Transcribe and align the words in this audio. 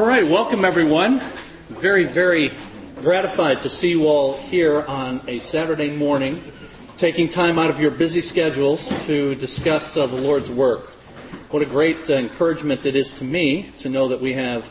All 0.00 0.06
right, 0.06 0.26
welcome 0.26 0.64
everyone. 0.64 1.20
Very, 1.68 2.04
very 2.04 2.54
gratified 3.02 3.60
to 3.60 3.68
see 3.68 3.90
you 3.90 4.06
all 4.06 4.38
here 4.38 4.80
on 4.80 5.20
a 5.28 5.40
Saturday 5.40 5.94
morning, 5.94 6.42
taking 6.96 7.28
time 7.28 7.58
out 7.58 7.68
of 7.68 7.78
your 7.78 7.90
busy 7.90 8.22
schedules 8.22 8.88
to 9.04 9.34
discuss 9.34 9.98
uh, 9.98 10.06
the 10.06 10.16
Lord's 10.16 10.48
work. 10.48 10.92
What 11.50 11.60
a 11.60 11.66
great 11.66 12.08
uh, 12.08 12.14
encouragement 12.14 12.86
it 12.86 12.96
is 12.96 13.12
to 13.12 13.24
me 13.24 13.72
to 13.76 13.90
know 13.90 14.08
that 14.08 14.22
we 14.22 14.32
have 14.32 14.70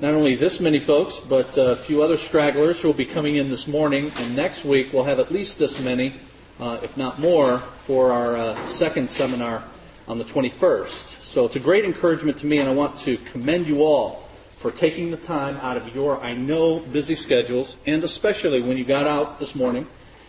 not 0.00 0.14
only 0.14 0.34
this 0.34 0.60
many 0.60 0.78
folks, 0.78 1.20
but 1.20 1.58
uh, 1.58 1.72
a 1.72 1.76
few 1.76 2.02
other 2.02 2.16
stragglers 2.16 2.80
who 2.80 2.88
will 2.88 2.94
be 2.94 3.04
coming 3.04 3.36
in 3.36 3.50
this 3.50 3.68
morning, 3.68 4.10
and 4.16 4.34
next 4.34 4.64
week 4.64 4.94
we'll 4.94 5.04
have 5.04 5.20
at 5.20 5.30
least 5.30 5.58
this 5.58 5.78
many, 5.78 6.14
uh, 6.58 6.78
if 6.82 6.96
not 6.96 7.20
more, 7.20 7.58
for 7.58 8.12
our 8.12 8.34
uh, 8.34 8.66
second 8.66 9.10
seminar 9.10 9.62
on 10.08 10.16
the 10.16 10.24
21st. 10.24 11.20
So 11.22 11.44
it's 11.44 11.56
a 11.56 11.60
great 11.60 11.84
encouragement 11.84 12.38
to 12.38 12.46
me, 12.46 12.60
and 12.60 12.68
I 12.68 12.72
want 12.72 12.96
to 13.00 13.18
commend 13.18 13.66
you 13.66 13.82
all 13.82 14.29
for 14.60 14.70
taking 14.70 15.10
the 15.10 15.16
time 15.16 15.56
out 15.62 15.78
of 15.78 15.94
your, 15.94 16.20
I 16.20 16.34
know, 16.34 16.80
busy 16.80 17.14
schedules, 17.14 17.76
and 17.86 18.04
especially 18.04 18.60
when 18.60 18.76
you 18.76 18.84
got 18.84 19.06
out 19.06 19.38
this 19.38 19.54
morning 19.54 19.86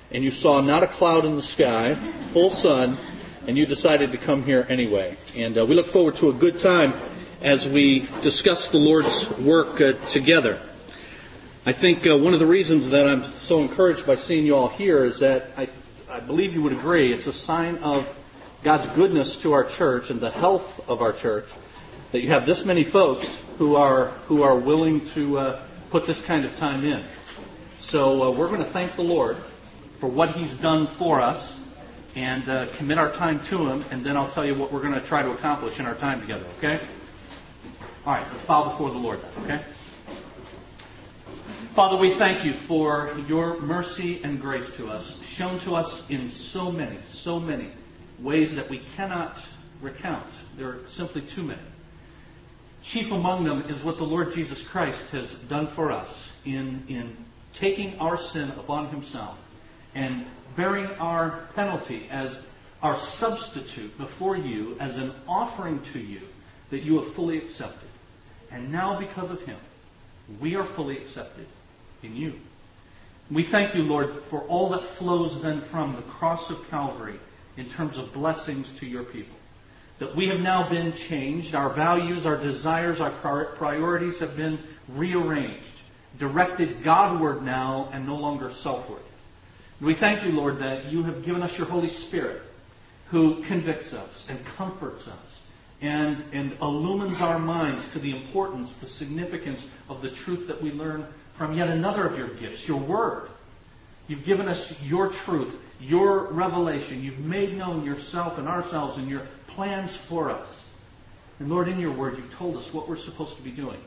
and 0.10 0.24
you 0.24 0.32
saw 0.32 0.62
not 0.62 0.84
a 0.84 0.88
cloud 0.88 1.26
in 1.26 1.36
the 1.36 1.42
sky, 1.42 1.96
full 2.30 2.50
sun, 2.50 2.98
and 3.46 3.58
you 3.58 3.66
decided 3.66 4.14
to 4.14 4.18
come 4.18 4.42
here 4.44 4.66
anyway. 4.70 5.18
And 5.36 5.58
uh, 5.58 5.66
we 5.66 5.76
look 5.76 5.88
forward 5.88 6.16
to 6.16 6.30
a 6.30 6.34
good 6.34 6.56
time 6.56 6.94
as 7.42 7.68
we 7.68 8.08
discuss 8.22 8.70
the 8.70 8.78
Lord's 8.78 9.30
work 9.32 9.82
uh, 9.82 9.94
together. 10.08 10.62
I 11.66 11.74
think 11.74 12.08
uh, 12.08 12.16
one 12.16 12.34
of 12.34 12.40
the 12.40 12.46
reasons 12.46 12.90
that 12.92 13.10
I'm 13.10 13.26
so 13.34 13.62
encouraged 13.62 14.08
by 14.08 14.16
seeing 14.16 14.46
you 14.46 14.56
all 14.56 14.70
here 14.70 15.04
is 15.04 15.20
that 15.20 15.50
I, 15.58 15.68
I 16.10 16.22
believe 16.22 16.54
you 16.54 16.62
would 16.62 16.72
agree 16.72 17.12
it's 17.12 17.28
a 17.28 17.34
sign 17.34 17.80
of 17.80 18.08
God's 18.64 18.88
goodness 18.88 19.36
to 19.42 19.52
our 19.52 19.66
church 19.66 20.10
and 20.10 20.22
the 20.22 20.32
health 20.32 20.90
of 20.90 21.02
our 21.02 21.12
church 21.12 21.48
that 22.12 22.22
you 22.22 22.30
have 22.30 22.46
this 22.46 22.66
many 22.66 22.84
folks 22.84 23.42
who 23.58 23.76
are 23.76 24.08
who 24.28 24.44
are 24.44 24.56
willing 24.56 25.06
to 25.08 25.38
uh, 25.38 25.62
put 25.90 26.06
this 26.06 26.22
kind 26.22 26.46
of 26.46 26.56
time 26.58 26.86
in. 26.86 27.04
So 27.78 28.24
uh, 28.24 28.32
we're 28.32 28.48
going 28.48 28.60
to 28.60 28.66
thank 28.66 28.96
the 28.96 29.04
Lord 29.04 29.38
for 30.00 30.08
what 30.08 30.32
He's 30.32 30.54
done 30.56 30.88
for 30.88 31.22
us 31.22 31.60
and 32.16 32.48
uh, 32.50 32.68
commit 32.74 32.98
our 32.98 33.12
time 33.12 33.40
to 33.46 33.68
Him, 33.68 33.86
and 33.92 34.04
then 34.04 34.18
I'll 34.18 34.30
tell 34.30 34.46
you 34.46 34.56
what 34.56 34.72
we're 34.72 34.82
going 34.82 34.94
to 34.94 35.02
try 35.02 35.22
to 35.22 35.32
accomplish 35.32 35.80
in 35.80 35.86
our 35.86 35.96
time 35.96 36.22
together. 36.22 36.46
Okay? 36.58 36.80
All 38.06 38.14
right. 38.14 38.26
Let's 38.32 38.44
bow 38.44 38.66
before 38.70 38.90
the 38.90 38.98
Lord. 38.98 39.22
Then, 39.22 39.44
okay. 39.44 39.64
Father, 41.74 41.96
we 41.96 42.14
thank 42.14 42.44
you 42.44 42.54
for 42.54 43.16
your 43.28 43.62
mercy 43.62 44.22
and 44.24 44.42
grace 44.42 44.76
to 44.76 44.90
us, 44.90 45.18
shown 45.24 45.58
to 45.60 45.76
us 45.76 46.10
in 46.10 46.30
so 46.30 46.70
many, 46.70 46.98
so 47.10 47.40
many 47.40 47.70
ways 48.20 48.54
that 48.56 48.70
we 48.70 48.80
cannot 48.98 49.38
recount. 49.82 50.28
There 50.58 50.68
are 50.68 50.80
simply 50.88 51.22
too 51.22 51.44
many. 51.44 51.62
Chief 52.84 53.12
among 53.12 53.44
them 53.44 53.66
is 53.70 53.84
what 53.84 53.98
the 53.98 54.04
Lord 54.04 54.34
Jesus 54.34 54.68
Christ 54.68 55.12
has 55.12 55.32
done 55.34 55.68
for 55.68 55.92
us 55.92 56.32
in, 56.46 56.84
in 56.88 57.16
taking 57.54 57.98
our 58.00 58.18
sin 58.18 58.50
upon 58.52 58.90
himself 58.90 59.38
and 59.94 60.26
bearing 60.56 60.88
our 60.96 61.48
penalty 61.56 62.08
as 62.10 62.46
our 62.82 62.96
substitute 62.98 63.96
before 63.98 64.36
you 64.36 64.76
as 64.80 64.98
an 64.98 65.14
offering 65.28 65.80
to 65.94 66.00
you 66.00 66.22
that 66.72 66.84
you 66.84 66.96
have 66.96 67.14
fully 67.14 67.38
accepted. 67.38 67.88
And 68.50 68.72
now, 68.72 69.00
because 69.00 69.30
of 69.30 69.42
him, 69.44 69.58
we 70.40 70.56
are 70.56 70.66
fully 70.66 70.98
accepted 70.98 71.46
in 72.02 72.16
you. 72.16 72.34
We 73.30 73.44
thank 73.44 73.76
you, 73.76 73.84
Lord, 73.84 74.12
for 74.12 74.42
all 74.42 74.70
that 74.70 74.84
flows 74.84 75.42
then 75.42 75.62
from 75.62 75.96
the 75.96 76.02
cross 76.02 76.50
of 76.50 76.70
Calvary 76.70 77.20
in 77.58 77.70
terms 77.70 77.98
of 77.98 78.12
blessings 78.12 78.72
to 78.80 78.86
your 78.86 79.04
people 79.04 79.36
that 80.02 80.16
we 80.16 80.30
have 80.30 80.42
now 80.42 80.68
been 80.68 80.92
changed. 80.94 81.54
Our 81.54 81.70
values, 81.70 82.26
our 82.26 82.36
desires, 82.36 83.00
our 83.00 83.12
priorities 83.12 84.18
have 84.18 84.36
been 84.36 84.58
rearranged, 84.90 85.78
directed 86.18 86.82
Godward 86.82 87.44
now 87.44 87.88
and 87.94 88.08
no 88.08 88.16
longer 88.16 88.50
selfward. 88.50 89.04
We 89.80 89.94
thank 89.94 90.26
you, 90.26 90.32
Lord, 90.32 90.58
that 90.58 90.86
you 90.86 91.04
have 91.04 91.24
given 91.24 91.44
us 91.44 91.56
your 91.56 91.68
Holy 91.68 91.90
Spirit 91.90 92.42
who 93.10 93.44
convicts 93.44 93.94
us 93.94 94.26
and 94.28 94.44
comforts 94.44 95.08
us 95.08 95.44
and, 95.82 96.24
and 96.34 96.58
illumines 96.64 97.22
our 97.22 97.38
minds 97.38 97.88
to 97.90 98.00
the 98.00 98.16
importance, 98.16 98.78
the 98.78 98.88
significance 98.88 99.70
of 99.88 100.02
the 100.02 100.10
truth 100.10 100.48
that 100.48 100.60
we 100.64 100.72
learn 100.72 101.06
from 101.36 101.54
yet 101.54 101.68
another 101.68 102.08
of 102.08 102.18
your 102.18 102.30
gifts, 102.30 102.68
your 102.68 102.80
Word. 102.80 103.30
You've 104.08 104.26
given 104.26 104.48
us 104.48 104.82
your 104.82 105.10
truth, 105.10 105.62
your 105.80 106.26
revelation. 106.32 107.04
You've 107.04 107.20
made 107.20 107.56
known 107.56 107.86
yourself 107.86 108.40
and 108.40 108.48
ourselves 108.48 108.98
and 108.98 109.08
your 109.08 109.22
plans 109.56 109.96
for 109.96 110.32
us. 110.32 110.66
And 111.40 111.50
Lord, 111.50 111.68
in 111.68 111.80
your 111.80 111.92
word, 111.92 112.18
you've 112.18 112.34
told 112.34 112.58
us 112.58 112.74
what 112.74 112.88
we're 112.88 112.98
supposed 112.98 113.36
to 113.38 113.42
be 113.42 113.52
doing, 113.52 113.80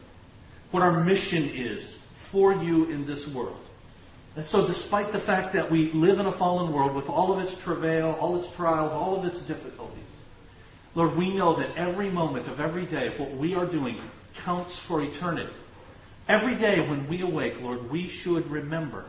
what 0.70 0.82
our 0.82 1.04
mission 1.04 1.48
is 1.50 1.96
for 2.16 2.52
you 2.52 2.84
in 2.90 3.06
this 3.06 3.28
world. 3.28 3.60
And 4.36 4.44
so, 4.44 4.66
despite 4.66 5.12
the 5.12 5.20
fact 5.20 5.52
that 5.52 5.70
we 5.70 5.92
live 5.92 6.18
in 6.18 6.26
a 6.26 6.32
fallen 6.32 6.72
world 6.72 6.94
with 6.94 7.08
all 7.08 7.32
of 7.32 7.38
its 7.44 7.56
travail, 7.56 8.16
all 8.20 8.36
its 8.40 8.50
trials, 8.50 8.92
all 8.92 9.16
of 9.16 9.24
its 9.24 9.40
difficulties, 9.42 10.02
Lord, 10.96 11.16
we 11.16 11.32
know 11.32 11.54
that 11.54 11.76
every 11.76 12.10
moment 12.10 12.48
of 12.48 12.60
every 12.60 12.86
day, 12.86 13.08
of 13.08 13.18
what 13.18 13.32
we 13.36 13.54
are 13.54 13.66
doing 13.66 14.00
counts 14.34 14.78
for 14.78 15.02
eternity. 15.02 15.52
Every 16.28 16.54
day 16.54 16.80
when 16.80 17.06
we 17.08 17.20
awake, 17.20 17.60
Lord, 17.60 17.90
we 17.90 18.08
should 18.08 18.50
remember 18.50 19.04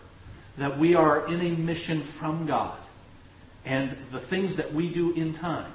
that 0.57 0.77
we 0.77 0.95
are 0.95 1.27
in 1.27 1.41
a 1.41 1.49
mission 1.49 2.01
from 2.01 2.45
God. 2.45 2.77
And 3.65 3.95
the 4.11 4.19
things 4.19 4.57
that 4.57 4.73
we 4.73 4.89
do 4.89 5.11
in 5.13 5.33
time 5.33 5.71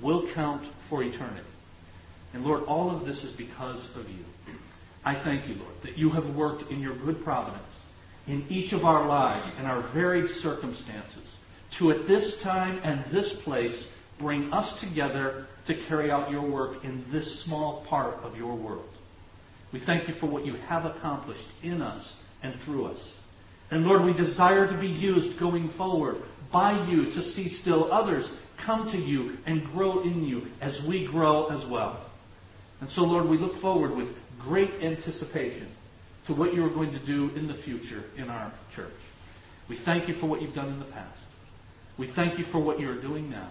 will 0.00 0.26
count 0.28 0.64
for 0.88 1.02
eternity. 1.02 1.40
And 2.32 2.44
Lord, 2.44 2.64
all 2.64 2.90
of 2.90 3.06
this 3.06 3.24
is 3.24 3.32
because 3.32 3.94
of 3.96 4.08
you. 4.10 4.24
I 5.04 5.14
thank 5.14 5.48
you, 5.48 5.54
Lord, 5.54 5.82
that 5.82 5.98
you 5.98 6.10
have 6.10 6.34
worked 6.34 6.70
in 6.70 6.80
your 6.80 6.94
good 6.94 7.22
providence 7.22 7.62
in 8.26 8.44
each 8.48 8.72
of 8.72 8.84
our 8.84 9.06
lives 9.06 9.52
and 9.58 9.66
our 9.66 9.80
varied 9.80 10.30
circumstances 10.30 11.22
to 11.72 11.90
at 11.90 12.06
this 12.06 12.40
time 12.40 12.80
and 12.82 13.04
this 13.06 13.32
place 13.32 13.90
bring 14.18 14.52
us 14.52 14.78
together 14.80 15.46
to 15.66 15.74
carry 15.74 16.10
out 16.10 16.30
your 16.30 16.42
work 16.42 16.84
in 16.84 17.04
this 17.10 17.40
small 17.40 17.84
part 17.88 18.18
of 18.22 18.36
your 18.36 18.54
world. 18.54 18.88
We 19.72 19.78
thank 19.78 20.06
you 20.08 20.14
for 20.14 20.26
what 20.26 20.46
you 20.46 20.54
have 20.68 20.84
accomplished 20.84 21.48
in 21.62 21.82
us 21.82 22.14
and 22.42 22.54
through 22.54 22.86
us. 22.86 23.16
And 23.70 23.86
Lord, 23.86 24.04
we 24.04 24.12
desire 24.12 24.66
to 24.68 24.74
be 24.74 24.88
used 24.88 25.38
going 25.38 25.68
forward 25.68 26.22
by 26.52 26.80
you 26.86 27.10
to 27.10 27.22
see 27.22 27.48
still 27.48 27.92
others 27.92 28.30
come 28.64 28.90
to 28.90 28.98
you 28.98 29.38
and 29.46 29.64
grow 29.72 30.00
in 30.00 30.24
you 30.24 30.50
as 30.60 30.82
we 30.82 31.04
grow 31.04 31.46
as 31.46 31.64
well. 31.66 32.00
And 32.80 32.90
so, 32.90 33.04
Lord, 33.04 33.28
we 33.28 33.38
look 33.38 33.56
forward 33.56 33.94
with 33.94 34.16
great 34.38 34.82
anticipation 34.82 35.68
to 36.26 36.34
what 36.34 36.54
you 36.54 36.64
are 36.64 36.70
going 36.70 36.92
to 36.92 36.98
do 37.00 37.30
in 37.36 37.46
the 37.46 37.54
future 37.54 38.04
in 38.16 38.30
our 38.30 38.50
church. 38.74 38.92
We 39.68 39.76
thank 39.76 40.08
you 40.08 40.14
for 40.14 40.26
what 40.26 40.42
you've 40.42 40.54
done 40.54 40.68
in 40.68 40.78
the 40.78 40.84
past. 40.86 41.22
We 41.96 42.06
thank 42.06 42.38
you 42.38 42.44
for 42.44 42.58
what 42.58 42.80
you 42.80 42.90
are 42.90 42.96
doing 42.96 43.30
now. 43.30 43.48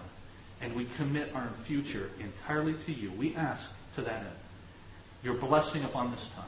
And 0.60 0.74
we 0.74 0.86
commit 0.96 1.34
our 1.34 1.48
future 1.64 2.10
entirely 2.20 2.74
to 2.86 2.92
you. 2.92 3.10
We 3.12 3.34
ask 3.34 3.70
to 3.96 4.02
that 4.02 4.20
end 4.20 4.28
your 5.22 5.34
blessing 5.34 5.84
upon 5.84 6.10
this 6.10 6.28
time. 6.36 6.44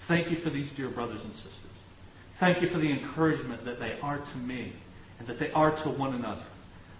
Thank 0.00 0.30
you 0.30 0.36
for 0.36 0.50
these 0.50 0.72
dear 0.72 0.88
brothers 0.88 1.22
and 1.24 1.34
sisters. 1.34 1.54
Thank 2.36 2.62
you 2.62 2.68
for 2.68 2.78
the 2.78 2.90
encouragement 2.90 3.64
that 3.64 3.80
they 3.80 3.98
are 4.00 4.18
to 4.18 4.38
me 4.38 4.72
and 5.18 5.26
that 5.26 5.38
they 5.38 5.50
are 5.50 5.72
to 5.72 5.88
one 5.90 6.14
another. 6.14 6.40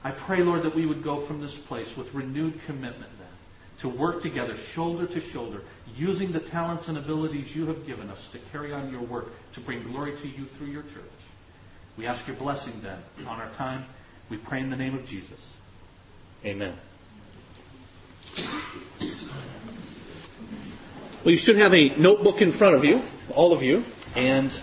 I 0.04 0.10
pray, 0.12 0.42
Lord, 0.42 0.62
that 0.62 0.74
we 0.74 0.86
would 0.86 1.02
go 1.02 1.18
from 1.18 1.40
this 1.40 1.54
place 1.54 1.96
with 1.96 2.14
renewed 2.14 2.60
commitment 2.66 3.10
then 3.18 3.28
to 3.80 3.88
work 3.88 4.22
together, 4.22 4.56
shoulder 4.56 5.06
to 5.06 5.20
shoulder, 5.20 5.62
using 5.96 6.32
the 6.32 6.40
talents 6.40 6.88
and 6.88 6.98
abilities 6.98 7.54
you 7.54 7.66
have 7.66 7.86
given 7.86 8.10
us 8.10 8.28
to 8.30 8.38
carry 8.52 8.72
on 8.72 8.90
your 8.90 9.00
work, 9.00 9.28
to 9.54 9.60
bring 9.60 9.82
glory 9.82 10.12
to 10.16 10.28
you 10.28 10.44
through 10.44 10.68
your 10.68 10.82
church. 10.82 11.02
We 11.96 12.06
ask 12.06 12.26
your 12.26 12.36
blessing 12.36 12.80
then 12.82 12.98
on 13.26 13.40
our 13.40 13.48
time. 13.50 13.84
We 14.30 14.36
pray 14.36 14.60
in 14.60 14.70
the 14.70 14.76
name 14.76 14.94
of 14.94 15.06
Jesus. 15.06 15.52
Amen. 16.44 16.76
Well, 21.24 21.32
you 21.32 21.36
should 21.36 21.56
have 21.56 21.74
a 21.74 21.88
notebook 21.90 22.40
in 22.40 22.52
front 22.52 22.76
of 22.76 22.84
you, 22.84 23.02
all 23.34 23.52
of 23.52 23.62
you, 23.62 23.84
and 24.14 24.58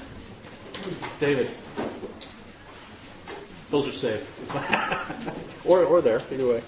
David. 1.19 1.51
Those 3.75 3.89
are 3.89 3.91
safe. 3.91 5.65
or, 5.65 5.83
or 5.83 5.99
there, 5.99 6.21
either 6.31 6.47
way. 6.47 6.61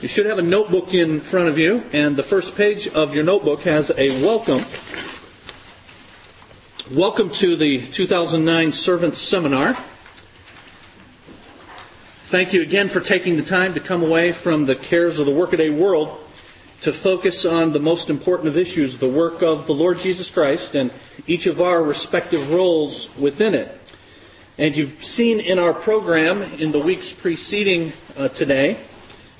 You 0.00 0.06
should 0.06 0.26
have 0.26 0.38
a 0.38 0.42
notebook 0.42 0.94
in 0.94 1.18
front 1.18 1.48
of 1.48 1.58
you, 1.58 1.82
and 1.92 2.14
the 2.14 2.22
first 2.22 2.56
page 2.56 2.86
of 2.86 3.12
your 3.12 3.24
notebook 3.24 3.62
has 3.62 3.90
a 3.90 4.24
welcome. 4.24 4.64
Welcome 6.96 7.30
to 7.30 7.56
the 7.56 7.84
2009 7.84 8.70
Servants 8.70 9.18
Seminar. 9.18 9.74
Thank 12.26 12.52
you 12.52 12.62
again 12.62 12.88
for 12.88 13.00
taking 13.00 13.34
the 13.34 13.42
time 13.42 13.74
to 13.74 13.80
come 13.80 14.04
away 14.04 14.30
from 14.30 14.66
the 14.66 14.76
cares 14.76 15.18
of 15.18 15.26
the 15.26 15.34
workaday 15.34 15.70
world 15.70 16.20
to 16.82 16.92
focus 16.92 17.44
on 17.44 17.72
the 17.72 17.80
most 17.80 18.10
important 18.10 18.48
of 18.48 18.56
issues, 18.56 18.98
the 18.98 19.08
work 19.08 19.42
of 19.42 19.66
the 19.66 19.74
Lord 19.74 19.98
Jesus 19.98 20.30
Christ 20.30 20.76
and 20.76 20.92
each 21.26 21.46
of 21.46 21.60
our 21.60 21.82
respective 21.82 22.52
roles 22.52 23.16
within 23.16 23.54
it. 23.54 23.78
And 24.58 24.76
you've 24.76 25.02
seen 25.02 25.40
in 25.40 25.58
our 25.58 25.72
program 25.72 26.42
in 26.42 26.72
the 26.72 26.78
weeks 26.78 27.12
preceding 27.12 27.92
uh, 28.16 28.28
today, 28.28 28.78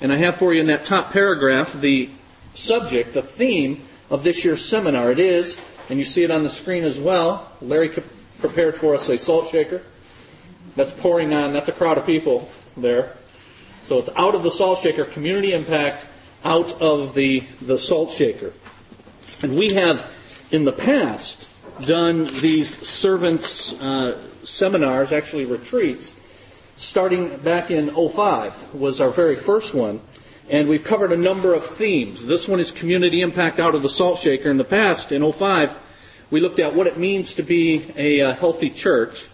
and 0.01 0.11
I 0.11 0.17
have 0.17 0.35
for 0.35 0.53
you 0.53 0.61
in 0.61 0.67
that 0.67 0.83
top 0.83 1.11
paragraph 1.11 1.73
the 1.73 2.09
subject, 2.55 3.13
the 3.13 3.21
theme 3.21 3.81
of 4.09 4.23
this 4.23 4.43
year's 4.43 4.63
seminar. 4.63 5.11
It 5.11 5.19
is, 5.19 5.59
and 5.89 5.99
you 5.99 6.05
see 6.05 6.23
it 6.23 6.31
on 6.31 6.43
the 6.43 6.49
screen 6.49 6.83
as 6.83 6.99
well, 6.99 7.51
Larry 7.61 7.89
prepared 8.39 8.75
for 8.75 8.95
us 8.95 9.07
a 9.09 9.17
salt 9.17 9.49
shaker. 9.49 9.81
That's 10.75 10.91
pouring 10.91 11.33
on, 11.33 11.53
that's 11.53 11.69
a 11.69 11.73
crowd 11.73 11.97
of 11.97 12.05
people 12.05 12.49
there. 12.75 13.15
So 13.81 13.99
it's 13.99 14.09
out 14.15 14.33
of 14.33 14.43
the 14.43 14.51
salt 14.51 14.79
shaker, 14.79 15.05
community 15.05 15.53
impact 15.53 16.07
out 16.43 16.81
of 16.81 17.13
the, 17.13 17.41
the 17.61 17.77
salt 17.77 18.11
shaker. 18.11 18.53
And 19.41 19.57
we 19.57 19.73
have, 19.73 20.11
in 20.51 20.63
the 20.63 20.71
past, 20.71 21.49
done 21.81 22.25
these 22.41 22.77
servants 22.87 23.73
uh, 23.81 24.17
seminars, 24.43 25.11
actually 25.11 25.45
retreats, 25.45 26.13
starting 26.77 27.37
back 27.37 27.71
in 27.71 27.93
05 27.93 28.73
was 28.73 28.99
our 29.01 29.09
very 29.09 29.35
first 29.35 29.73
one. 29.73 30.01
And 30.49 30.67
we've 30.67 30.83
covered 30.83 31.11
a 31.11 31.17
number 31.17 31.53
of 31.53 31.63
themes. 31.63 32.25
This 32.25 32.47
one 32.47 32.59
is 32.59 32.71
community 32.71 33.21
impact 33.21 33.59
out 33.59 33.75
of 33.75 33.81
the 33.81 33.89
salt 33.89 34.19
shaker. 34.19 34.49
In 34.49 34.57
the 34.57 34.65
past, 34.65 35.11
in 35.11 35.31
05, 35.31 35.77
we 36.31 36.41
looked 36.41 36.59
at 36.59 36.75
what 36.75 36.87
it 36.87 36.97
means 36.97 37.35
to 37.35 37.43
be 37.43 37.91
a, 37.95 38.19
a 38.19 38.33
healthy 38.33 38.69
church. 38.69 39.27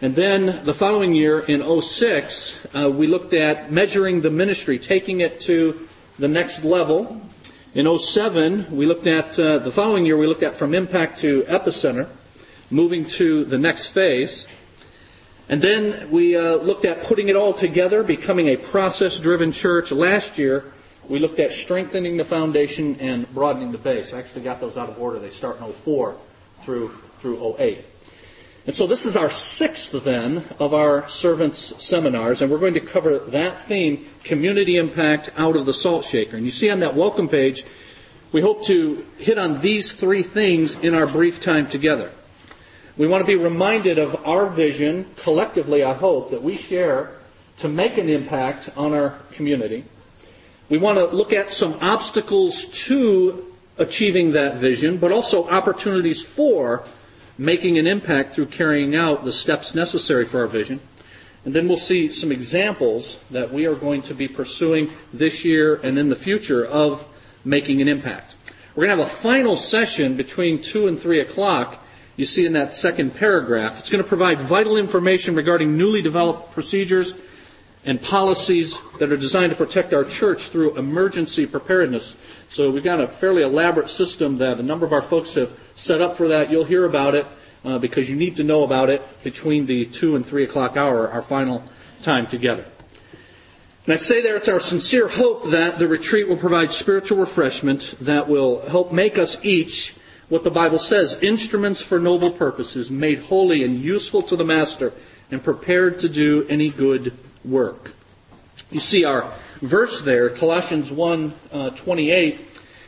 And 0.00 0.16
then 0.16 0.64
the 0.64 0.74
following 0.74 1.14
year, 1.14 1.38
in 1.38 1.80
06, 1.80 2.58
uh, 2.74 2.90
we 2.90 3.06
looked 3.06 3.34
at 3.34 3.70
measuring 3.70 4.20
the 4.20 4.30
ministry, 4.30 4.80
taking 4.80 5.20
it 5.20 5.40
to 5.42 5.88
the 6.18 6.26
next 6.26 6.64
level. 6.64 7.20
In 7.74 7.96
07, 7.96 8.76
we 8.76 8.84
looked 8.84 9.06
at, 9.06 9.40
uh, 9.40 9.56
the 9.56 9.72
following 9.72 10.04
year, 10.04 10.18
we 10.18 10.26
looked 10.26 10.42
at 10.42 10.54
from 10.54 10.74
impact 10.74 11.20
to 11.20 11.40
epicenter, 11.44 12.06
moving 12.70 13.06
to 13.06 13.46
the 13.46 13.56
next 13.56 13.92
phase. 13.92 14.46
And 15.48 15.62
then 15.62 16.10
we 16.10 16.36
uh, 16.36 16.56
looked 16.56 16.84
at 16.84 17.04
putting 17.04 17.30
it 17.30 17.36
all 17.36 17.54
together, 17.54 18.02
becoming 18.02 18.48
a 18.48 18.56
process 18.56 19.18
driven 19.18 19.52
church. 19.52 19.90
Last 19.90 20.36
year, 20.36 20.70
we 21.08 21.18
looked 21.18 21.40
at 21.40 21.50
strengthening 21.50 22.18
the 22.18 22.26
foundation 22.26 22.96
and 23.00 23.26
broadening 23.32 23.72
the 23.72 23.78
base. 23.78 24.12
I 24.12 24.18
actually 24.18 24.42
got 24.42 24.60
those 24.60 24.76
out 24.76 24.90
of 24.90 25.00
order. 25.00 25.18
They 25.18 25.30
start 25.30 25.58
in 25.58 25.72
04 25.72 26.14
through, 26.64 26.90
through 27.20 27.56
08. 27.58 27.86
And 28.64 28.76
so 28.76 28.86
this 28.86 29.06
is 29.06 29.16
our 29.16 29.30
sixth 29.30 29.90
then 30.04 30.44
of 30.60 30.72
our 30.72 31.08
servants 31.08 31.74
seminars, 31.84 32.42
and 32.42 32.50
we're 32.50 32.58
going 32.58 32.74
to 32.74 32.80
cover 32.80 33.18
that 33.18 33.58
theme, 33.58 34.06
community 34.22 34.76
impact 34.76 35.30
out 35.36 35.56
of 35.56 35.66
the 35.66 35.74
salt 35.74 36.04
shaker. 36.04 36.36
And 36.36 36.46
you 36.46 36.52
see 36.52 36.70
on 36.70 36.78
that 36.80 36.94
welcome 36.94 37.28
page, 37.28 37.64
we 38.30 38.40
hope 38.40 38.64
to 38.66 39.04
hit 39.18 39.36
on 39.36 39.60
these 39.60 39.90
three 39.90 40.22
things 40.22 40.78
in 40.78 40.94
our 40.94 41.08
brief 41.08 41.40
time 41.40 41.66
together. 41.66 42.12
We 42.96 43.08
want 43.08 43.22
to 43.22 43.26
be 43.26 43.34
reminded 43.34 43.98
of 43.98 44.14
our 44.24 44.46
vision, 44.46 45.06
collectively, 45.16 45.82
I 45.82 45.94
hope, 45.94 46.30
that 46.30 46.42
we 46.42 46.54
share 46.54 47.16
to 47.56 47.68
make 47.68 47.98
an 47.98 48.08
impact 48.08 48.70
on 48.76 48.94
our 48.94 49.18
community. 49.32 49.84
We 50.68 50.78
want 50.78 50.98
to 50.98 51.06
look 51.06 51.32
at 51.32 51.50
some 51.50 51.78
obstacles 51.80 52.66
to 52.86 53.52
achieving 53.76 54.32
that 54.32 54.56
vision, 54.56 54.98
but 54.98 55.10
also 55.10 55.48
opportunities 55.48 56.22
for 56.22 56.84
making 57.38 57.78
an 57.78 57.86
impact 57.86 58.32
through 58.32 58.46
carrying 58.46 58.94
out 58.94 59.24
the 59.24 59.32
steps 59.32 59.74
necessary 59.74 60.24
for 60.24 60.40
our 60.40 60.46
vision. 60.46 60.80
And 61.44 61.54
then 61.54 61.66
we'll 61.66 61.76
see 61.76 62.08
some 62.10 62.30
examples 62.30 63.18
that 63.30 63.52
we 63.52 63.66
are 63.66 63.74
going 63.74 64.02
to 64.02 64.14
be 64.14 64.28
pursuing 64.28 64.90
this 65.12 65.44
year 65.44 65.74
and 65.82 65.98
in 65.98 66.08
the 66.08 66.16
future 66.16 66.64
of 66.64 67.06
making 67.44 67.80
an 67.80 67.88
impact. 67.88 68.36
We're 68.74 68.86
going 68.86 68.96
to 68.96 69.04
have 69.04 69.12
a 69.12 69.16
final 69.16 69.56
session 69.56 70.16
between 70.16 70.62
2 70.62 70.86
and 70.86 70.98
3 70.98 71.20
o'clock. 71.20 71.84
You 72.16 72.26
see 72.26 72.46
in 72.46 72.52
that 72.52 72.72
second 72.72 73.16
paragraph. 73.16 73.78
It's 73.78 73.90
going 73.90 74.02
to 74.02 74.08
provide 74.08 74.40
vital 74.40 74.76
information 74.76 75.34
regarding 75.34 75.76
newly 75.76 76.00
developed 76.00 76.52
procedures 76.52 77.14
and 77.84 78.00
policies 78.00 78.78
that 78.98 79.10
are 79.10 79.16
designed 79.16 79.50
to 79.50 79.56
protect 79.56 79.92
our 79.92 80.04
church 80.04 80.48
through 80.48 80.76
emergency 80.76 81.46
preparedness. 81.46 82.16
So 82.48 82.70
we've 82.70 82.84
got 82.84 83.00
a 83.00 83.08
fairly 83.08 83.42
elaborate 83.42 83.90
system 83.90 84.36
that 84.38 84.60
a 84.60 84.62
number 84.62 84.86
of 84.86 84.92
our 84.92 85.02
folks 85.02 85.34
have 85.34 85.56
set 85.74 86.00
up 86.00 86.16
for 86.16 86.28
that. 86.28 86.50
You'll 86.50 86.64
hear 86.64 86.84
about 86.84 87.14
it 87.14 87.26
uh, 87.64 87.78
because 87.78 88.08
you 88.08 88.16
need 88.16 88.36
to 88.36 88.44
know 88.44 88.62
about 88.62 88.88
it 88.88 89.02
between 89.24 89.66
the 89.66 89.84
2 89.84 90.14
and 90.14 90.24
3 90.24 90.44
o'clock 90.44 90.76
hour, 90.76 91.10
our 91.10 91.22
final 91.22 91.64
time 92.02 92.26
together. 92.26 92.64
And 93.84 93.92
I 93.92 93.96
say 93.96 94.22
there 94.22 94.36
it's 94.36 94.48
our 94.48 94.60
sincere 94.60 95.08
hope 95.08 95.50
that 95.50 95.80
the 95.80 95.88
retreat 95.88 96.28
will 96.28 96.36
provide 96.36 96.70
spiritual 96.70 97.18
refreshment 97.18 97.96
that 98.00 98.28
will 98.28 98.60
help 98.68 98.92
make 98.92 99.18
us 99.18 99.44
each 99.44 99.96
what 100.28 100.44
the 100.44 100.50
Bible 100.50 100.78
says, 100.78 101.18
instruments 101.20 101.80
for 101.80 101.98
noble 101.98 102.30
purposes, 102.30 102.90
made 102.90 103.18
holy 103.18 103.64
and 103.64 103.82
useful 103.82 104.22
to 104.22 104.36
the 104.36 104.44
Master, 104.44 104.92
and 105.30 105.42
prepared 105.42 105.98
to 105.98 106.08
do 106.08 106.46
any 106.48 106.70
good 106.70 107.12
work. 107.44 107.92
You 108.70 108.80
see 108.80 109.04
our 109.04 109.32
verse 109.60 110.02
there, 110.02 110.30
Colossians 110.30 110.90
1 110.90 111.34
uh, 111.52 111.70
28 111.70 112.40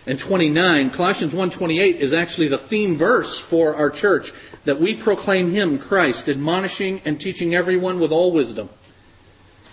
and 0.07 0.19
29. 0.19 0.91
Colossians 0.91 1.35
1 1.35 1.51
28 1.51 1.97
is 1.97 2.15
actually 2.15 2.49
the 2.49 2.59
theme 2.59 2.97
verse 2.97 3.39
for 3.39 3.77
our 3.77 3.91
church 3.91 4.33
that 4.65 4.81
we 4.81 4.95
proclaim 4.95 5.51
Him, 5.51 5.79
Christ, 5.79 6.29
admonishing 6.29 7.01
and 7.05 7.21
teaching 7.21 7.55
everyone 7.55 8.01
with 8.01 8.13
all 8.13 8.33
wisdom. 8.33 8.69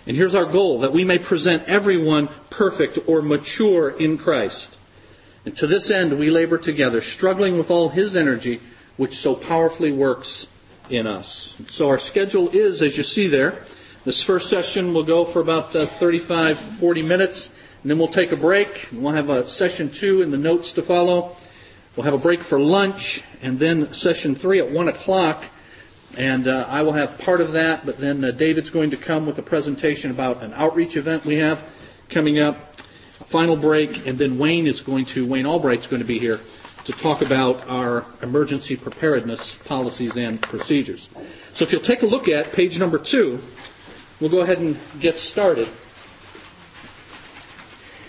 And 0.06 0.16
here's 0.16 0.34
our 0.34 0.44
goal 0.44 0.80
that 0.80 0.92
we 0.92 1.04
may 1.04 1.18
present 1.18 1.64
everyone 1.64 2.28
perfect 2.50 2.98
or 3.06 3.22
mature 3.22 3.90
in 3.90 4.18
Christ. 4.18 4.76
And 5.44 5.56
to 5.56 5.66
this 5.66 5.90
end, 5.90 6.18
we 6.18 6.30
labor 6.30 6.58
together, 6.58 7.00
struggling 7.00 7.58
with 7.58 7.70
all 7.70 7.88
His 7.88 8.16
energy, 8.16 8.60
which 8.96 9.14
so 9.14 9.34
powerfully 9.34 9.92
works 9.92 10.46
in 10.90 11.06
us. 11.06 11.60
So 11.66 11.88
our 11.88 11.98
schedule 11.98 12.48
is, 12.50 12.82
as 12.82 12.96
you 12.96 13.02
see 13.02 13.28
there, 13.28 13.64
this 14.04 14.20
first 14.20 14.50
session 14.50 14.92
will 14.94 15.04
go 15.04 15.24
for 15.24 15.40
about 15.40 15.76
uh, 15.76 15.86
35, 15.86 16.58
40 16.58 17.02
minutes, 17.02 17.52
and 17.82 17.90
then 17.90 17.98
we'll 17.98 18.08
take 18.08 18.32
a 18.32 18.36
break. 18.36 18.88
We'll 18.92 19.14
have 19.14 19.30
a 19.30 19.46
session 19.46 19.90
two 19.90 20.22
in 20.22 20.32
the 20.32 20.38
notes 20.38 20.72
to 20.72 20.82
follow. 20.82 21.36
We'll 21.94 22.04
have 22.04 22.14
a 22.14 22.18
break 22.18 22.42
for 22.42 22.58
lunch, 22.58 23.22
and 23.42 23.60
then 23.60 23.94
session 23.94 24.34
three 24.34 24.58
at 24.58 24.72
1 24.72 24.88
o'clock. 24.88 25.44
And 26.18 26.48
uh, 26.48 26.66
I 26.68 26.82
will 26.82 26.94
have 26.94 27.16
part 27.18 27.40
of 27.40 27.52
that, 27.52 27.86
but 27.86 27.98
then 27.98 28.24
uh, 28.24 28.32
David's 28.32 28.70
going 28.70 28.90
to 28.90 28.96
come 28.96 29.24
with 29.24 29.38
a 29.38 29.42
presentation 29.42 30.10
about 30.10 30.42
an 30.42 30.52
outreach 30.54 30.96
event 30.96 31.24
we 31.24 31.36
have 31.36 31.64
coming 32.08 32.40
up. 32.40 32.74
Final 32.76 33.56
break, 33.56 34.04
and 34.06 34.18
then 34.18 34.36
Wayne 34.36 34.66
is 34.66 34.80
going 34.80 35.04
to, 35.06 35.24
Wayne 35.24 35.46
Albright's 35.46 35.86
going 35.86 36.02
to 36.02 36.08
be 36.08 36.18
here 36.18 36.40
to 36.86 36.92
talk 36.92 37.22
about 37.22 37.68
our 37.68 38.04
emergency 38.20 38.76
preparedness 38.76 39.54
policies 39.54 40.16
and 40.16 40.42
procedures. 40.42 41.08
So 41.54 41.62
if 41.62 41.70
you'll 41.70 41.80
take 41.80 42.02
a 42.02 42.06
look 42.06 42.28
at 42.28 42.52
page 42.52 42.80
number 42.80 42.98
two, 42.98 43.40
We'll 44.22 44.30
go 44.30 44.42
ahead 44.42 44.58
and 44.58 44.78
get 45.00 45.18
started. 45.18 45.66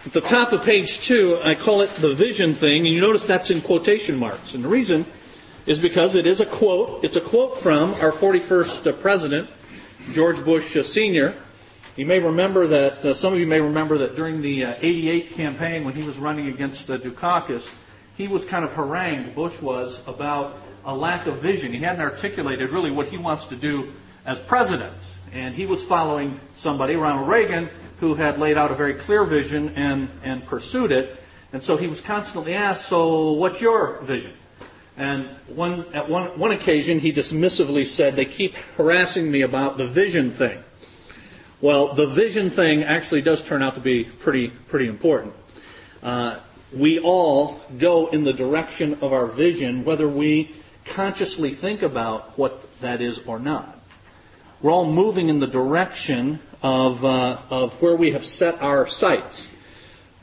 At 0.06 0.14
the 0.14 0.22
top 0.22 0.54
of 0.54 0.64
page 0.64 1.00
two, 1.00 1.40
I 1.44 1.56
call 1.56 1.82
it 1.82 1.90
the 1.96 2.14
vision 2.14 2.54
thing, 2.54 2.86
and 2.86 2.94
you 2.94 3.02
notice 3.02 3.26
that's 3.26 3.50
in 3.50 3.62
quotation 3.62 4.20
marks. 4.20 4.54
And 4.54 4.64
the 4.64 4.68
reason 4.68 5.08
is 5.66 5.80
because 5.80 6.14
it 6.14 6.28
is 6.28 6.40
a 6.40 6.46
quote. 6.46 7.04
It's 7.04 7.16
a 7.16 7.22
quote 7.22 7.58
from 7.58 7.96
our 7.96 8.12
41st 8.12 8.86
uh, 8.86 8.94
president, 8.94 9.50
George 10.12 10.46
Bush 10.46 10.78
uh, 10.78 10.84
Sr. 10.84 11.34
You 11.96 12.06
may 12.06 12.20
remember 12.20 12.68
that, 12.68 13.04
uh, 13.04 13.16
some 13.16 13.34
of 13.34 13.40
you 13.40 13.48
may 13.48 13.60
remember 13.60 13.98
that 13.98 14.16
during 14.16 14.40
the 14.40 14.66
uh, 14.66 14.76
88 14.82 15.32
campaign 15.32 15.84
when 15.84 15.96
he 15.96 16.04
was 16.04 16.20
running 16.20 16.46
against 16.46 16.92
uh, 16.92 17.00
Dukakis, 17.00 17.74
he 18.18 18.28
was 18.28 18.46
kind 18.46 18.64
of 18.64 18.72
harangued, 18.74 19.34
Bush 19.34 19.60
was, 19.60 20.00
about 20.06 20.62
a 20.86 20.96
lack 20.96 21.26
of 21.26 21.38
vision. 21.38 21.74
He 21.74 21.80
hadn't 21.80 22.04
articulated 22.04 22.70
really 22.70 22.92
what 22.92 23.08
he 23.08 23.18
wants 23.18 23.48
to 23.48 23.56
do 23.56 23.92
as 24.28 24.40
president. 24.40 24.94
And 25.34 25.56
he 25.56 25.66
was 25.66 25.84
following 25.84 26.40
somebody, 26.54 26.96
Ronald 26.96 27.28
Reagan, 27.28 27.70
who 28.00 28.14
had 28.14 28.38
laid 28.38 28.56
out 28.56 28.72
a 28.72 28.76
very 28.76 28.94
clear 28.94 29.24
vision 29.24 29.74
and, 29.76 30.08
and 30.24 30.46
pursued 30.46 30.92
it. 30.92 31.20
And 31.52 31.64
so 31.64 31.76
he 31.76 31.88
was 31.88 32.02
constantly 32.02 32.54
asked, 32.54 32.86
So, 32.86 33.32
what's 33.32 33.60
your 33.60 34.00
vision? 34.02 34.34
And 34.96 35.28
one, 35.48 35.86
at 35.94 36.08
one, 36.08 36.38
one 36.38 36.52
occasion, 36.52 37.00
he 37.00 37.12
dismissively 37.12 37.86
said, 37.86 38.16
They 38.16 38.26
keep 38.26 38.54
harassing 38.78 39.32
me 39.32 39.42
about 39.42 39.78
the 39.78 39.88
vision 39.88 40.30
thing. 40.30 40.64
Well, 41.62 41.94
the 41.94 42.06
vision 42.06 42.52
thing 42.52 42.84
actually 42.84 43.22
does 43.22 43.42
turn 43.42 43.64
out 43.64 43.76
to 43.76 43.82
be 43.82 44.04
pretty, 44.04 44.50
pretty 44.50 44.88
important. 44.88 45.34
Uh, 46.04 46.40
we 46.76 47.00
all 47.00 47.62
go 47.80 48.08
in 48.08 48.24
the 48.24 48.34
direction 48.34 48.96
of 49.02 49.14
our 49.14 49.26
vision, 49.26 49.84
whether 49.84 50.08
we 50.08 50.54
consciously 50.86 51.52
think 51.52 51.82
about 51.82 52.38
what 52.38 52.80
that 52.82 53.02
is 53.02 53.20
or 53.20 53.40
not. 53.40 53.73
We're 54.64 54.72
all 54.72 54.90
moving 54.90 55.28
in 55.28 55.42
the 55.42 55.48
direction 55.48 56.40
of, 56.62 57.04
uh, 57.04 57.38
of 57.50 57.82
where 57.82 57.98
we 57.98 58.12
have 58.12 58.24
set 58.24 58.62
our 58.62 58.88
sights. 58.88 59.50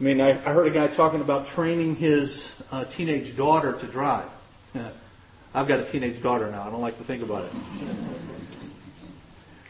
I 0.00 0.02
mean, 0.02 0.18
I, 0.18 0.30
I 0.30 0.54
heard 0.54 0.66
a 0.66 0.70
guy 0.70 0.86
talking 0.86 1.20
about 1.20 1.48
training 1.48 1.96
his 1.96 2.50
uh, 2.72 2.86
teenage 2.86 3.36
daughter 3.36 3.74
to 3.74 3.86
drive. 3.86 4.30
I've 5.52 5.68
got 5.68 5.80
a 5.80 5.84
teenage 5.84 6.22
daughter 6.22 6.50
now. 6.50 6.62
I 6.62 6.70
don't 6.70 6.80
like 6.80 6.96
to 6.96 7.04
think 7.04 7.22
about 7.22 7.44
it. 7.44 7.52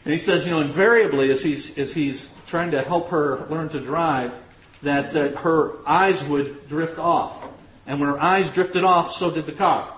And 0.05 0.13
he 0.13 0.17
says, 0.17 0.45
you 0.45 0.51
know, 0.51 0.61
invariably, 0.61 1.31
as 1.31 1.43
he's, 1.43 1.77
as 1.77 1.91
he's 1.91 2.31
trying 2.47 2.71
to 2.71 2.81
help 2.81 3.09
her 3.09 3.45
learn 3.49 3.67
to 3.69 3.79
drive, 3.81 4.33
that 4.83 5.13
uh, 5.17 5.37
her 5.41 5.73
eyes 5.85 6.23
would 6.23 6.69
drift 6.69 6.97
off. 6.97 7.43
And 7.87 7.99
when 7.99 8.07
her 8.09 8.19
eyes 8.21 8.49
drifted 8.49 8.85
off, 8.85 9.11
so 9.11 9.31
did 9.31 9.47
the 9.47 9.51
car. 9.51 9.93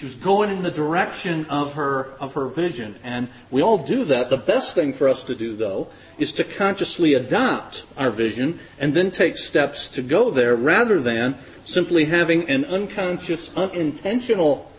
She 0.00 0.06
was 0.06 0.14
going 0.14 0.48
in 0.48 0.62
the 0.62 0.70
direction 0.70 1.44
of 1.50 1.74
her, 1.74 2.14
of 2.20 2.32
her 2.32 2.46
vision. 2.46 2.96
And 3.04 3.28
we 3.50 3.60
all 3.60 3.76
do 3.76 4.04
that. 4.04 4.30
The 4.30 4.38
best 4.38 4.74
thing 4.74 4.94
for 4.94 5.06
us 5.06 5.24
to 5.24 5.34
do, 5.34 5.54
though, 5.54 5.88
is 6.16 6.32
to 6.32 6.44
consciously 6.44 7.12
adopt 7.12 7.84
our 7.98 8.08
vision 8.08 8.60
and 8.78 8.94
then 8.94 9.10
take 9.10 9.36
steps 9.36 9.90
to 9.90 10.00
go 10.00 10.30
there 10.30 10.56
rather 10.56 10.98
than 10.98 11.36
simply 11.66 12.06
having 12.06 12.48
an 12.48 12.64
unconscious, 12.64 13.54
unintentional 13.54 14.72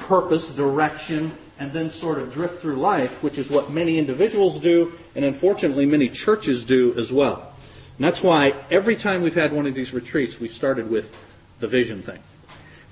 purpose, 0.00 0.48
direction, 0.48 1.30
and 1.60 1.72
then 1.72 1.88
sort 1.88 2.18
of 2.18 2.32
drift 2.32 2.60
through 2.60 2.80
life, 2.80 3.22
which 3.22 3.38
is 3.38 3.50
what 3.50 3.70
many 3.70 3.96
individuals 3.96 4.58
do, 4.58 4.92
and 5.14 5.24
unfortunately 5.24 5.86
many 5.86 6.08
churches 6.08 6.64
do 6.64 6.98
as 6.98 7.12
well. 7.12 7.54
And 7.96 8.04
that's 8.04 8.24
why 8.24 8.54
every 8.72 8.96
time 8.96 9.22
we've 9.22 9.36
had 9.36 9.52
one 9.52 9.68
of 9.68 9.74
these 9.74 9.94
retreats, 9.94 10.40
we 10.40 10.48
started 10.48 10.90
with 10.90 11.14
the 11.60 11.68
vision 11.68 12.02
thing. 12.02 12.18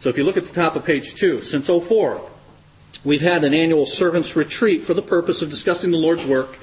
So 0.03 0.09
if 0.09 0.19
you 0.19 0.25
look 0.25 0.37
at 0.37 0.45
the 0.47 0.53
top 0.53 0.75
of 0.75 0.85
page 0.85 1.15
two, 1.15 1.41
since 1.43 1.69
04, 1.69 2.29
we've 3.05 3.21
had 3.21 3.45
an 3.45 3.55
annual 3.55 3.87
servants 3.87 4.35
retreat 4.35 4.83
for 4.83 4.95
the 4.95 5.01
purpose 5.01 5.43
of 5.43 5.51
discussing 5.51 5.93
the 5.93 5.97
Lord's 5.97 6.27
work, 6.27 6.59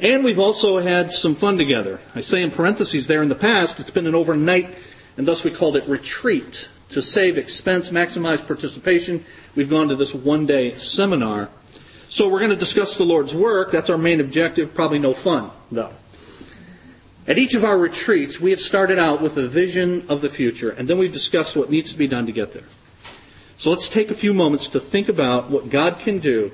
and 0.00 0.24
we've 0.24 0.38
also 0.38 0.78
had 0.78 1.10
some 1.10 1.34
fun 1.34 1.58
together. 1.58 2.00
I 2.14 2.22
say 2.22 2.40
in 2.40 2.50
parentheses 2.50 3.06
there 3.06 3.22
in 3.22 3.28
the 3.28 3.34
past, 3.34 3.78
it's 3.78 3.90
been 3.90 4.06
an 4.06 4.14
overnight, 4.14 4.74
and 5.18 5.28
thus 5.28 5.44
we 5.44 5.50
called 5.50 5.76
it 5.76 5.84
retreat. 5.84 6.70
To 6.88 7.02
save 7.02 7.36
expense, 7.36 7.90
maximize 7.90 8.46
participation, 8.46 9.22
we've 9.54 9.68
gone 9.68 9.88
to 9.88 9.94
this 9.94 10.14
one 10.14 10.46
day 10.46 10.78
seminar. 10.78 11.50
So 12.08 12.26
we're 12.26 12.38
going 12.38 12.52
to 12.52 12.56
discuss 12.56 12.96
the 12.96 13.04
Lord's 13.04 13.34
work. 13.34 13.70
That's 13.70 13.90
our 13.90 13.98
main 13.98 14.18
objective. 14.18 14.72
Probably 14.72 14.98
no 14.98 15.12
fun, 15.12 15.50
though. 15.70 15.92
At 17.26 17.36
each 17.36 17.52
of 17.52 17.66
our 17.66 17.76
retreats, 17.76 18.40
we 18.40 18.50
have 18.52 18.60
started 18.60 18.98
out 18.98 19.20
with 19.20 19.36
a 19.36 19.46
vision 19.46 20.06
of 20.08 20.22
the 20.22 20.30
future, 20.30 20.70
and 20.70 20.88
then 20.88 20.96
we've 20.96 21.12
discussed 21.12 21.54
what 21.54 21.70
needs 21.70 21.92
to 21.92 21.98
be 21.98 22.06
done 22.06 22.24
to 22.24 22.32
get 22.32 22.54
there. 22.54 22.64
So 23.58 23.70
let's 23.70 23.88
take 23.88 24.12
a 24.12 24.14
few 24.14 24.32
moments 24.32 24.68
to 24.68 24.78
think 24.78 25.08
about 25.08 25.50
what 25.50 25.68
God 25.68 25.98
can 25.98 26.20
do 26.20 26.52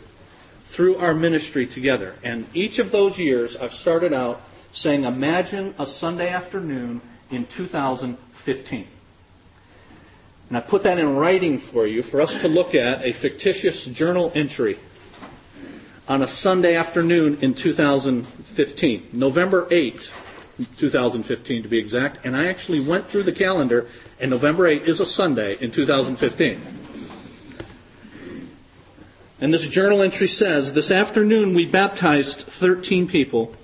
through 0.64 0.96
our 0.96 1.14
ministry 1.14 1.66
together. 1.66 2.14
And 2.24 2.46
each 2.54 2.78
of 2.78 2.92
those 2.92 3.18
years, 3.18 3.58
I've 3.58 3.74
started 3.74 4.14
out 4.14 4.40
saying, 4.72 5.04
Imagine 5.04 5.74
a 5.78 5.84
Sunday 5.84 6.30
afternoon 6.30 7.02
in 7.30 7.44
2015. 7.44 8.86
And 10.48 10.56
I 10.56 10.60
put 10.62 10.82
that 10.84 10.98
in 10.98 11.14
writing 11.14 11.58
for 11.58 11.86
you 11.86 12.02
for 12.02 12.22
us 12.22 12.36
to 12.36 12.48
look 12.48 12.74
at 12.74 13.04
a 13.04 13.12
fictitious 13.12 13.84
journal 13.84 14.32
entry 14.34 14.78
on 16.08 16.22
a 16.22 16.26
Sunday 16.26 16.74
afternoon 16.74 17.38
in 17.42 17.52
2015, 17.52 19.08
November 19.12 19.68
8, 19.70 20.10
2015 20.78 21.62
to 21.64 21.68
be 21.68 21.78
exact. 21.78 22.24
And 22.24 22.34
I 22.34 22.46
actually 22.46 22.80
went 22.80 23.06
through 23.06 23.24
the 23.24 23.32
calendar, 23.32 23.88
and 24.18 24.30
November 24.30 24.66
8 24.66 24.84
is 24.84 25.00
a 25.00 25.06
Sunday 25.06 25.58
in 25.60 25.70
2015. 25.70 26.83
And 29.40 29.52
this 29.52 29.66
journal 29.66 30.02
entry 30.02 30.28
says 30.28 30.74
this 30.74 30.90
afternoon 30.90 31.54
we 31.54 31.66
baptized 31.66 32.40
13 32.40 33.08
people, 33.08 33.54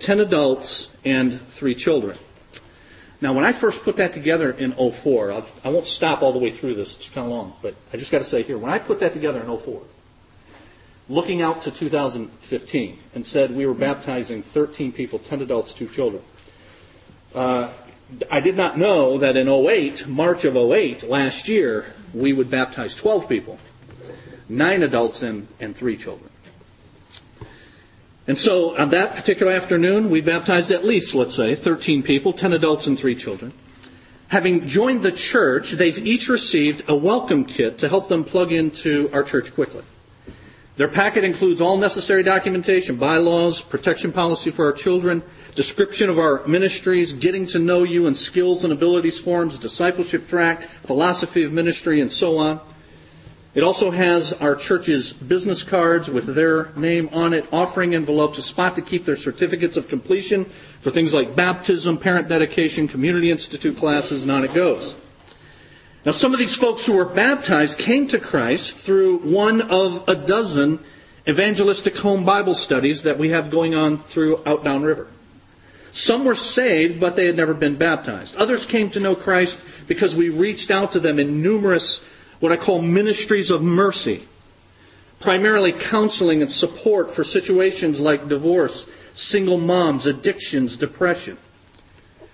10 0.00 0.20
adults, 0.20 0.88
and 1.04 1.40
3 1.48 1.74
children. 1.74 2.16
Now, 3.20 3.32
when 3.32 3.44
I 3.44 3.52
first 3.52 3.82
put 3.82 3.96
that 3.96 4.12
together 4.12 4.50
in 4.50 4.72
04, 4.72 5.32
I'll, 5.32 5.46
I 5.64 5.68
will 5.68 5.76
not 5.76 5.86
stop 5.86 6.22
all 6.22 6.32
the 6.32 6.38
way 6.38 6.50
through 6.50 6.74
this, 6.74 6.96
it's 6.96 7.08
kind 7.08 7.26
of 7.26 7.32
long, 7.32 7.56
but 7.62 7.74
I 7.92 7.96
just 7.96 8.12
got 8.12 8.18
to 8.18 8.24
say 8.24 8.42
here, 8.42 8.58
when 8.58 8.70
I 8.70 8.78
put 8.78 9.00
that 9.00 9.12
together 9.12 9.40
in 9.42 9.56
04, 9.56 9.80
looking 11.08 11.40
out 11.40 11.62
to 11.62 11.70
2015 11.70 12.98
and 13.14 13.24
said 13.24 13.52
we 13.52 13.64
were 13.64 13.74
baptizing 13.74 14.42
13 14.42 14.92
people, 14.92 15.18
10 15.18 15.40
adults, 15.40 15.72
2 15.72 15.88
children. 15.88 16.22
Uh, 17.34 17.70
I 18.30 18.40
did 18.40 18.56
not 18.56 18.76
know 18.78 19.18
that 19.18 19.36
in 19.36 19.48
08, 19.48 20.06
March 20.06 20.44
of 20.44 20.56
08, 20.56 21.04
last 21.04 21.48
year, 21.48 21.94
we 22.12 22.32
would 22.32 22.50
baptize 22.50 22.94
12 22.94 23.28
people, 23.28 23.58
9 24.48 24.82
adults 24.82 25.22
and, 25.22 25.48
and 25.60 25.76
3 25.76 25.96
children. 25.96 26.30
And 28.28 28.36
so 28.36 28.76
on 28.76 28.90
that 28.90 29.14
particular 29.14 29.52
afternoon, 29.52 30.10
we 30.10 30.20
baptized 30.20 30.70
at 30.70 30.84
least, 30.84 31.14
let's 31.14 31.34
say, 31.34 31.54
13 31.54 32.02
people, 32.02 32.32
10 32.32 32.52
adults 32.52 32.86
and 32.86 32.98
3 32.98 33.14
children. 33.14 33.52
Having 34.28 34.66
joined 34.66 35.02
the 35.02 35.12
church, 35.12 35.70
they've 35.72 36.04
each 36.04 36.28
received 36.28 36.82
a 36.88 36.94
welcome 36.94 37.44
kit 37.44 37.78
to 37.78 37.88
help 37.88 38.08
them 38.08 38.24
plug 38.24 38.52
into 38.52 39.08
our 39.12 39.22
church 39.22 39.54
quickly. 39.54 39.84
Their 40.76 40.88
packet 40.88 41.24
includes 41.24 41.60
all 41.60 41.78
necessary 41.78 42.22
documentation, 42.22 42.96
bylaws, 42.96 43.62
protection 43.62 44.12
policy 44.12 44.50
for 44.50 44.66
our 44.66 44.72
children, 44.72 45.22
description 45.54 46.10
of 46.10 46.18
our 46.18 46.46
ministries, 46.46 47.12
getting 47.12 47.46
to 47.46 47.58
know 47.58 47.84
you 47.84 48.06
and 48.06 48.16
skills 48.16 48.64
and 48.64 48.72
abilities 48.72 49.18
forms, 49.18 49.56
discipleship 49.56 50.28
track, 50.28 50.62
philosophy 50.62 51.44
of 51.44 51.52
ministry, 51.52 52.00
and 52.00 52.12
so 52.12 52.36
on. 52.36 52.60
It 53.56 53.64
also 53.64 53.90
has 53.90 54.34
our 54.34 54.54
church's 54.54 55.14
business 55.14 55.62
cards 55.62 56.10
with 56.10 56.26
their 56.26 56.72
name 56.76 57.08
on 57.14 57.32
it, 57.32 57.46
offering 57.50 57.94
envelopes, 57.94 58.36
a 58.36 58.42
spot 58.42 58.74
to 58.74 58.82
keep 58.82 59.06
their 59.06 59.16
certificates 59.16 59.78
of 59.78 59.88
completion 59.88 60.44
for 60.80 60.90
things 60.90 61.14
like 61.14 61.34
baptism, 61.34 61.96
parent 61.96 62.28
dedication, 62.28 62.86
community 62.86 63.30
institute 63.30 63.78
classes, 63.78 64.24
and 64.24 64.30
on 64.30 64.44
it 64.44 64.52
goes. 64.52 64.94
Now, 66.04 66.12
some 66.12 66.34
of 66.34 66.38
these 66.38 66.54
folks 66.54 66.84
who 66.84 66.92
were 66.92 67.06
baptized 67.06 67.78
came 67.78 68.06
to 68.08 68.18
Christ 68.18 68.76
through 68.76 69.20
one 69.20 69.62
of 69.62 70.06
a 70.06 70.14
dozen 70.14 70.78
evangelistic 71.26 71.96
home 71.96 72.26
Bible 72.26 72.52
studies 72.52 73.04
that 73.04 73.16
we 73.16 73.30
have 73.30 73.50
going 73.50 73.74
on 73.74 73.96
throughout 73.96 74.64
Downriver. 74.64 75.06
Some 75.92 76.26
were 76.26 76.34
saved, 76.34 77.00
but 77.00 77.16
they 77.16 77.24
had 77.24 77.36
never 77.36 77.54
been 77.54 77.76
baptized. 77.76 78.36
Others 78.36 78.66
came 78.66 78.90
to 78.90 79.00
know 79.00 79.14
Christ 79.14 79.62
because 79.86 80.14
we 80.14 80.28
reached 80.28 80.70
out 80.70 80.92
to 80.92 81.00
them 81.00 81.18
in 81.18 81.40
numerous 81.40 82.04
what 82.40 82.52
I 82.52 82.56
call 82.56 82.82
ministries 82.82 83.50
of 83.50 83.62
mercy, 83.62 84.26
primarily 85.20 85.72
counseling 85.72 86.42
and 86.42 86.52
support 86.52 87.10
for 87.10 87.24
situations 87.24 87.98
like 87.98 88.28
divorce, 88.28 88.86
single 89.14 89.58
moms, 89.58 90.06
addictions, 90.06 90.76
depression. 90.76 91.38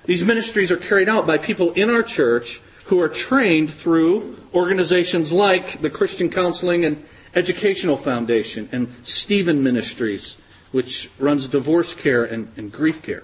These 0.05 0.25
ministries 0.25 0.73
are 0.73 0.77
carried 0.77 1.09
out 1.09 1.27
by 1.27 1.39
people 1.39 1.73
in 1.73 1.89
our 1.89 2.03
church 2.03 2.61
who 2.87 3.01
are 3.01 3.09
trained 3.09 3.73
through 3.73 4.37
organizations 4.53 5.31
like 5.31 5.81
the 5.81 5.91
Christian 5.91 6.29
Counseling 6.29 6.85
and 6.85 7.05
Educational 7.35 7.97
Foundation 7.97 8.69
and 8.73 8.95
Stephen 9.05 9.63
Ministries, 9.63 10.37
which 10.73 11.09
runs 11.19 11.47
divorce 11.47 11.95
care 11.95 12.25
and, 12.25 12.53
and 12.57 12.73
grief 12.73 13.01
care. 13.01 13.23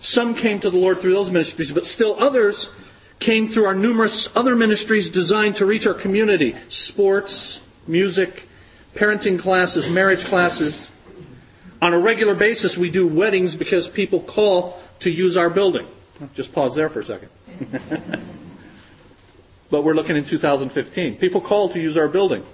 Some 0.00 0.34
came 0.34 0.60
to 0.60 0.70
the 0.70 0.76
Lord 0.76 1.00
through 1.00 1.14
those 1.14 1.30
ministries, 1.30 1.72
but 1.72 1.86
still 1.86 2.16
others 2.18 2.70
came 3.24 3.46
through 3.46 3.64
our 3.64 3.74
numerous 3.74 4.28
other 4.36 4.54
ministries 4.54 5.08
designed 5.08 5.56
to 5.56 5.64
reach 5.64 5.86
our 5.86 5.94
community 5.94 6.54
sports, 6.68 7.62
music, 7.86 8.46
parenting 8.94 9.38
classes, 9.38 9.88
marriage 9.88 10.26
classes. 10.26 10.90
On 11.80 11.94
a 11.94 11.98
regular 11.98 12.34
basis, 12.34 12.76
we 12.76 12.90
do 12.90 13.06
weddings 13.06 13.56
because 13.56 13.88
people 13.88 14.20
call 14.20 14.78
to 15.00 15.10
use 15.10 15.38
our 15.38 15.48
building. 15.48 15.86
Just 16.34 16.52
pause 16.52 16.74
there 16.74 16.90
for 16.90 17.00
a 17.00 17.04
second. 17.04 17.30
but 19.70 19.82
we're 19.82 19.94
looking 19.94 20.16
in 20.16 20.24
2015. 20.24 21.16
People 21.16 21.40
call 21.40 21.70
to 21.70 21.80
use 21.80 21.96
our 21.96 22.08
building. 22.08 22.44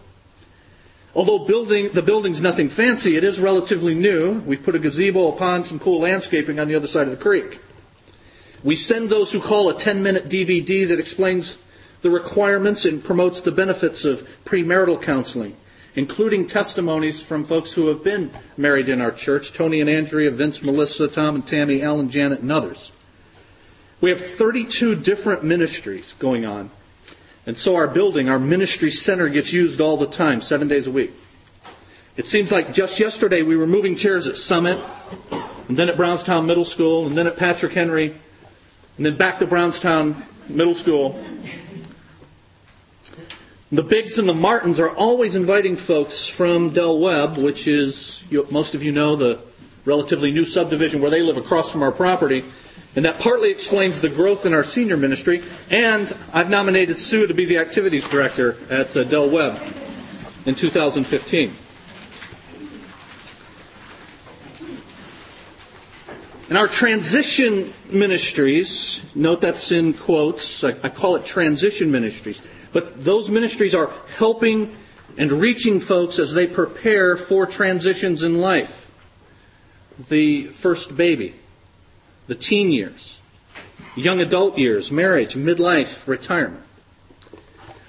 Although 1.16 1.40
building, 1.40 1.90
the 1.90 2.02
building's 2.02 2.40
nothing 2.40 2.68
fancy, 2.68 3.16
it 3.16 3.24
is 3.24 3.40
relatively 3.40 3.96
new. 3.96 4.34
We've 4.46 4.62
put 4.62 4.76
a 4.76 4.78
gazebo, 4.78 5.32
a 5.32 5.36
pond, 5.36 5.66
some 5.66 5.80
cool 5.80 5.98
landscaping 5.98 6.60
on 6.60 6.68
the 6.68 6.76
other 6.76 6.86
side 6.86 7.08
of 7.08 7.10
the 7.10 7.16
creek. 7.16 7.58
We 8.62 8.76
send 8.76 9.08
those 9.08 9.32
who 9.32 9.40
call 9.40 9.70
a 9.70 9.74
10 9.74 10.02
minute 10.02 10.28
DVD 10.28 10.86
that 10.88 11.00
explains 11.00 11.58
the 12.02 12.10
requirements 12.10 12.84
and 12.84 13.02
promotes 13.02 13.40
the 13.40 13.52
benefits 13.52 14.04
of 14.04 14.28
premarital 14.44 15.02
counseling, 15.02 15.56
including 15.94 16.46
testimonies 16.46 17.22
from 17.22 17.44
folks 17.44 17.72
who 17.72 17.88
have 17.88 18.04
been 18.04 18.30
married 18.56 18.88
in 18.88 19.00
our 19.00 19.10
church 19.10 19.52
Tony 19.52 19.80
and 19.80 19.88
Andrea, 19.88 20.30
Vince, 20.30 20.62
Melissa, 20.62 21.08
Tom 21.08 21.36
and 21.36 21.46
Tammy, 21.46 21.82
Alan, 21.82 22.10
Janet, 22.10 22.40
and 22.40 22.52
others. 22.52 22.92
We 24.00 24.10
have 24.10 24.20
32 24.20 24.96
different 24.96 25.44
ministries 25.44 26.14
going 26.14 26.46
on. 26.46 26.70
And 27.46 27.56
so 27.56 27.76
our 27.76 27.88
building, 27.88 28.28
our 28.28 28.38
ministry 28.38 28.90
center, 28.90 29.28
gets 29.28 29.52
used 29.52 29.80
all 29.80 29.96
the 29.96 30.06
time, 30.06 30.40
seven 30.42 30.68
days 30.68 30.86
a 30.86 30.90
week. 30.90 31.12
It 32.16 32.26
seems 32.26 32.52
like 32.52 32.72
just 32.72 33.00
yesterday 33.00 33.42
we 33.42 33.56
were 33.56 33.66
moving 33.66 33.96
chairs 33.96 34.26
at 34.26 34.36
Summit, 34.36 34.82
and 35.68 35.76
then 35.76 35.88
at 35.88 35.96
Brownstown 35.96 36.46
Middle 36.46 36.64
School, 36.64 37.06
and 37.06 37.16
then 37.16 37.26
at 37.26 37.36
Patrick 37.36 37.72
Henry, 37.72 38.14
and 39.00 39.06
then 39.06 39.16
back 39.16 39.38
to 39.38 39.46
Brownstown 39.46 40.14
Middle 40.50 40.74
School. 40.74 41.24
The 43.72 43.82
Biggs 43.82 44.18
and 44.18 44.28
the 44.28 44.34
Martins 44.34 44.78
are 44.78 44.90
always 44.90 45.34
inviting 45.34 45.76
folks 45.76 46.28
from 46.28 46.74
Del 46.74 46.98
Webb, 46.98 47.38
which 47.38 47.66
is, 47.66 48.22
most 48.50 48.74
of 48.74 48.82
you 48.82 48.92
know, 48.92 49.16
the 49.16 49.38
relatively 49.86 50.30
new 50.30 50.44
subdivision 50.44 51.00
where 51.00 51.10
they 51.10 51.22
live 51.22 51.38
across 51.38 51.72
from 51.72 51.82
our 51.82 51.92
property. 51.92 52.44
And 52.94 53.06
that 53.06 53.18
partly 53.18 53.50
explains 53.50 54.02
the 54.02 54.10
growth 54.10 54.44
in 54.44 54.52
our 54.52 54.64
senior 54.64 54.98
ministry. 54.98 55.44
And 55.70 56.14
I've 56.34 56.50
nominated 56.50 56.98
Sue 56.98 57.26
to 57.26 57.32
be 57.32 57.46
the 57.46 57.56
activities 57.56 58.06
director 58.06 58.58
at 58.68 58.94
uh, 58.94 59.04
Del 59.04 59.30
Webb 59.30 59.62
in 60.44 60.54
2015. 60.54 61.54
In 66.50 66.56
our 66.56 66.66
transition 66.66 67.72
ministries, 67.90 69.00
note 69.14 69.40
that's 69.40 69.70
in 69.70 69.94
quotes, 69.94 70.64
I, 70.64 70.70
I 70.82 70.88
call 70.88 71.14
it 71.14 71.24
transition 71.24 71.92
ministries. 71.92 72.42
But 72.72 73.04
those 73.04 73.30
ministries 73.30 73.72
are 73.72 73.92
helping 74.16 74.76
and 75.16 75.30
reaching 75.30 75.78
folks 75.78 76.18
as 76.18 76.34
they 76.34 76.48
prepare 76.48 77.16
for 77.16 77.46
transitions 77.46 78.24
in 78.24 78.40
life. 78.40 78.90
The 80.08 80.48
first 80.48 80.96
baby, 80.96 81.36
the 82.26 82.34
teen 82.34 82.72
years, 82.72 83.20
young 83.94 84.18
adult 84.18 84.58
years, 84.58 84.90
marriage, 84.90 85.36
midlife, 85.36 86.08
retirement. 86.08 86.64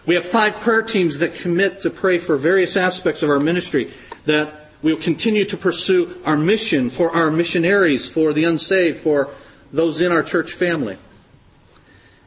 We 0.05 0.13
have 0.13 0.25
five 0.25 0.59
prayer 0.59 0.83
teams 0.83 1.17
that 1.17 1.33
commit 1.33 1.79
to 1.81 1.89
pray 1.89 2.19
for 2.19 2.37
various 2.37 2.77
aspects 2.77 3.23
of 3.23 3.31
our 3.31 3.39
ministry 3.39 3.91
that 4.25 4.60
we'll 4.81 4.97
continue 4.97 5.45
to 5.45 5.57
pursue 5.57 6.21
our 6.25 6.37
mission 6.37 6.89
for 6.89 7.15
our 7.15 7.31
missionaries, 7.31 8.07
for 8.07 8.33
the 8.33 8.45
unsaved, 8.45 8.99
for 8.99 9.29
those 9.71 10.01
in 10.01 10.11
our 10.11 10.23
church 10.23 10.53
family. 10.53 10.97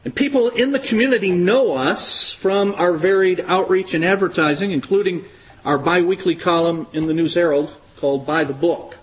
And 0.03 0.15
people 0.15 0.49
in 0.49 0.71
the 0.71 0.79
community 0.79 1.31
know 1.31 1.75
us 1.75 2.31
from 2.33 2.75
our 2.75 2.93
varied 2.93 3.39
outreach 3.41 3.93
and 3.93 4.05
advertising, 4.05 4.71
including 4.71 5.25
our 5.63 5.79
biweekly 5.79 6.35
column 6.35 6.87
in 6.93 7.07
the 7.07 7.13
News 7.13 7.33
Herald 7.33 7.75
called 7.97 8.25
By 8.25 8.43
the 8.43 8.53
Book. 8.53 8.97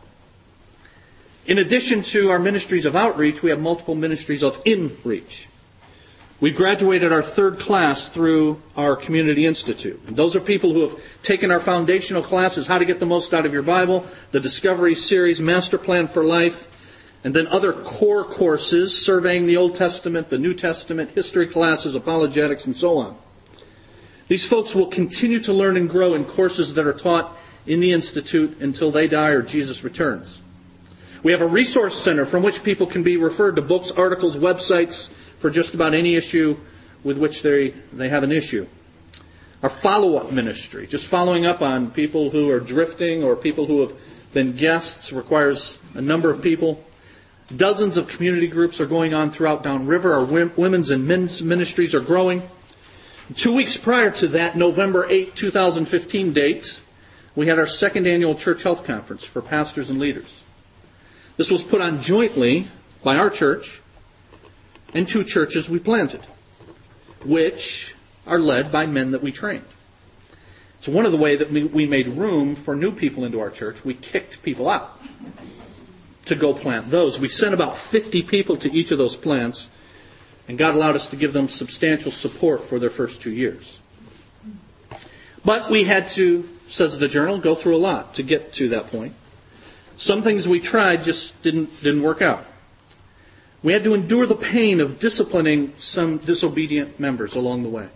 In 1.44 1.58
addition 1.58 2.02
to 2.02 2.30
our 2.30 2.38
ministries 2.38 2.84
of 2.84 2.94
outreach, 2.94 3.42
we 3.42 3.50
have 3.50 3.58
multiple 3.58 3.96
ministries 3.96 4.44
of 4.44 4.62
inreach. 4.62 5.46
We've 6.42 6.56
graduated 6.56 7.12
our 7.12 7.22
third 7.22 7.60
class 7.60 8.08
through 8.08 8.60
our 8.76 8.96
Community 8.96 9.46
Institute. 9.46 10.00
Those 10.08 10.34
are 10.34 10.40
people 10.40 10.72
who 10.72 10.80
have 10.80 11.00
taken 11.22 11.52
our 11.52 11.60
foundational 11.60 12.20
classes, 12.20 12.66
How 12.66 12.78
to 12.78 12.84
Get 12.84 12.98
the 12.98 13.06
Most 13.06 13.32
Out 13.32 13.46
of 13.46 13.52
Your 13.52 13.62
Bible, 13.62 14.04
the 14.32 14.40
Discovery 14.40 14.96
Series, 14.96 15.38
Master 15.38 15.78
Plan 15.78 16.08
for 16.08 16.24
Life, 16.24 16.68
and 17.22 17.32
then 17.32 17.46
other 17.46 17.72
core 17.72 18.24
courses, 18.24 19.00
surveying 19.00 19.46
the 19.46 19.56
Old 19.56 19.76
Testament, 19.76 20.30
the 20.30 20.38
New 20.38 20.52
Testament, 20.52 21.10
history 21.10 21.46
classes, 21.46 21.94
apologetics, 21.94 22.66
and 22.66 22.76
so 22.76 22.98
on. 22.98 23.16
These 24.26 24.44
folks 24.44 24.74
will 24.74 24.88
continue 24.88 25.38
to 25.38 25.52
learn 25.52 25.76
and 25.76 25.88
grow 25.88 26.12
in 26.12 26.24
courses 26.24 26.74
that 26.74 26.88
are 26.88 26.92
taught 26.92 27.36
in 27.68 27.78
the 27.78 27.92
Institute 27.92 28.58
until 28.58 28.90
they 28.90 29.06
die 29.06 29.30
or 29.30 29.42
Jesus 29.42 29.84
returns. 29.84 30.42
We 31.22 31.30
have 31.30 31.40
a 31.40 31.46
resource 31.46 31.94
center 31.94 32.26
from 32.26 32.42
which 32.42 32.64
people 32.64 32.88
can 32.88 33.04
be 33.04 33.16
referred 33.16 33.54
to 33.54 33.62
books, 33.62 33.92
articles, 33.92 34.36
websites 34.36 35.08
for 35.42 35.50
just 35.50 35.74
about 35.74 35.92
any 35.92 36.14
issue 36.14 36.56
with 37.02 37.18
which 37.18 37.42
they, 37.42 37.70
they 37.92 38.08
have 38.08 38.22
an 38.22 38.30
issue. 38.30 38.64
Our 39.60 39.68
follow 39.68 40.16
up 40.16 40.30
ministry, 40.30 40.86
just 40.86 41.06
following 41.06 41.46
up 41.46 41.60
on 41.60 41.90
people 41.90 42.30
who 42.30 42.48
are 42.50 42.60
drifting 42.60 43.24
or 43.24 43.34
people 43.34 43.66
who 43.66 43.80
have 43.80 43.92
been 44.32 44.52
guests, 44.52 45.12
requires 45.12 45.78
a 45.94 46.00
number 46.00 46.30
of 46.30 46.40
people. 46.40 46.82
Dozens 47.54 47.96
of 47.96 48.06
community 48.06 48.46
groups 48.46 48.80
are 48.80 48.86
going 48.86 49.14
on 49.14 49.30
throughout 49.30 49.64
Downriver. 49.64 50.14
Our 50.14 50.24
women's 50.24 50.90
and 50.90 51.08
men's 51.08 51.42
ministries 51.42 51.92
are 51.92 52.00
growing. 52.00 52.48
Two 53.34 53.52
weeks 53.52 53.76
prior 53.76 54.12
to 54.12 54.28
that, 54.28 54.56
November 54.56 55.06
8, 55.10 55.34
2015 55.34 56.32
date, 56.32 56.80
we 57.34 57.48
had 57.48 57.58
our 57.58 57.66
second 57.66 58.06
annual 58.06 58.36
church 58.36 58.62
health 58.62 58.84
conference 58.84 59.24
for 59.24 59.42
pastors 59.42 59.90
and 59.90 59.98
leaders. 59.98 60.44
This 61.36 61.50
was 61.50 61.64
put 61.64 61.80
on 61.80 62.00
jointly 62.00 62.68
by 63.02 63.16
our 63.16 63.28
church 63.28 63.81
and 64.94 65.06
two 65.06 65.24
churches 65.24 65.68
we 65.68 65.78
planted, 65.78 66.20
which 67.24 67.94
are 68.26 68.38
led 68.38 68.70
by 68.70 68.86
men 68.86 69.10
that 69.12 69.22
we 69.22 69.32
trained. 69.32 69.64
It's 70.78 70.88
one 70.88 71.06
of 71.06 71.12
the 71.12 71.18
ways 71.18 71.38
that 71.38 71.52
we 71.52 71.86
made 71.86 72.08
room 72.08 72.56
for 72.56 72.74
new 72.74 72.90
people 72.90 73.24
into 73.24 73.38
our 73.38 73.50
church. 73.50 73.84
We 73.84 73.94
kicked 73.94 74.42
people 74.42 74.68
out 74.68 75.00
to 76.24 76.34
go 76.34 76.54
plant 76.54 76.90
those. 76.90 77.20
We 77.20 77.28
sent 77.28 77.54
about 77.54 77.78
50 77.78 78.22
people 78.22 78.56
to 78.56 78.72
each 78.72 78.90
of 78.90 78.98
those 78.98 79.14
plants, 79.16 79.68
and 80.48 80.58
God 80.58 80.74
allowed 80.74 80.96
us 80.96 81.06
to 81.08 81.16
give 81.16 81.32
them 81.32 81.46
substantial 81.48 82.10
support 82.10 82.64
for 82.64 82.78
their 82.80 82.90
first 82.90 83.20
two 83.20 83.30
years. 83.30 83.78
But 85.44 85.70
we 85.70 85.84
had 85.84 86.08
to, 86.08 86.48
says 86.68 86.98
the 86.98 87.08
journal, 87.08 87.38
go 87.38 87.54
through 87.54 87.76
a 87.76 87.78
lot 87.78 88.14
to 88.14 88.22
get 88.22 88.52
to 88.54 88.68
that 88.70 88.88
point. 88.90 89.14
Some 89.96 90.22
things 90.22 90.48
we 90.48 90.58
tried 90.60 91.04
just 91.04 91.40
didn't, 91.42 91.80
didn't 91.82 92.02
work 92.02 92.22
out. 92.22 92.44
We 93.62 93.72
had 93.72 93.84
to 93.84 93.94
endure 93.94 94.26
the 94.26 94.34
pain 94.34 94.80
of 94.80 94.98
disciplining 94.98 95.74
some 95.78 96.18
disobedient 96.18 96.98
members 96.98 97.34
along 97.34 97.62
the 97.62 97.68
way. 97.68 97.88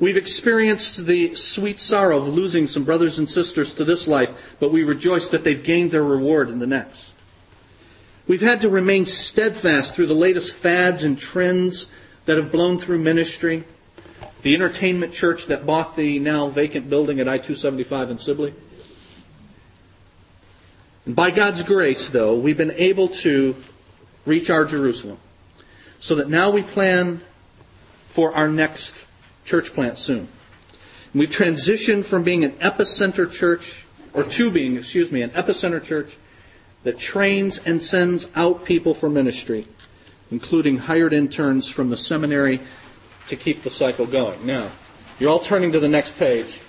We've 0.00 0.16
experienced 0.16 1.06
the 1.06 1.36
sweet 1.36 1.78
sorrow 1.78 2.16
of 2.16 2.26
losing 2.26 2.66
some 2.66 2.82
brothers 2.82 3.18
and 3.18 3.28
sisters 3.28 3.74
to 3.74 3.84
this 3.84 4.08
life, 4.08 4.56
but 4.58 4.72
we 4.72 4.82
rejoice 4.82 5.28
that 5.28 5.44
they've 5.44 5.62
gained 5.62 5.92
their 5.92 6.02
reward 6.02 6.48
in 6.48 6.58
the 6.58 6.66
next. 6.66 7.12
We've 8.26 8.40
had 8.40 8.62
to 8.62 8.68
remain 8.68 9.06
steadfast 9.06 9.94
through 9.94 10.06
the 10.06 10.14
latest 10.14 10.56
fads 10.56 11.04
and 11.04 11.16
trends 11.16 11.86
that 12.24 12.38
have 12.38 12.50
blown 12.50 12.78
through 12.78 12.98
ministry. 12.98 13.64
The 14.42 14.54
entertainment 14.54 15.12
church 15.12 15.46
that 15.46 15.66
bought 15.66 15.94
the 15.94 16.18
now 16.18 16.48
vacant 16.48 16.90
building 16.90 17.20
at 17.20 17.28
I-275 17.28 18.10
in 18.10 18.18
Sibley. 18.18 18.54
By 21.06 21.30
God's 21.30 21.62
grace, 21.62 22.08
though, 22.08 22.34
we've 22.34 22.56
been 22.56 22.72
able 22.72 23.08
to 23.08 23.54
reach 24.26 24.50
our 24.50 24.64
Jerusalem. 24.64 25.18
So 26.00 26.16
that 26.16 26.28
now 26.28 26.50
we 26.50 26.62
plan 26.62 27.22
for 28.08 28.34
our 28.34 28.48
next 28.48 29.04
church 29.44 29.72
plant 29.72 29.98
soon. 29.98 30.28
And 31.12 31.20
we've 31.20 31.30
transitioned 31.30 32.04
from 32.04 32.22
being 32.22 32.44
an 32.44 32.52
epicenter 32.52 33.30
church, 33.30 33.86
or 34.12 34.24
to 34.24 34.50
being, 34.50 34.76
excuse 34.76 35.10
me, 35.10 35.22
an 35.22 35.30
epicenter 35.30 35.82
church 35.82 36.16
that 36.84 36.98
trains 36.98 37.58
and 37.58 37.80
sends 37.80 38.28
out 38.34 38.64
people 38.64 38.94
for 38.94 39.08
ministry, 39.08 39.66
including 40.30 40.78
hired 40.78 41.12
interns 41.12 41.68
from 41.68 41.90
the 41.90 41.96
seminary 41.96 42.60
to 43.26 43.36
keep 43.36 43.62
the 43.62 43.70
cycle 43.70 44.06
going. 44.06 44.44
Now, 44.44 44.70
you're 45.18 45.30
all 45.30 45.38
turning 45.38 45.72
to 45.72 45.80
the 45.80 45.88
next 45.88 46.18
page. 46.18 46.60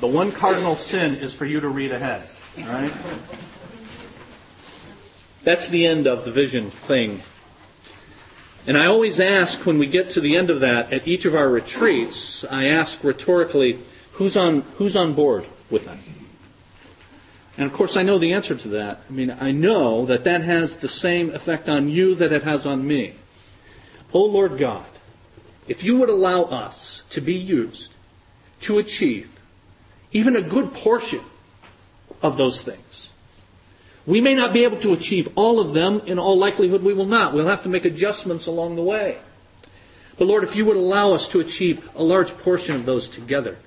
The 0.00 0.06
one 0.06 0.32
cardinal 0.32 0.76
sin 0.76 1.16
is 1.16 1.34
for 1.34 1.44
you 1.44 1.60
to 1.60 1.68
read 1.68 1.92
ahead. 1.92 2.26
All 2.58 2.64
right? 2.64 2.92
That's 5.44 5.68
the 5.68 5.86
end 5.86 6.06
of 6.06 6.24
the 6.24 6.30
vision 6.30 6.70
thing. 6.70 7.22
And 8.66 8.78
I 8.78 8.86
always 8.86 9.20
ask 9.20 9.66
when 9.66 9.78
we 9.78 9.86
get 9.86 10.10
to 10.10 10.20
the 10.20 10.36
end 10.36 10.48
of 10.48 10.60
that 10.60 10.92
at 10.92 11.06
each 11.06 11.26
of 11.26 11.34
our 11.34 11.48
retreats, 11.48 12.44
I 12.50 12.68
ask 12.68 13.04
rhetorically, 13.04 13.78
who's 14.12 14.38
on, 14.38 14.62
who's 14.78 14.96
on 14.96 15.12
board 15.12 15.46
with 15.70 15.84
that? 15.84 15.98
And 17.58 17.66
of 17.66 17.72
course, 17.74 17.96
I 17.96 18.02
know 18.02 18.18
the 18.18 18.32
answer 18.32 18.54
to 18.56 18.68
that. 18.68 19.00
I 19.08 19.12
mean, 19.12 19.36
I 19.38 19.52
know 19.52 20.06
that 20.06 20.24
that 20.24 20.42
has 20.42 20.78
the 20.78 20.88
same 20.88 21.30
effect 21.34 21.68
on 21.68 21.88
you 21.90 22.14
that 22.14 22.32
it 22.32 22.42
has 22.42 22.64
on 22.64 22.86
me. 22.86 23.14
Oh 24.12 24.24
Lord 24.24 24.58
God, 24.58 24.86
if 25.68 25.84
you 25.84 25.96
would 25.96 26.08
allow 26.08 26.44
us 26.44 27.04
to 27.10 27.20
be 27.20 27.34
used 27.34 27.92
to 28.62 28.78
achieve 28.78 29.30
even 30.10 30.36
a 30.36 30.42
good 30.42 30.72
portion 30.72 31.20
of 32.22 32.36
those 32.36 32.62
things, 32.62 33.10
we 34.06 34.20
may 34.20 34.34
not 34.34 34.52
be 34.52 34.64
able 34.64 34.78
to 34.78 34.92
achieve 34.92 35.28
all 35.34 35.60
of 35.60 35.72
them. 35.72 36.00
In 36.06 36.18
all 36.18 36.36
likelihood, 36.36 36.82
we 36.82 36.92
will 36.92 37.06
not. 37.06 37.32
We'll 37.32 37.46
have 37.46 37.62
to 37.62 37.68
make 37.68 37.84
adjustments 37.84 38.46
along 38.46 38.76
the 38.76 38.82
way. 38.82 39.18
But 40.18 40.26
Lord, 40.26 40.44
if 40.44 40.54
you 40.54 40.64
would 40.66 40.76
allow 40.76 41.12
us 41.12 41.26
to 41.28 41.40
achieve 41.40 41.88
a 41.96 42.02
large 42.02 42.36
portion 42.38 42.76
of 42.76 42.86
those 42.86 43.08
together, 43.08 43.58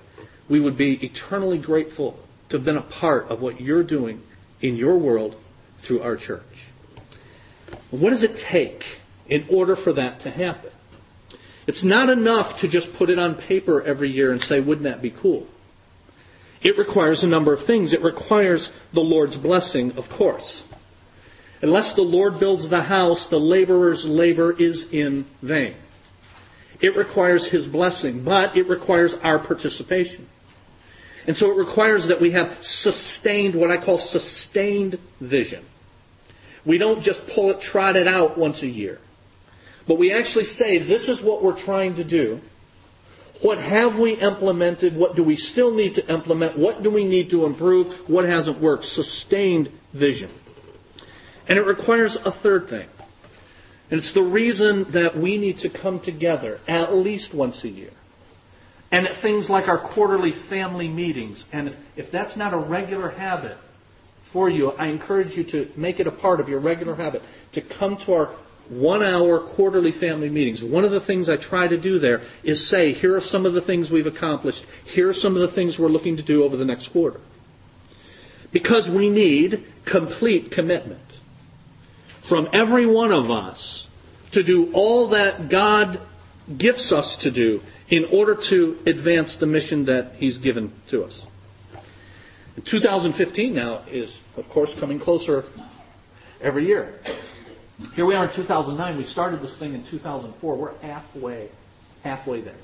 we 0.48 0.60
would 0.60 0.78
be 0.78 0.94
eternally 1.04 1.58
grateful 1.58 2.20
to 2.50 2.58
have 2.58 2.66
been 2.66 2.78
a 2.78 2.82
part 2.82 3.28
of 3.30 3.42
what 3.42 3.60
you're 3.60 3.84
doing 3.84 4.24
in 4.62 4.76
your 4.76 4.98
world 4.98 5.36
through 5.80 6.02
our 6.02 6.16
church. 6.16 6.66
What 7.92 8.12
does 8.12 8.24
it 8.24 8.38
take 8.38 9.00
in 9.28 9.46
order 9.50 9.76
for 9.76 9.92
that 9.94 10.22
to 10.22 10.30
happen? 10.30 10.72
It's 11.66 11.84
not 11.84 12.10
enough 12.10 12.62
to 12.62 12.68
just 12.68 12.94
put 12.94 13.10
it 13.10 13.20
on 13.20 13.36
paper 13.36 13.82
every 13.82 14.10
year 14.10 14.32
and 14.32 14.42
say, 14.42 14.62
wouldn't 14.62 14.86
that 14.86 15.02
be 15.02 15.10
cool? 15.10 15.48
It 16.62 16.78
requires 16.78 17.24
a 17.24 17.28
number 17.28 17.54
of 17.54 17.64
things. 17.64 17.94
It 17.94 18.02
requires 18.02 18.72
the 18.94 19.02
Lord's 19.02 19.38
blessing, 19.38 19.98
of 19.98 20.10
course. 20.10 20.64
Unless 21.62 21.94
the 21.94 22.04
Lord 22.04 22.40
builds 22.40 22.70
the 22.70 22.84
house, 22.84 23.28
the 23.28 23.40
laborer's 23.40 24.06
labor 24.06 24.52
is 24.52 24.92
in 24.92 25.26
vain. 25.42 25.76
It 26.80 26.96
requires 26.96 27.48
His 27.48 27.68
blessing, 27.68 28.24
but 28.24 28.56
it 28.56 28.68
requires 28.68 29.16
our 29.18 29.40
participation. 29.40 30.28
And 31.26 31.36
so 31.36 31.52
it 31.52 31.58
requires 31.58 32.08
that 32.08 32.22
we 32.22 32.32
have 32.32 32.64
sustained, 32.64 33.56
what 33.56 33.72
I 33.72 33.78
call 33.78 33.98
sustained 33.98 34.98
vision. 35.20 35.66
We 36.64 36.78
don't 36.78 37.02
just 37.02 37.28
pull 37.28 37.50
it, 37.50 37.60
trot 37.60 37.96
it 37.96 38.08
out 38.08 38.38
once 38.38 38.62
a 38.62 38.68
year. 38.68 39.00
But 39.88 39.98
we 39.98 40.14
actually 40.14 40.44
say, 40.44 40.78
this 40.78 41.10
is 41.10 41.22
what 41.22 41.42
we're 41.42 41.56
trying 41.56 41.96
to 41.96 42.04
do. 42.04 42.42
What 43.42 43.60
have 43.60 44.00
we 44.00 44.14
implemented? 44.14 44.96
What 44.96 45.16
do 45.16 45.24
we 45.24 45.36
still 45.36 45.74
need 45.74 45.96
to 45.96 46.12
implement? 46.12 46.58
What 46.58 46.82
do 46.82 46.90
we 46.90 47.06
need 47.06 47.30
to 47.32 47.46
improve? 47.46 48.10
What 48.10 48.26
hasn't 48.26 48.60
worked? 48.60 48.86
Sustained 48.86 49.70
vision. 49.94 50.30
And 51.48 51.58
it 51.58 51.66
requires 51.66 52.16
a 52.16 52.32
third 52.32 52.68
thing. 52.68 52.88
And 53.90 53.98
it's 54.00 54.12
the 54.12 54.24
reason 54.24 54.84
that 54.86 55.16
we 55.16 55.38
need 55.38 55.60
to 55.60 55.70
come 55.70 56.00
together 56.00 56.60
at 56.68 56.94
least 56.94 57.34
once 57.34 57.64
a 57.64 57.70
year. 57.70 57.92
And 58.92 59.08
things 59.10 59.50
like 59.50 59.68
our 59.68 59.78
quarterly 59.78 60.32
family 60.32 60.88
meetings. 60.88 61.46
And 61.54 61.68
if, 61.68 61.80
if 61.96 62.12
that's 62.12 62.38
not 62.38 62.54
a 62.54 62.58
regular 62.58 63.10
habit 63.12 63.58
for 64.24 64.50
you, 64.50 64.72
I 64.72 64.88
encourage 64.88 65.38
you 65.38 65.44
to 65.46 65.72
make 65.76 66.00
it 66.00 66.08
a 66.08 66.12
part 66.12 66.40
of 66.40 66.50
your 66.50 66.60
regular 66.60 66.96
habit 66.96 67.24
to 67.54 67.62
come 67.62 67.98
to 67.98 68.14
our 68.14 68.30
one 68.70 69.02
hour 69.02 69.40
quarterly 69.40 69.92
family 69.92 70.30
meetings. 70.30 70.64
One 70.64 70.84
of 70.84 70.92
the 70.92 71.00
things 71.00 71.30
I 71.30 71.38
try 71.38 71.68
to 71.68 71.78
do 71.78 72.00
there 72.00 72.22
is 72.44 72.68
say, 72.68 72.94
here 72.94 73.16
are 73.16 73.22
some 73.22 73.46
of 73.46 73.54
the 73.54 73.62
things 73.62 73.92
we've 73.92 74.08
accomplished. 74.08 74.66
Here 74.86 75.10
are 75.10 75.14
some 75.14 75.36
of 75.36 75.42
the 75.42 75.48
things 75.48 75.80
we're 75.80 75.88
looking 75.88 76.18
to 76.18 76.24
do 76.24 76.44
over 76.44 76.58
the 76.58 76.66
next 76.66 76.90
quarter. 76.90 77.22
Because 78.52 78.90
we 78.90 79.10
need 79.10 79.64
complete 79.86 80.52
commitment 80.52 81.20
from 82.22 82.50
every 82.52 82.86
one 82.86 83.12
of 83.12 83.32
us 83.32 83.88
to 84.32 84.44
do 84.44 84.72
all 84.74 85.08
that 85.08 85.50
God 85.50 86.00
gifts 86.58 86.92
us 86.92 87.16
to 87.18 87.32
do 87.32 87.62
in 87.90 88.06
order 88.06 88.36
to 88.36 88.78
advance 88.86 89.36
the 89.36 89.46
mission 89.46 89.86
that 89.86 90.14
He's 90.18 90.38
given 90.38 90.72
to 90.88 91.04
us. 91.04 91.26
2015 92.64 93.54
now 93.54 93.82
is, 93.90 94.22
of 94.36 94.50
course, 94.50 94.74
coming 94.74 95.00
closer 95.00 95.46
every 96.42 96.66
year. 96.66 97.00
Here 97.94 98.06
we 98.06 98.16
are 98.16 98.24
in 98.24 98.32
2009. 98.32 98.98
We 98.98 99.04
started 99.04 99.42
this 99.42 99.56
thing 99.56 99.76
in 99.76 99.84
2004. 99.84 100.56
We're 100.56 100.76
halfway, 100.80 101.50
halfway 102.04 102.42
there. 102.42 102.56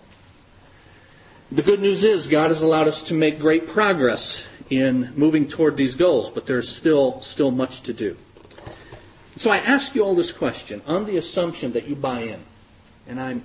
The 1.52 1.62
good 1.62 1.82
news 1.82 2.04
is 2.04 2.26
God 2.26 2.48
has 2.50 2.64
allowed 2.64 2.88
us 2.88 3.04
to 3.04 3.14
make 3.14 3.38
great 3.38 3.68
progress 3.68 4.44
in 4.72 5.14
moving 5.16 5.48
toward 5.48 5.78
these 5.78 5.94
goals, 5.94 6.32
but 6.32 6.48
there's 6.48 6.68
still 6.68 7.22
still 7.22 7.52
much 7.52 7.82
to 7.82 7.94
do. 7.94 8.18
So 9.36 9.52
I 9.52 9.58
ask 9.58 9.94
you 9.94 10.04
all 10.04 10.16
this 10.16 10.32
question 10.32 10.82
on 10.88 11.06
the 11.06 11.18
assumption 11.18 11.74
that 11.74 11.88
you 11.88 11.96
buy 11.96 12.22
in, 12.22 12.40
and 13.08 13.20
I'm 13.20 13.44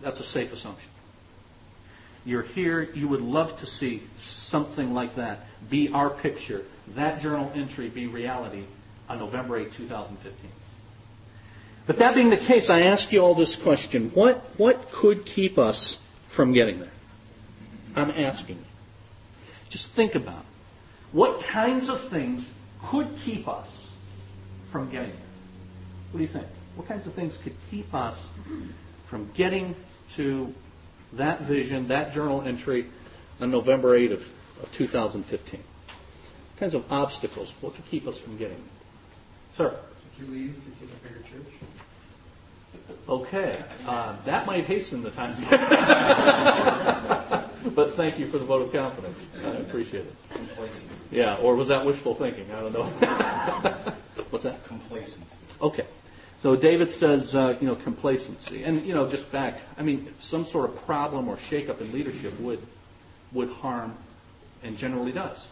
that's 0.00 0.18
a 0.18 0.24
safe 0.24 0.52
assumption. 0.52 0.90
You're 2.24 2.42
here, 2.42 2.82
you 2.82 3.06
would 3.06 3.22
love 3.22 3.58
to 3.60 3.66
see 3.66 4.02
something 4.16 4.94
like 4.94 5.14
that 5.14 5.46
be 5.70 5.90
our 5.90 6.10
picture, 6.10 6.64
that 6.88 7.20
journal 7.20 7.52
entry 7.54 7.88
be 7.88 8.08
reality 8.08 8.64
on 9.08 9.20
November 9.20 9.58
8, 9.58 9.72
2015. 9.72 10.50
But 11.88 11.96
that 12.00 12.14
being 12.14 12.28
the 12.28 12.36
case, 12.36 12.68
I 12.68 12.82
ask 12.82 13.12
you 13.12 13.20
all 13.20 13.34
this 13.34 13.56
question. 13.56 14.10
What, 14.10 14.36
what 14.58 14.92
could 14.92 15.24
keep 15.24 15.58
us 15.58 15.98
from 16.28 16.52
getting 16.52 16.80
there? 16.80 16.92
I'm 17.96 18.10
asking 18.10 18.56
you. 18.56 19.52
Just 19.70 19.88
think 19.92 20.14
about 20.14 20.40
it. 20.40 20.44
What 21.12 21.40
kinds 21.40 21.88
of 21.88 21.98
things 22.08 22.52
could 22.84 23.08
keep 23.20 23.48
us 23.48 23.88
from 24.70 24.90
getting 24.90 25.08
there? 25.08 25.18
What 26.12 26.18
do 26.18 26.22
you 26.24 26.28
think? 26.28 26.46
What 26.76 26.86
kinds 26.86 27.06
of 27.06 27.14
things 27.14 27.38
could 27.38 27.54
keep 27.70 27.94
us 27.94 28.22
from 29.06 29.30
getting 29.32 29.74
to 30.16 30.52
that 31.14 31.40
vision, 31.40 31.88
that 31.88 32.12
journal 32.12 32.42
entry 32.42 32.84
on 33.40 33.50
November 33.50 33.98
8th 33.98 34.12
of, 34.12 34.32
of 34.62 34.70
2015? 34.72 35.58
What 35.58 36.60
kinds 36.60 36.74
of 36.74 36.92
obstacles? 36.92 37.54
What 37.62 37.76
could 37.76 37.86
keep 37.86 38.06
us 38.06 38.18
from 38.18 38.36
getting 38.36 38.58
there? 38.58 39.70
Sir? 39.70 39.80
Did 40.18 40.28
you 40.28 40.34
leave 40.34 40.54
to 40.54 40.70
take 40.80 40.90
a 40.90 41.08
bigger 41.08 41.20
church? 41.20 41.52
Okay, 43.08 43.62
uh, 43.86 44.16
that 44.24 44.46
might 44.46 44.64
hasten 44.64 45.02
the 45.02 45.10
time. 45.10 45.34
but 47.74 47.94
thank 47.94 48.18
you 48.18 48.26
for 48.26 48.38
the 48.38 48.44
vote 48.44 48.62
of 48.62 48.72
confidence. 48.72 49.26
I 49.44 49.50
appreciate 49.50 50.06
it. 50.06 50.14
Complacency. 50.30 50.88
Yeah, 51.10 51.36
or 51.36 51.54
was 51.54 51.68
that 51.68 51.84
wishful 51.84 52.14
thinking? 52.14 52.50
I 52.50 52.60
don't 52.60 52.72
know. 52.72 52.84
What's 54.30 54.44
that? 54.44 54.64
Complacency. 54.64 55.36
Okay. 55.62 55.86
So 56.42 56.54
David 56.54 56.92
says, 56.92 57.34
uh, 57.34 57.56
you 57.60 57.66
know, 57.66 57.74
complacency, 57.74 58.62
and 58.62 58.86
you 58.86 58.94
know, 58.94 59.08
just 59.08 59.32
back. 59.32 59.60
I 59.76 59.82
mean, 59.82 60.14
some 60.18 60.44
sort 60.44 60.70
of 60.70 60.76
problem 60.84 61.28
or 61.28 61.36
shakeup 61.36 61.80
in 61.80 61.92
leadership 61.92 62.38
would 62.40 62.64
would 63.32 63.50
harm, 63.50 63.94
and 64.62 64.76
generally 64.76 65.12
does. 65.12 65.46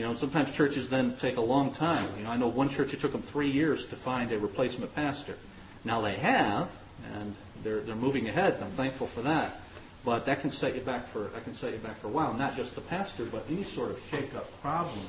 You 0.00 0.06
know, 0.06 0.14
sometimes 0.14 0.50
churches 0.50 0.88
then 0.88 1.14
take 1.16 1.36
a 1.36 1.42
long 1.42 1.74
time. 1.74 2.08
You 2.16 2.24
know, 2.24 2.30
I 2.30 2.38
know 2.38 2.48
one 2.48 2.70
church 2.70 2.94
it 2.94 3.00
took 3.00 3.12
them 3.12 3.20
three 3.20 3.50
years 3.50 3.84
to 3.88 3.96
find 3.96 4.32
a 4.32 4.38
replacement 4.38 4.94
pastor. 4.94 5.36
Now 5.84 6.00
they 6.00 6.14
have, 6.14 6.70
and 7.12 7.36
they're 7.62 7.80
they're 7.80 7.94
moving 7.94 8.26
ahead. 8.26 8.54
And 8.54 8.64
I'm 8.64 8.70
thankful 8.70 9.06
for 9.06 9.20
that. 9.20 9.60
But 10.02 10.24
that 10.24 10.40
can 10.40 10.48
set 10.48 10.74
you 10.74 10.80
back 10.80 11.06
for 11.06 11.24
that 11.34 11.44
can 11.44 11.52
set 11.52 11.74
you 11.74 11.78
back 11.80 11.98
for 11.98 12.06
a 12.06 12.10
while. 12.10 12.32
Not 12.32 12.56
just 12.56 12.76
the 12.76 12.80
pastor, 12.80 13.26
but 13.26 13.44
any 13.50 13.62
sort 13.62 13.90
of 13.90 13.98
shakeup 14.10 14.46
problem, 14.62 15.00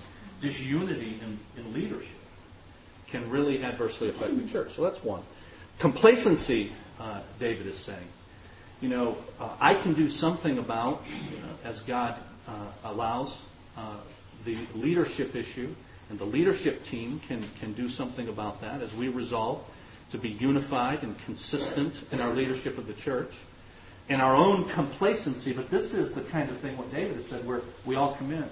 disunity 0.42 1.18
in, 1.24 1.40
in 1.56 1.72
leadership 1.72 2.10
can 3.08 3.30
really 3.30 3.64
adversely 3.64 4.10
affect 4.10 4.38
the 4.38 4.46
church. 4.52 4.74
So 4.74 4.84
that's 4.84 5.02
one. 5.06 5.24
Complacency, 5.80 6.74
uh, 7.00 7.22
David 7.40 7.66
is 7.66 7.78
saying. 7.78 8.10
You 8.82 8.90
know, 8.90 9.18
uh, 9.40 9.48
I 9.62 9.74
can 9.74 9.94
do 9.94 10.10
something 10.10 10.58
about, 10.58 11.06
you 11.32 11.38
know, 11.38 11.54
as 11.64 11.80
God 11.80 12.16
uh, 12.46 12.52
allows, 12.84 13.40
uh, 13.78 13.96
the 14.46 14.58
leadership 14.76 15.36
issue, 15.36 15.74
and 16.10 16.20
the 16.20 16.26
leadership 16.26 16.84
team 16.86 17.22
can, 17.28 17.44
can 17.60 17.74
do 17.74 17.88
something 17.88 18.28
about 18.28 18.62
that 18.62 18.82
as 18.82 18.94
we 18.94 19.08
resolve 19.08 19.68
to 20.12 20.18
be 20.18 20.30
unified 20.30 21.04
and 21.04 21.18
consistent 21.26 22.04
in 22.12 22.20
our 22.20 22.34
leadership 22.34 22.78
of 22.78 22.86
the 22.86 22.94
church. 22.94 23.34
In 24.10 24.20
our 24.20 24.36
own 24.36 24.68
complacency, 24.68 25.54
but 25.54 25.70
this 25.70 25.94
is 25.94 26.14
the 26.14 26.22
kind 26.22 26.50
of 26.50 26.58
thing 26.58 26.76
what 26.78 26.92
David 26.94 27.16
has 27.16 27.28
said 27.28 27.48
where 27.48 27.62
we 27.86 27.96
all 27.96 28.14
come 28.16 28.32
in. 28.32 28.50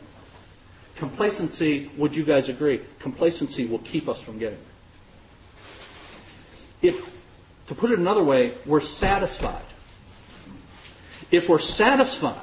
Complacency, 0.95 1.91
would 1.97 2.15
you 2.15 2.23
guys 2.23 2.47
agree? 2.49 2.82
Complacency 2.99 3.65
will 3.65 3.80
keep 3.80 4.08
us 4.08 4.21
from 4.21 4.38
getting 4.38 4.60
there. 6.82 6.91
If, 6.93 7.17
to 7.67 7.75
put 7.75 7.91
it 7.91 7.99
another 7.99 8.23
way, 8.23 8.54
we're 8.65 8.80
satisfied. 8.80 9.63
If 11.32 11.49
we're 11.49 11.60
satisfied 11.60 12.39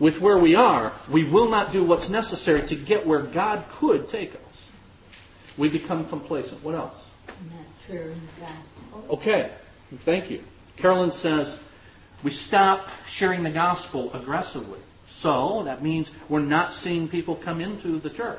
with 0.00 0.20
where 0.20 0.38
we 0.38 0.56
are, 0.56 0.92
we 1.08 1.22
will 1.22 1.48
not 1.48 1.70
do 1.70 1.84
what's 1.84 2.08
necessary 2.08 2.66
to 2.66 2.74
get 2.74 3.06
where 3.06 3.20
God 3.20 3.62
could 3.70 4.08
take 4.08 4.34
us. 4.34 4.40
We 5.56 5.68
become 5.68 6.08
complacent. 6.08 6.64
What 6.64 6.74
else? 6.74 7.04
Okay, 9.10 9.50
thank 9.98 10.30
you. 10.30 10.42
Carolyn 10.76 11.10
says 11.10 11.62
we 12.22 12.30
stop 12.30 12.88
sharing 13.06 13.42
the 13.42 13.50
gospel 13.50 14.12
aggressively. 14.14 14.80
So 15.06 15.62
that 15.64 15.82
means 15.82 16.10
we're 16.28 16.40
not 16.40 16.72
seeing 16.72 17.06
people 17.06 17.36
come 17.36 17.60
into 17.60 17.98
the 17.98 18.10
church. 18.10 18.38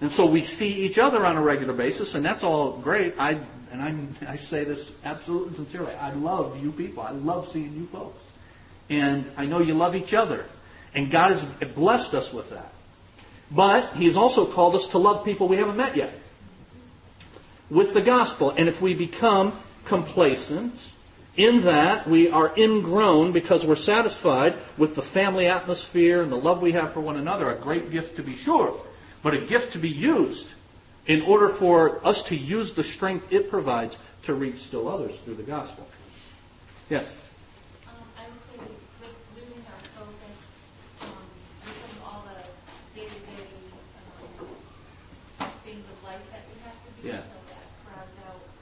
And 0.00 0.12
so 0.12 0.26
we 0.26 0.42
see 0.42 0.72
each 0.84 0.98
other 0.98 1.26
on 1.26 1.36
a 1.36 1.42
regular 1.42 1.72
basis, 1.72 2.14
and 2.14 2.24
that's 2.24 2.44
all 2.44 2.72
great. 2.72 3.14
I 3.18 3.40
and 3.72 3.82
I'm, 3.82 4.14
I 4.26 4.36
say 4.36 4.64
this 4.64 4.92
absolutely 5.04 5.54
sincerely. 5.54 5.92
I 5.94 6.12
love 6.12 6.62
you 6.62 6.72
people. 6.72 7.02
I 7.02 7.10
love 7.10 7.48
seeing 7.48 7.74
you 7.74 7.86
folks. 7.86 8.24
And 8.90 9.30
I 9.36 9.46
know 9.46 9.60
you 9.60 9.74
love 9.74 9.94
each 9.94 10.14
other. 10.14 10.46
And 10.94 11.10
God 11.10 11.30
has 11.30 11.44
blessed 11.74 12.14
us 12.14 12.32
with 12.32 12.50
that. 12.50 12.72
But 13.50 13.94
He 13.94 14.06
has 14.06 14.16
also 14.16 14.46
called 14.46 14.74
us 14.74 14.88
to 14.88 14.98
love 14.98 15.24
people 15.24 15.48
we 15.48 15.56
haven't 15.56 15.76
met 15.76 15.96
yet 15.96 16.12
with 17.70 17.94
the 17.94 18.00
gospel. 18.00 18.50
And 18.50 18.68
if 18.68 18.80
we 18.80 18.94
become 18.94 19.58
complacent 19.84 20.92
in 21.36 21.60
that, 21.62 22.08
we 22.08 22.30
are 22.30 22.52
ingrown 22.56 23.32
because 23.32 23.64
we're 23.64 23.76
satisfied 23.76 24.56
with 24.76 24.94
the 24.94 25.02
family 25.02 25.46
atmosphere 25.46 26.22
and 26.22 26.32
the 26.32 26.36
love 26.36 26.62
we 26.62 26.72
have 26.72 26.92
for 26.92 27.00
one 27.00 27.16
another, 27.16 27.50
a 27.50 27.56
great 27.56 27.90
gift 27.90 28.16
to 28.16 28.22
be 28.22 28.36
sure, 28.36 28.74
but 29.22 29.34
a 29.34 29.38
gift 29.38 29.72
to 29.72 29.78
be 29.78 29.90
used 29.90 30.48
in 31.06 31.22
order 31.22 31.48
for 31.48 32.04
us 32.06 32.22
to 32.24 32.36
use 32.36 32.74
the 32.74 32.84
strength 32.84 33.32
it 33.32 33.50
provides 33.50 33.98
to 34.24 34.34
reach 34.34 34.58
still 34.58 34.88
others 34.88 35.14
through 35.24 35.36
the 35.36 35.42
gospel. 35.42 35.86
Yes? 36.90 37.20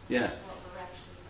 Yeah. 0.08 0.30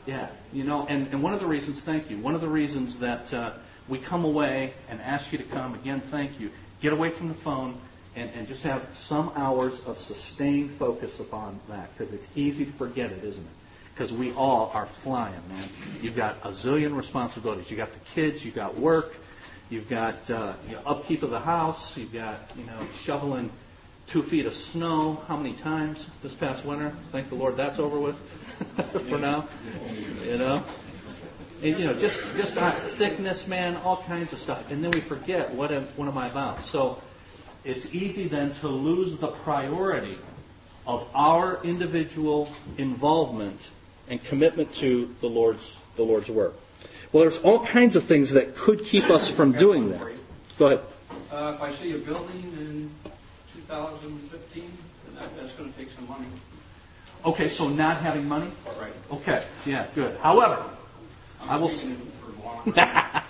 Yeah. 0.06 0.28
You 0.52 0.64
know, 0.64 0.86
and, 0.86 1.08
and 1.08 1.22
one 1.22 1.34
of 1.34 1.40
the 1.40 1.46
reasons, 1.46 1.82
thank 1.82 2.10
you, 2.10 2.18
one 2.18 2.34
of 2.34 2.40
the 2.40 2.48
reasons 2.48 2.98
that 3.00 3.32
uh, 3.32 3.52
we 3.88 3.98
come 3.98 4.24
away 4.24 4.72
and 4.88 5.00
ask 5.00 5.32
you 5.32 5.38
to 5.38 5.44
come, 5.44 5.74
again, 5.74 6.00
thank 6.00 6.38
you, 6.38 6.50
get 6.80 6.92
away 6.92 7.10
from 7.10 7.28
the 7.28 7.34
phone 7.34 7.76
and, 8.14 8.30
and 8.34 8.46
just 8.46 8.62
have 8.62 8.88
some 8.94 9.32
hours 9.36 9.80
of 9.80 9.98
sustained 9.98 10.70
focus 10.70 11.20
upon 11.20 11.58
that 11.68 11.90
because 11.92 12.12
it's 12.12 12.28
easy 12.34 12.64
to 12.64 12.72
forget 12.72 13.10
it, 13.10 13.22
isn't 13.24 13.42
it? 13.44 13.50
Because 13.94 14.12
we 14.12 14.32
all 14.32 14.70
are 14.74 14.86
flying, 14.86 15.40
man. 15.48 15.68
You've 16.02 16.16
got 16.16 16.36
a 16.42 16.48
zillion 16.48 16.94
responsibilities. 16.96 17.70
You've 17.70 17.78
got 17.78 17.92
the 17.92 17.98
kids, 18.00 18.44
you've 18.44 18.54
got 18.54 18.76
work, 18.76 19.16
you've 19.70 19.88
got 19.88 20.30
uh, 20.30 20.52
you 20.68 20.74
know, 20.74 20.82
upkeep 20.84 21.22
of 21.22 21.30
the 21.30 21.40
house, 21.40 21.96
you've 21.96 22.12
got, 22.12 22.38
you 22.58 22.64
know, 22.64 22.78
shoveling 22.94 23.50
two 24.06 24.22
feet 24.22 24.46
of 24.46 24.54
snow. 24.54 25.22
How 25.28 25.36
many 25.36 25.54
times 25.54 26.08
this 26.22 26.34
past 26.34 26.64
winter? 26.64 26.92
Thank 27.10 27.28
the 27.28 27.34
Lord 27.34 27.56
that's 27.56 27.78
over 27.78 27.98
with 27.98 28.16
for 29.08 29.18
now. 29.18 29.48
You 30.24 30.38
know? 30.38 30.64
And, 31.62 31.78
you 31.78 31.86
know, 31.86 31.94
just 31.94 32.34
just 32.36 32.54
not 32.56 32.78
sickness, 32.78 33.48
man, 33.48 33.76
all 33.78 34.02
kinds 34.02 34.32
of 34.32 34.38
stuff. 34.38 34.70
And 34.70 34.84
then 34.84 34.90
we 34.92 35.00
forget 35.00 35.52
what 35.52 35.72
am, 35.72 35.84
what 35.96 36.08
am 36.08 36.18
I 36.18 36.28
about? 36.28 36.62
So 36.62 37.02
it's 37.64 37.94
easy 37.94 38.28
then 38.28 38.52
to 38.54 38.68
lose 38.68 39.16
the 39.18 39.28
priority 39.28 40.18
of 40.86 41.08
our 41.14 41.60
individual 41.64 42.48
involvement 42.78 43.70
and 44.08 44.22
commitment 44.22 44.72
to 44.74 45.12
the 45.20 45.28
Lord's 45.28 45.80
the 45.96 46.02
Lord's 46.02 46.30
work. 46.30 46.54
Well, 47.12 47.22
there's 47.22 47.38
all 47.38 47.64
kinds 47.64 47.96
of 47.96 48.04
things 48.04 48.32
that 48.32 48.54
could 48.54 48.84
keep 48.84 49.10
us 49.10 49.28
from 49.28 49.52
doing 49.52 49.90
that. 49.90 50.12
Go 50.58 50.66
ahead. 50.66 50.80
Uh, 51.32 51.52
if 51.54 51.62
I 51.62 51.72
see 51.72 51.94
a 51.94 51.98
building 51.98 52.42
in 52.58 52.90
2015, 53.68 54.62
then 54.62 55.14
that, 55.16 55.36
that's 55.36 55.52
going 55.54 55.72
to 55.72 55.78
take 55.78 55.90
some 55.90 56.06
money. 56.08 56.26
Okay, 57.24 57.48
so 57.48 57.68
not 57.68 57.96
having 57.96 58.28
money? 58.28 58.50
Right. 58.80 58.92
Okay, 59.10 59.44
yeah, 59.64 59.86
good. 59.94 60.16
However, 60.18 60.64
I 61.40 61.56
will, 61.56 61.68
Speaking 61.68 61.96
for 62.20 62.44
long. 62.44 62.74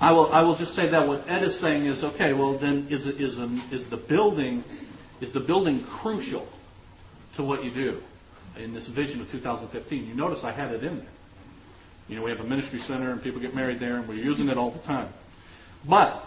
I 0.00 0.12
will, 0.12 0.32
I 0.32 0.42
will 0.42 0.54
just 0.56 0.74
say 0.74 0.88
that 0.88 1.06
what 1.06 1.28
Ed 1.28 1.42
is 1.42 1.58
saying 1.58 1.86
is, 1.86 2.02
okay, 2.02 2.32
well 2.32 2.54
then, 2.54 2.86
is, 2.90 3.06
it- 3.06 3.20
is, 3.20 3.38
um, 3.38 3.62
is 3.70 3.88
the 3.88 3.96
building, 3.96 4.64
is 5.20 5.32
the 5.32 5.40
building 5.40 5.84
crucial 5.84 6.46
to 7.34 7.42
what 7.42 7.64
you 7.64 7.70
do 7.70 8.02
in 8.56 8.74
this 8.74 8.88
vision 8.88 9.20
of 9.20 9.30
2015? 9.30 10.06
You 10.06 10.14
notice 10.14 10.42
I 10.44 10.52
had 10.52 10.72
it 10.72 10.82
in 10.82 10.98
there. 10.98 11.06
You 12.08 12.16
know, 12.16 12.22
we 12.22 12.30
have 12.30 12.40
a 12.40 12.44
ministry 12.44 12.78
center 12.78 13.10
and 13.10 13.22
people 13.22 13.40
get 13.40 13.54
married 13.54 13.78
there 13.80 13.96
and 13.96 14.08
we're 14.08 14.14
using 14.22 14.48
it 14.48 14.56
all 14.56 14.70
the 14.70 14.78
time. 14.80 15.08
But 15.84 16.24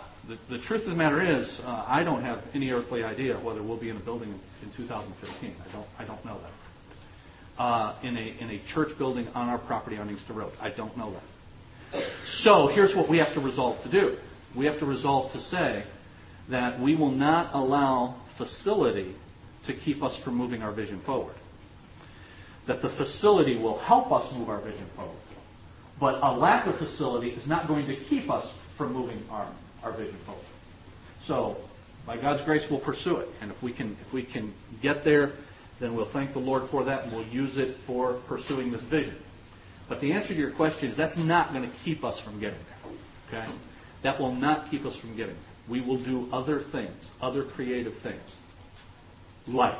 the, 0.49 0.57
truth 0.57 0.83
of 0.83 0.89
the 0.89 0.95
matter 0.95 1.21
is, 1.21 1.59
uh, 1.61 1.85
I 1.87 2.03
don't 2.03 2.23
have 2.23 2.43
any 2.53 2.71
earthly 2.71 3.03
idea 3.03 3.37
whether 3.37 3.61
we'll 3.61 3.77
be 3.77 3.89
in 3.89 3.97
a 3.97 3.99
building 3.99 4.33
in 4.61 4.69
2015. 4.71 5.55
I 5.59 5.71
don't, 5.73 5.87
I 5.99 6.03
don't 6.03 6.23
know 6.25 6.37
that. 6.37 7.61
Uh, 7.61 7.93
in 8.03 8.17
a, 8.17 8.33
in 8.39 8.49
a 8.49 8.59
church 8.59 8.97
building 8.97 9.27
on 9.35 9.49
our 9.49 9.57
property 9.57 9.97
on 9.97 10.09
Inkster 10.09 10.33
Road. 10.33 10.51
I 10.61 10.69
don't 10.69 10.95
know 10.97 11.13
that. 11.13 12.01
So 12.25 12.67
here's 12.67 12.95
what 12.95 13.07
we 13.07 13.17
have 13.17 13.33
to 13.33 13.39
resolve 13.39 13.81
to 13.83 13.89
do. 13.89 14.17
We 14.55 14.65
have 14.65 14.79
to 14.79 14.85
resolve 14.85 15.31
to 15.33 15.39
say 15.39 15.83
that 16.49 16.79
we 16.79 16.95
will 16.95 17.11
not 17.11 17.51
allow 17.53 18.15
facility 18.35 19.13
to 19.63 19.73
keep 19.73 20.03
us 20.03 20.15
from 20.15 20.35
moving 20.35 20.63
our 20.63 20.71
vision 20.71 20.99
forward. 20.99 21.35
That 22.65 22.81
the 22.81 22.89
facility 22.89 23.55
will 23.55 23.77
help 23.79 24.11
us 24.11 24.31
move 24.33 24.49
our 24.49 24.59
vision 24.59 24.85
forward. 24.95 25.15
But 25.99 26.19
a 26.23 26.33
lack 26.33 26.65
of 26.65 26.75
facility 26.75 27.29
is 27.29 27.47
not 27.47 27.67
going 27.67 27.85
to 27.87 27.95
keep 27.95 28.31
us 28.31 28.57
from 28.75 28.93
moving 28.93 29.23
our, 29.29 29.45
our 29.83 29.91
vision 29.91 30.15
forward. 30.25 30.43
So, 31.23 31.57
by 32.05 32.17
God's 32.17 32.41
grace, 32.41 32.69
we'll 32.69 32.79
pursue 32.79 33.17
it. 33.17 33.29
And 33.41 33.51
if 33.51 33.61
we 33.61 33.71
can, 33.71 33.95
if 34.01 34.11
we 34.11 34.23
can 34.23 34.53
get 34.81 35.03
there, 35.03 35.31
then 35.79 35.95
we'll 35.95 36.05
thank 36.05 36.33
the 36.33 36.39
Lord 36.39 36.63
for 36.63 36.83
that 36.83 37.03
and 37.03 37.11
we'll 37.11 37.27
use 37.27 37.57
it 37.57 37.75
for 37.75 38.13
pursuing 38.13 38.71
this 38.71 38.81
vision. 38.81 39.15
But 39.89 39.99
the 39.99 40.13
answer 40.13 40.33
to 40.33 40.39
your 40.39 40.51
question 40.51 40.89
is 40.89 40.97
that's 40.97 41.17
not 41.17 41.53
going 41.53 41.69
to 41.69 41.77
keep 41.79 42.05
us 42.05 42.19
from 42.19 42.39
getting 42.39 42.59
there. 43.31 43.41
Okay? 43.41 43.51
That 44.03 44.19
will 44.19 44.33
not 44.33 44.69
keep 44.71 44.85
us 44.85 44.95
from 44.95 45.15
getting 45.15 45.35
there. 45.35 45.51
We 45.67 45.81
will 45.81 45.97
do 45.97 46.29
other 46.31 46.59
things, 46.59 47.11
other 47.21 47.43
creative 47.43 47.95
things. 47.95 48.35
Like, 49.47 49.77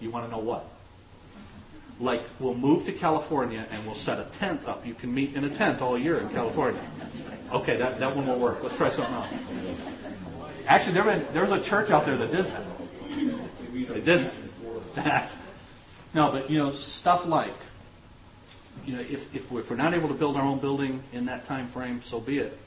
you 0.00 0.10
want 0.10 0.26
to 0.26 0.30
know 0.30 0.42
what? 0.42 0.64
Like, 1.98 2.24
we'll 2.38 2.54
move 2.54 2.84
to 2.86 2.92
California 2.92 3.66
and 3.70 3.86
we'll 3.86 3.94
set 3.94 4.20
a 4.20 4.24
tent 4.24 4.68
up. 4.68 4.86
You 4.86 4.94
can 4.94 5.14
meet 5.14 5.34
in 5.34 5.44
a 5.44 5.50
tent 5.50 5.80
all 5.80 5.98
year 5.98 6.18
in 6.18 6.28
California. 6.28 6.82
Okay, 7.52 7.76
that, 7.76 8.00
that 8.00 8.16
one 8.16 8.26
will 8.26 8.38
work. 8.38 8.62
Let's 8.62 8.76
try 8.76 8.88
something 8.90 9.14
else. 9.14 9.28
Actually, 10.66 10.94
there, 10.94 11.04
been, 11.04 11.26
there 11.32 11.42
was 11.42 11.52
a 11.52 11.62
church 11.62 11.90
out 11.90 12.04
there 12.04 12.16
that 12.16 12.32
did 12.32 12.46
that. 12.46 12.64
They 13.94 14.00
didn't. 14.00 14.32
no, 16.14 16.32
but 16.32 16.50
you 16.50 16.58
know, 16.58 16.72
stuff 16.72 17.26
like, 17.26 17.54
you 18.84 18.96
know, 18.96 19.00
if, 19.00 19.34
if, 19.34 19.50
we're, 19.50 19.60
if 19.60 19.70
we're 19.70 19.76
not 19.76 19.94
able 19.94 20.08
to 20.08 20.14
build 20.14 20.36
our 20.36 20.42
own 20.42 20.58
building 20.58 21.02
in 21.12 21.26
that 21.26 21.44
time 21.44 21.68
frame, 21.68 22.02
so 22.02 22.18
be 22.20 22.38
it. 22.38 22.58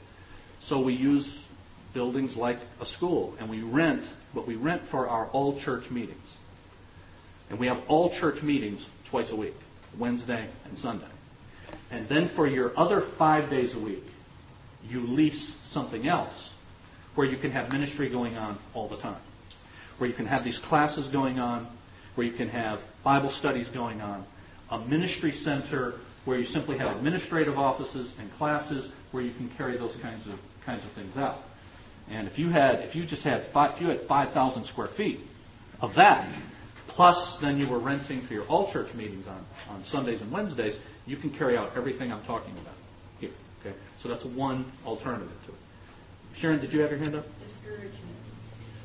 So 0.60 0.80
we 0.80 0.94
use 0.94 1.44
buildings 1.92 2.36
like 2.36 2.58
a 2.80 2.86
school, 2.86 3.34
and 3.38 3.50
we 3.50 3.60
rent, 3.60 4.08
but 4.34 4.46
we 4.46 4.54
rent 4.54 4.82
for 4.82 5.08
our 5.08 5.26
all 5.26 5.58
church 5.58 5.90
meetings. 5.90 6.36
And 7.50 7.58
we 7.58 7.66
have 7.66 7.82
all 7.88 8.10
church 8.10 8.42
meetings 8.42 8.88
twice 9.06 9.30
a 9.30 9.36
week, 9.36 9.56
Wednesday 9.98 10.46
and 10.64 10.78
Sunday. 10.78 11.06
And 11.90 12.08
then 12.08 12.28
for 12.28 12.46
your 12.46 12.72
other 12.76 13.00
five 13.00 13.50
days 13.50 13.74
a 13.74 13.78
week, 13.78 14.06
you 14.90 15.00
lease 15.00 15.54
something 15.62 16.06
else 16.06 16.52
where 17.14 17.26
you 17.26 17.36
can 17.36 17.50
have 17.50 17.72
ministry 17.72 18.08
going 18.08 18.36
on 18.36 18.58
all 18.74 18.88
the 18.88 18.96
time, 18.96 19.20
where 19.98 20.08
you 20.08 20.14
can 20.14 20.26
have 20.26 20.44
these 20.44 20.58
classes 20.58 21.08
going 21.08 21.38
on, 21.38 21.66
where 22.14 22.26
you 22.26 22.32
can 22.32 22.48
have 22.48 22.82
Bible 23.02 23.30
studies 23.30 23.68
going 23.68 24.00
on, 24.00 24.24
a 24.70 24.78
ministry 24.78 25.32
center 25.32 25.94
where 26.24 26.38
you 26.38 26.44
simply 26.44 26.78
have 26.78 26.94
administrative 26.96 27.58
offices 27.58 28.12
and 28.18 28.32
classes 28.36 28.90
where 29.10 29.22
you 29.22 29.32
can 29.32 29.48
carry 29.50 29.76
those 29.76 29.96
kinds 29.96 30.26
of 30.26 30.38
kinds 30.64 30.84
of 30.84 30.90
things 30.92 31.16
out. 31.16 31.42
And 32.10 32.26
if 32.26 32.38
you 32.38 32.50
had, 32.50 32.80
if 32.80 32.94
you 32.94 33.04
just 33.04 33.24
had 33.24 33.44
five, 33.44 33.72
if 33.72 33.80
you 33.80 33.88
had 33.88 34.00
five 34.00 34.32
thousand 34.32 34.64
square 34.64 34.88
feet 34.88 35.20
of 35.80 35.94
that, 35.94 36.28
plus 36.88 37.36
then 37.36 37.58
you 37.58 37.66
were 37.66 37.78
renting 37.78 38.20
for 38.20 38.34
your 38.34 38.44
all 38.44 38.70
church 38.70 38.92
meetings 38.94 39.26
on, 39.28 39.44
on 39.70 39.84
Sundays 39.84 40.20
and 40.22 40.30
Wednesdays, 40.30 40.78
you 41.06 41.16
can 41.16 41.30
carry 41.30 41.56
out 41.56 41.76
everything 41.76 42.12
I'm 42.12 42.22
talking 42.22 42.52
about. 42.52 42.74
Okay, 43.60 43.74
so 43.98 44.08
that's 44.08 44.24
one 44.24 44.64
alternative 44.86 45.30
to 45.46 45.52
it. 45.52 46.38
Sharon, 46.38 46.60
did 46.60 46.72
you 46.72 46.80
have 46.80 46.90
your 46.90 46.98
hand 46.98 47.14
up? 47.14 47.26
Discouragement. 47.62 47.94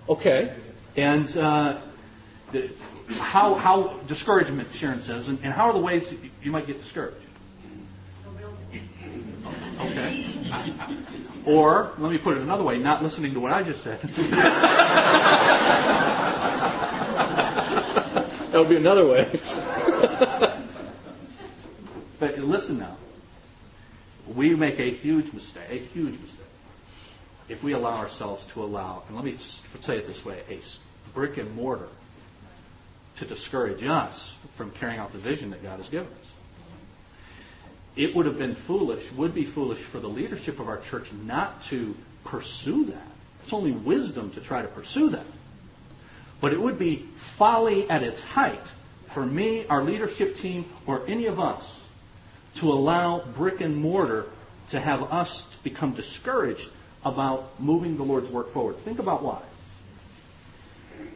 Okay, 0.09 0.53
and 0.97 1.37
uh, 1.37 1.77
the, 2.51 2.69
how 3.17 3.53
how 3.55 3.99
discouragement, 4.07 4.73
Sharon 4.73 5.01
says, 5.01 5.27
and, 5.27 5.39
and 5.43 5.53
how 5.53 5.69
are 5.69 5.73
the 5.73 5.79
ways 5.79 6.13
you 6.43 6.51
might 6.51 6.67
get 6.67 6.81
discouraged? 6.81 7.25
Okay. 9.79 10.25
Or, 11.45 11.91
let 11.99 12.11
me 12.11 12.17
put 12.17 12.37
it 12.37 12.41
another 12.41 12.63
way, 12.63 12.79
not 12.79 13.03
listening 13.03 13.33
to 13.35 13.39
what 13.39 13.51
I 13.51 13.61
just 13.61 13.83
said. 13.83 13.99
that 18.51 18.53
would 18.53 18.69
be 18.69 18.77
another 18.77 19.05
way. 19.07 19.29
but 22.19 22.39
listen 22.39 22.79
now. 22.79 22.97
We 24.33 24.55
make 24.55 24.79
a 24.79 24.91
huge 24.91 25.33
mistake, 25.33 25.69
a 25.69 25.77
huge 25.77 26.19
mistake, 26.19 26.45
if 27.47 27.63
we 27.63 27.73
allow 27.73 27.95
ourselves 27.95 28.45
to 28.47 28.63
allow, 28.63 29.03
and 29.07 29.15
let 29.15 29.25
me 29.25 29.35
say 29.37 29.97
it 29.97 30.07
this 30.07 30.25
way, 30.25 30.41
a 30.49 30.59
brick 31.13 31.37
and 31.37 31.53
mortar 31.55 31.89
to 33.17 33.25
discourage 33.25 33.83
us 33.83 34.35
from 34.55 34.71
carrying 34.71 34.99
out 34.99 35.11
the 35.11 35.19
vision 35.19 35.51
that 35.51 35.63
God 35.63 35.77
has 35.77 35.89
given 35.89 36.07
us 36.07 36.25
it 37.95 38.13
would 38.13 38.25
have 38.25 38.37
been 38.37 38.55
foolish, 38.55 39.11
would 39.13 39.33
be 39.33 39.45
foolish 39.45 39.79
for 39.79 39.99
the 39.99 40.09
leadership 40.09 40.59
of 40.59 40.67
our 40.67 40.77
church 40.77 41.11
not 41.25 41.63
to 41.63 41.95
pursue 42.25 42.85
that. 42.85 43.07
It's 43.43 43.53
only 43.53 43.71
wisdom 43.71 44.31
to 44.31 44.41
try 44.41 44.61
to 44.61 44.67
pursue 44.67 45.09
that. 45.11 45.25
But 46.41 46.51
it 46.51 46.59
would 46.59 46.77
be 46.77 47.05
folly 47.15 47.89
at 47.89 48.03
its 48.03 48.21
height 48.21 48.71
for 49.07 49.25
me, 49.25 49.65
our 49.67 49.83
leadership 49.83 50.35
team, 50.37 50.65
or 50.85 51.03
any 51.07 51.27
of 51.27 51.39
us 51.39 51.74
to 52.55 52.71
allow 52.71 53.19
brick 53.19 53.61
and 53.61 53.75
mortar 53.75 54.25
to 54.69 54.79
have 54.79 55.03
us 55.11 55.45
become 55.63 55.93
discouraged 55.93 56.69
about 57.03 57.59
moving 57.59 57.97
the 57.97 58.03
Lord's 58.03 58.29
work 58.29 58.51
forward. 58.51 58.77
Think 58.77 58.99
about 58.99 59.21
why. 59.21 59.41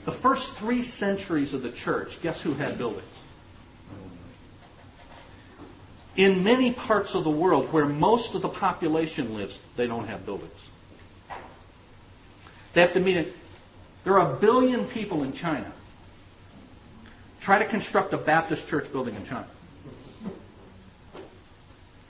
The 0.06 0.12
first 0.12 0.56
three 0.56 0.84
centuries 0.84 1.54
of 1.54 1.64
the 1.64 1.72
church, 1.72 2.22
guess 2.22 2.42
who 2.42 2.54
had 2.54 2.78
buildings? 2.78 3.04
In 6.16 6.44
many 6.44 6.74
parts 6.74 7.16
of 7.16 7.24
the 7.24 7.30
world 7.30 7.72
where 7.72 7.86
most 7.86 8.36
of 8.36 8.42
the 8.42 8.50
population 8.50 9.36
lives, 9.36 9.60
they 9.78 9.88
don't 9.88 10.08
have 10.08 10.26
buildings. 10.26 10.70
They 12.74 12.82
have 12.82 12.94
to 12.94 13.00
meet 13.00 13.18
it. 13.18 13.36
There 14.04 14.20
are 14.20 14.34
a 14.34 14.36
billion 14.36 14.86
people 14.86 15.24
in 15.24 15.34
China. 15.34 15.72
Try 17.40 17.60
to 17.60 17.66
construct 17.66 18.14
a 18.14 18.18
Baptist 18.18 18.68
church 18.68 18.92
building 18.92 19.16
in 19.16 19.26
China. 19.26 19.48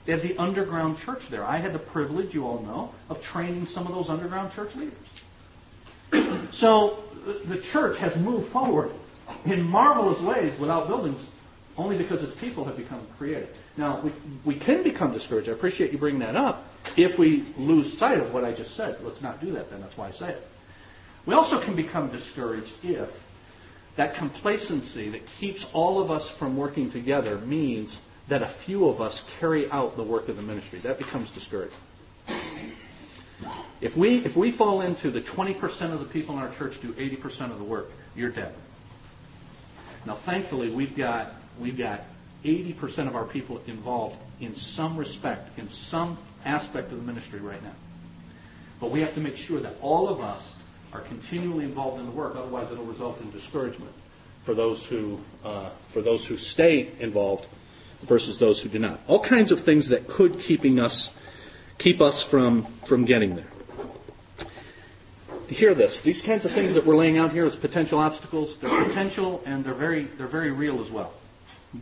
They 0.04 0.12
have 0.12 0.22
the 0.22 0.36
underground 0.38 0.98
church 0.98 1.28
there. 1.28 1.44
I 1.44 1.58
had 1.58 1.72
the 1.72 1.78
privilege, 1.78 2.34
you 2.34 2.46
all 2.46 2.62
know, 2.62 2.94
of 3.08 3.22
training 3.22 3.66
some 3.66 3.86
of 3.86 3.94
those 3.94 4.08
underground 4.08 4.52
church 4.52 4.74
leaders. 4.76 6.50
so 6.52 7.02
the 7.44 7.58
church 7.58 7.98
has 7.98 8.16
moved 8.16 8.48
forward 8.48 8.90
in 9.44 9.62
marvelous 9.62 10.20
ways 10.20 10.58
without 10.58 10.88
buildings 10.88 11.28
only 11.76 11.96
because 11.96 12.22
its 12.22 12.34
people 12.34 12.64
have 12.64 12.76
become 12.76 13.00
creative. 13.16 13.56
Now, 13.76 14.00
we, 14.00 14.12
we 14.44 14.54
can 14.54 14.82
become 14.82 15.12
discouraged. 15.12 15.48
I 15.48 15.52
appreciate 15.52 15.92
you 15.92 15.98
bringing 15.98 16.20
that 16.20 16.36
up. 16.36 16.66
If 16.96 17.18
we 17.18 17.46
lose 17.56 17.96
sight 17.96 18.18
of 18.18 18.34
what 18.34 18.44
I 18.44 18.52
just 18.52 18.74
said, 18.74 18.96
let's 19.02 19.22
not 19.22 19.40
do 19.40 19.52
that 19.52 19.70
then. 19.70 19.80
That's 19.80 19.96
why 19.96 20.08
I 20.08 20.10
say 20.10 20.30
it. 20.30 20.46
We 21.26 21.34
also 21.34 21.60
can 21.60 21.74
become 21.74 22.10
discouraged 22.10 22.84
if 22.84 23.24
that 23.96 24.14
complacency 24.14 25.10
that 25.10 25.26
keeps 25.38 25.66
all 25.72 26.00
of 26.00 26.10
us 26.10 26.28
from 26.28 26.56
working 26.56 26.90
together 26.90 27.38
means 27.38 28.00
that 28.30 28.42
a 28.42 28.48
few 28.48 28.88
of 28.88 29.00
us 29.00 29.24
carry 29.40 29.68
out 29.72 29.96
the 29.96 30.04
work 30.04 30.28
of 30.28 30.36
the 30.36 30.42
ministry. 30.42 30.78
That 30.78 30.98
becomes 30.98 31.32
discouraging. 31.32 31.76
If 33.80 33.96
we, 33.96 34.18
if 34.18 34.36
we 34.36 34.52
fall 34.52 34.82
into 34.82 35.10
the 35.10 35.20
20% 35.20 35.92
of 35.92 35.98
the 35.98 36.06
people 36.06 36.36
in 36.36 36.42
our 36.42 36.52
church 36.52 36.80
do 36.80 36.92
80% 36.92 37.50
of 37.50 37.58
the 37.58 37.64
work, 37.64 37.90
you're 38.14 38.30
dead. 38.30 38.54
Now, 40.06 40.14
thankfully, 40.14 40.70
we've 40.70 40.96
got, 40.96 41.32
we've 41.58 41.76
got 41.76 42.04
80% 42.44 43.08
of 43.08 43.16
our 43.16 43.24
people 43.24 43.60
involved 43.66 44.16
in 44.40 44.54
some 44.54 44.96
respect, 44.96 45.58
in 45.58 45.68
some 45.68 46.16
aspect 46.44 46.92
of 46.92 46.98
the 46.98 47.04
ministry 47.04 47.40
right 47.40 47.62
now. 47.64 47.74
But 48.80 48.92
we 48.92 49.00
have 49.00 49.14
to 49.14 49.20
make 49.20 49.36
sure 49.38 49.58
that 49.60 49.74
all 49.82 50.08
of 50.08 50.20
us 50.20 50.54
are 50.92 51.00
continually 51.00 51.64
involved 51.64 51.98
in 51.98 52.06
the 52.06 52.12
work, 52.12 52.36
otherwise 52.36 52.70
it'll 52.70 52.84
result 52.84 53.20
in 53.20 53.30
discouragement 53.32 53.92
for 54.42 54.54
those 54.54 54.86
who, 54.86 55.18
uh, 55.44 55.70
for 55.88 56.00
those 56.00 56.24
who 56.24 56.36
stay 56.36 56.90
involved 57.00 57.48
versus 58.02 58.38
those 58.38 58.62
who 58.62 58.68
do 58.68 58.78
not. 58.78 59.00
All 59.06 59.20
kinds 59.20 59.52
of 59.52 59.60
things 59.60 59.88
that 59.88 60.08
could 60.08 60.38
keeping 60.40 60.80
us, 60.80 61.12
keep 61.78 62.00
us 62.00 62.22
from, 62.22 62.64
from 62.86 63.04
getting 63.04 63.36
there. 63.36 63.46
Hear 65.48 65.74
this. 65.74 66.00
These 66.00 66.22
kinds 66.22 66.44
of 66.44 66.52
things 66.52 66.74
that 66.74 66.86
we're 66.86 66.96
laying 66.96 67.18
out 67.18 67.32
here 67.32 67.44
as 67.44 67.56
potential 67.56 67.98
obstacles, 67.98 68.56
they're 68.58 68.84
potential 68.84 69.42
and 69.44 69.64
they're 69.64 69.74
very, 69.74 70.04
they're 70.04 70.28
very 70.28 70.52
real 70.52 70.80
as 70.80 70.90
well. 70.90 71.12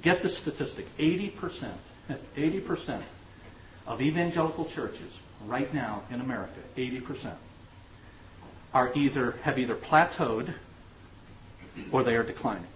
Get 0.02 0.22
the 0.22 0.28
statistic 0.28 0.86
80%, 0.96 1.68
80% 2.36 3.02
of 3.86 4.00
evangelical 4.00 4.64
churches 4.64 5.18
right 5.46 5.72
now 5.72 6.02
in 6.10 6.20
America, 6.20 6.60
80%, 6.76 7.32
are 8.72 8.92
either, 8.94 9.32
have 9.42 9.58
either 9.58 9.74
plateaued 9.74 10.54
or 11.92 12.02
they 12.02 12.16
are 12.16 12.22
declining. 12.22 12.66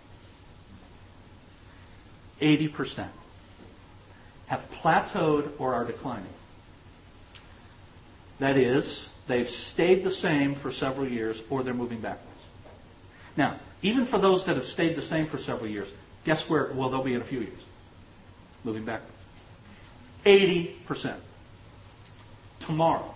80% 2.40 3.09
have 4.52 4.70
plateaued 4.70 5.50
or 5.58 5.72
are 5.72 5.86
declining. 5.86 6.26
That 8.38 8.58
is, 8.58 9.06
they've 9.26 9.48
stayed 9.48 10.04
the 10.04 10.10
same 10.10 10.54
for 10.54 10.70
several 10.70 11.08
years 11.08 11.42
or 11.48 11.62
they're 11.62 11.72
moving 11.72 12.00
backwards. 12.00 12.28
Now, 13.34 13.54
even 13.80 14.04
for 14.04 14.18
those 14.18 14.44
that 14.44 14.56
have 14.56 14.66
stayed 14.66 14.94
the 14.94 15.00
same 15.00 15.24
for 15.24 15.38
several 15.38 15.70
years, 15.70 15.90
guess 16.26 16.50
where 16.50 16.70
Well, 16.74 16.90
they'll 16.90 17.02
be 17.02 17.14
in 17.14 17.22
a 17.22 17.24
few 17.24 17.40
years? 17.40 17.62
Moving 18.62 18.84
backwards. 18.84 19.16
80%. 20.26 21.14
Tomorrow, 22.60 23.14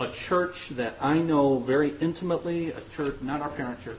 a 0.00 0.08
church 0.08 0.70
that 0.70 0.96
I 0.98 1.18
know 1.18 1.58
very 1.58 1.92
intimately, 2.00 2.70
a 2.70 2.80
church, 2.90 3.16
not 3.20 3.42
our 3.42 3.50
parent 3.50 3.84
church, 3.84 3.98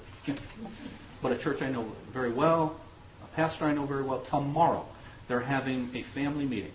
but 1.21 1.31
a 1.31 1.37
church 1.37 1.61
I 1.61 1.69
know 1.69 1.91
very 2.11 2.31
well, 2.31 2.75
a 3.23 3.35
pastor 3.35 3.65
I 3.65 3.73
know 3.73 3.85
very 3.85 4.01
well, 4.01 4.21
tomorrow 4.21 4.83
they're 5.27 5.41
having 5.41 5.89
a 5.93 6.03
family 6.03 6.45
meeting. 6.45 6.71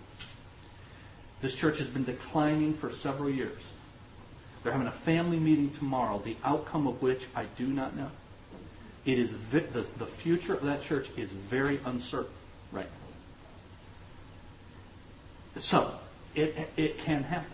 This 1.41 1.55
church 1.55 1.79
has 1.79 1.87
been 1.87 2.05
declining 2.05 2.73
for 2.73 2.89
several 2.89 3.29
years. 3.29 3.61
They're 4.61 4.71
having 4.71 4.87
a 4.87 4.91
family 4.91 5.37
meeting 5.37 5.71
tomorrow, 5.71 6.21
the 6.23 6.37
outcome 6.43 6.87
of 6.87 7.01
which 7.01 7.27
I 7.35 7.45
do 7.57 7.67
not 7.67 7.95
know. 7.97 8.11
It 9.05 9.19
is 9.19 9.33
vi- 9.33 9.59
the, 9.59 9.85
the 9.97 10.05
future 10.05 10.53
of 10.53 10.63
that 10.63 10.81
church 10.81 11.09
is 11.17 11.33
very 11.33 11.79
uncertain 11.85 12.31
right 12.71 12.85
now. 15.55 15.59
So, 15.59 15.93
it, 16.33 16.69
it 16.77 16.97
can 16.99 17.23
happen. 17.23 17.51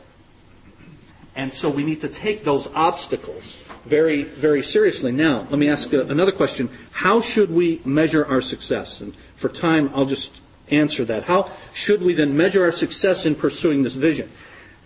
And 1.36 1.54
so 1.54 1.70
we 1.70 1.84
need 1.84 2.02
to 2.02 2.10
take 2.10 2.44
those 2.44 2.68
obstacles 2.68 3.66
very, 3.86 4.24
very 4.24 4.62
seriously. 4.62 5.12
Now, 5.12 5.48
let 5.50 5.58
me 5.58 5.70
ask 5.70 5.92
another 5.94 6.32
question. 6.32 6.70
How 6.92 7.22
should 7.22 7.50
we 7.50 7.82
measure 7.86 8.26
our 8.26 8.42
success? 8.42 9.02
And 9.02 9.16
for 9.36 9.50
time, 9.50 9.90
I'll 9.94 10.06
just 10.06 10.42
answer 10.72 11.06
that. 11.06 11.24
How 11.24 11.52
should 11.74 12.02
we 12.02 12.14
then 12.14 12.36
measure 12.36 12.64
our 12.64 12.72
success 12.72 13.26
in 13.26 13.36
pursuing 13.36 13.84
this 13.84 13.96
vision? 13.96 14.32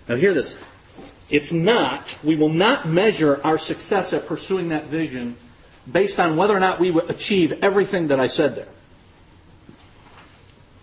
Now, 0.08 0.16
hear 0.16 0.34
this. 0.34 0.58
It's 1.30 1.52
not, 1.52 2.18
we 2.24 2.36
will 2.36 2.50
not 2.50 2.88
measure 2.88 3.42
our 3.44 3.58
success 3.58 4.14
at 4.14 4.28
pursuing 4.28 4.70
that 4.70 4.86
vision 4.86 5.36
based 5.92 6.20
on 6.20 6.38
whether 6.38 6.56
or 6.56 6.60
not 6.60 6.80
we 6.80 6.90
achieve 7.08 7.64
everything 7.64 8.08
that 8.08 8.20
I 8.20 8.28
said 8.28 8.56
there. 8.56 8.68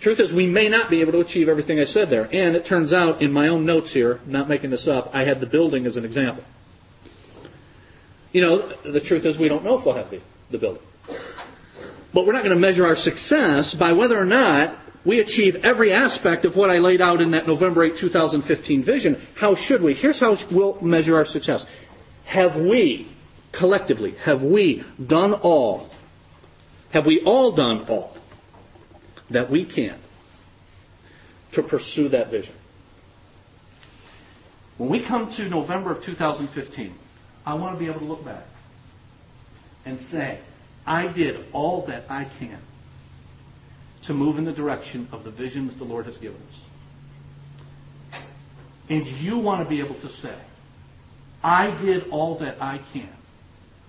Truth 0.00 0.20
is, 0.20 0.32
we 0.32 0.46
may 0.46 0.68
not 0.70 0.88
be 0.88 1.02
able 1.02 1.12
to 1.12 1.20
achieve 1.20 1.48
everything 1.48 1.78
I 1.78 1.84
said 1.84 2.08
there. 2.08 2.28
And 2.32 2.56
it 2.56 2.64
turns 2.64 2.92
out, 2.92 3.20
in 3.20 3.32
my 3.32 3.48
own 3.48 3.66
notes 3.66 3.92
here, 3.92 4.18
not 4.24 4.48
making 4.48 4.70
this 4.70 4.88
up, 4.88 5.10
I 5.14 5.24
had 5.24 5.40
the 5.40 5.46
building 5.46 5.84
as 5.84 5.98
an 5.98 6.06
example. 6.06 6.42
You 8.32 8.40
know, 8.40 8.72
the 8.82 9.00
truth 9.00 9.26
is, 9.26 9.38
we 9.38 9.48
don't 9.48 9.62
know 9.62 9.76
if 9.78 9.84
we'll 9.84 9.96
have 9.96 10.08
the, 10.08 10.20
the 10.50 10.56
building. 10.56 10.82
But 12.14 12.26
we're 12.26 12.32
not 12.32 12.44
going 12.44 12.54
to 12.54 12.60
measure 12.60 12.86
our 12.86 12.96
success 12.96 13.74
by 13.74 13.92
whether 13.92 14.18
or 14.18 14.24
not 14.24 14.76
we 15.04 15.20
achieve 15.20 15.64
every 15.64 15.92
aspect 15.92 16.44
of 16.44 16.56
what 16.56 16.70
I 16.70 16.78
laid 16.78 17.00
out 17.00 17.20
in 17.20 17.30
that 17.30 17.46
November 17.46 17.84
8, 17.84 17.96
2015 17.96 18.82
vision. 18.82 19.20
How 19.36 19.54
should 19.54 19.82
we? 19.82 19.94
Here's 19.94 20.20
how 20.20 20.36
we'll 20.50 20.80
measure 20.82 21.16
our 21.16 21.24
success. 21.24 21.64
Have 22.26 22.56
we, 22.56 23.08
collectively, 23.52 24.12
have 24.24 24.42
we 24.42 24.84
done 25.04 25.32
all? 25.32 25.88
Have 26.90 27.06
we 27.06 27.20
all 27.22 27.52
done 27.52 27.86
all 27.88 28.16
that 29.30 29.50
we 29.50 29.64
can 29.64 29.96
to 31.52 31.62
pursue 31.62 32.08
that 32.08 32.30
vision? 32.30 32.54
When 34.76 34.90
we 34.90 35.00
come 35.00 35.30
to 35.32 35.48
November 35.48 35.92
of 35.92 36.02
2015, 36.02 36.94
I 37.46 37.54
want 37.54 37.74
to 37.74 37.78
be 37.78 37.86
able 37.90 38.00
to 38.00 38.06
look 38.06 38.24
back 38.24 38.44
and 39.86 39.98
say, 39.98 40.38
I 40.86 41.06
did 41.06 41.44
all 41.52 41.82
that 41.82 42.04
I 42.08 42.24
can 42.24 42.58
to 44.10 44.14
move 44.14 44.38
in 44.38 44.44
the 44.44 44.52
direction 44.52 45.06
of 45.12 45.22
the 45.22 45.30
vision 45.30 45.68
that 45.68 45.78
the 45.78 45.84
Lord 45.84 46.04
has 46.04 46.18
given 46.18 46.42
us. 48.10 48.20
And 48.88 49.06
you 49.06 49.38
want 49.38 49.62
to 49.62 49.68
be 49.68 49.78
able 49.78 49.94
to 49.94 50.08
say, 50.08 50.34
I 51.44 51.70
did 51.76 52.08
all 52.08 52.34
that 52.38 52.60
I 52.60 52.80
can 52.92 53.08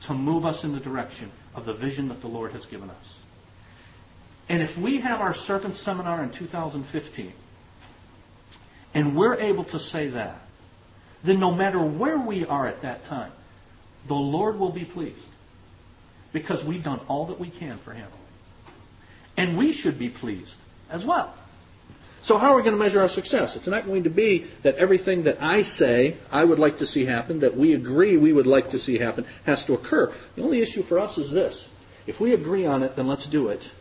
to 0.02 0.14
move 0.14 0.46
us 0.46 0.64
in 0.64 0.74
the 0.74 0.80
direction 0.80 1.32
of 1.56 1.66
the 1.66 1.74
vision 1.74 2.10
that 2.10 2.22
the 2.22 2.28
Lord 2.28 2.52
has 2.52 2.68
given 2.68 2.92
us. 2.92 3.16
And 4.48 4.62
if 4.62 4.78
we 4.78 5.00
have 5.00 5.22
our 5.22 5.34
servant 5.34 5.76
seminar 5.76 6.22
in 6.22 6.30
2015, 6.30 7.34
and 8.94 9.16
we're 9.16 9.40
able 9.40 9.64
to 9.64 9.80
say 9.80 10.10
that, 10.10 10.40
then 11.24 11.40
no 11.40 11.52
matter 11.52 11.80
where 11.82 12.20
we 12.20 12.46
are 12.46 12.68
at 12.68 12.82
that 12.82 13.06
time, 13.06 13.32
the 14.08 14.14
Lord 14.14 14.60
will 14.60 14.72
be 14.72 14.86
pleased 14.86 15.26
because 16.32 16.64
we've 16.64 16.84
done 16.84 17.00
all 17.08 17.26
that 17.26 17.40
we 17.40 17.50
can 17.50 17.80
for 17.80 17.94
Him. 17.94 18.08
And 19.38 19.58
we 19.58 19.72
should 19.72 19.98
be 19.98 20.10
pleased 20.10 20.58
as 20.90 21.06
well. 21.06 21.34
So 22.22 22.38
how 22.38 22.52
are 22.52 22.56
we 22.56 22.62
going 22.62 22.76
to 22.76 22.84
measure 22.84 23.02
our 23.02 23.08
success? 23.08 23.56
It's 23.56 23.68
not 23.68 23.86
going 23.86 24.04
to 24.04 24.10
be 24.10 24.46
that 24.62 24.76
everything 24.76 25.24
that 25.24 25.42
I 25.42 25.64
say 25.64 26.18
I 26.32 26.44
would 26.44 26.60
like 26.60 26.78
to 26.78 26.86
see 26.86 27.06
happen, 27.06 27.40
that 27.40 27.58
we 27.58 27.74
agree 27.74 28.16
we 28.16 28.32
would 28.32 28.46
like 28.46 28.70
to 28.72 28.80
see 28.80 29.00
happen, 29.00 29.26
has 29.46 29.66
to 29.66 29.74
occur. 29.74 30.14
The 30.36 30.44
only 30.44 30.62
issue 30.62 30.84
for 30.84 31.00
us 31.00 31.18
is 31.18 31.32
this. 31.32 31.70
If 32.06 32.20
we 32.20 32.34
agree 32.34 32.66
on 32.66 32.84
it, 32.84 32.96
then 32.96 33.08
let's 33.08 33.26
do 33.26 33.48
it. 33.48 33.72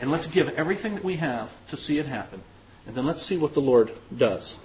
And 0.00 0.10
let's 0.10 0.26
give 0.26 0.48
everything 0.50 0.94
that 0.94 1.04
we 1.04 1.16
have 1.16 1.52
to 1.68 1.76
see 1.76 1.98
it 1.98 2.06
happen. 2.06 2.42
And 2.86 2.96
then 2.96 3.06
let's 3.06 3.22
see 3.22 3.36
what 3.36 3.54
the 3.54 3.60
Lord 3.60 3.92
does. 4.16 4.56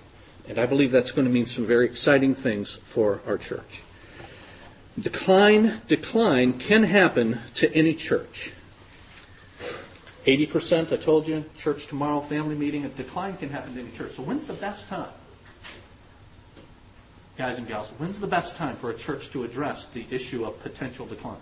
And 0.49 0.57
I 0.57 0.65
believe 0.65 0.91
that's 0.91 1.11
going 1.11 1.27
to 1.27 1.33
mean 1.33 1.45
some 1.45 1.67
very 1.67 1.85
exciting 1.85 2.33
things 2.33 2.79
for 2.83 3.21
our 3.27 3.37
church. 3.37 3.83
Decline, 4.99 5.81
decline 5.87 6.53
can 6.53 6.83
happen 6.83 7.39
to 7.55 7.73
any 7.73 7.93
church. 7.93 8.51
80%, 10.25 10.93
I 10.93 10.97
told 10.97 11.27
you, 11.27 11.43
church 11.57 11.87
tomorrow, 11.87 12.21
family 12.21 12.55
meeting, 12.55 12.85
a 12.85 12.89
decline 12.89 13.37
can 13.37 13.49
happen 13.49 13.73
in 13.73 13.79
any 13.79 13.97
church. 13.97 14.13
So 14.13 14.23
when's 14.23 14.43
the 14.43 14.53
best 14.53 14.87
time? 14.87 15.09
Guys 17.37 17.57
and 17.57 17.67
gals, 17.67 17.89
when's 17.97 18.19
the 18.19 18.27
best 18.27 18.55
time 18.55 18.75
for 18.75 18.91
a 18.91 18.93
church 18.93 19.31
to 19.31 19.43
address 19.43 19.87
the 19.87 20.05
issue 20.11 20.45
of 20.45 20.61
potential 20.61 21.07
decline? 21.07 21.39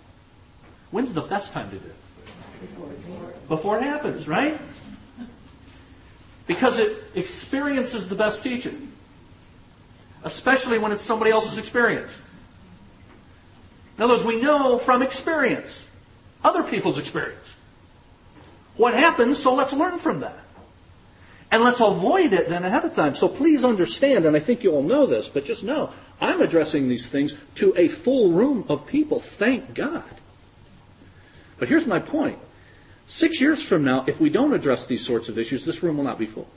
When's 0.90 1.12
the 1.12 1.20
best 1.20 1.52
time 1.52 1.70
to 1.70 1.76
do 1.76 1.86
it? 1.86 3.48
Before 3.48 3.78
it 3.78 3.82
happens, 3.82 4.26
right? 4.26 4.58
Because 6.46 6.78
it 6.78 7.04
experiences 7.14 8.08
the 8.08 8.14
best 8.14 8.42
teaching. 8.42 8.92
Especially 10.24 10.78
when 10.78 10.92
it's 10.92 11.04
somebody 11.04 11.30
else's 11.30 11.58
experience. 11.58 12.16
In 13.96 14.04
other 14.04 14.14
words, 14.14 14.24
we 14.24 14.40
know 14.40 14.78
from 14.78 15.02
experience, 15.02 15.86
other 16.42 16.62
people's 16.62 16.98
experience, 16.98 17.54
what 18.80 18.94
happens, 18.94 19.38
so 19.40 19.54
let's 19.54 19.72
learn 19.72 19.98
from 19.98 20.20
that. 20.20 20.38
And 21.52 21.62
let's 21.62 21.80
avoid 21.80 22.32
it 22.32 22.48
then 22.48 22.64
ahead 22.64 22.84
of 22.84 22.94
time. 22.94 23.14
So 23.14 23.28
please 23.28 23.64
understand, 23.64 24.24
and 24.24 24.34
I 24.34 24.40
think 24.40 24.64
you 24.64 24.72
all 24.72 24.82
know 24.82 25.04
this, 25.04 25.28
but 25.28 25.44
just 25.44 25.64
know, 25.64 25.90
I'm 26.20 26.40
addressing 26.40 26.88
these 26.88 27.08
things 27.08 27.36
to 27.56 27.74
a 27.76 27.88
full 27.88 28.30
room 28.30 28.64
of 28.68 28.86
people, 28.86 29.20
thank 29.20 29.74
God. 29.74 30.04
But 31.58 31.68
here's 31.68 31.86
my 31.86 31.98
point. 31.98 32.38
Six 33.06 33.40
years 33.40 33.62
from 33.62 33.84
now, 33.84 34.04
if 34.06 34.20
we 34.20 34.30
don't 34.30 34.54
address 34.54 34.86
these 34.86 35.04
sorts 35.04 35.28
of 35.28 35.38
issues, 35.38 35.64
this 35.64 35.82
room 35.82 35.96
will 35.96 36.04
not 36.04 36.18
be 36.18 36.26
full. 36.26 36.48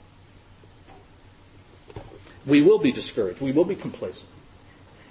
We 2.46 2.62
will 2.62 2.78
be 2.78 2.92
discouraged. 2.92 3.40
We 3.40 3.52
will 3.52 3.64
be 3.64 3.74
complacent. 3.74 4.30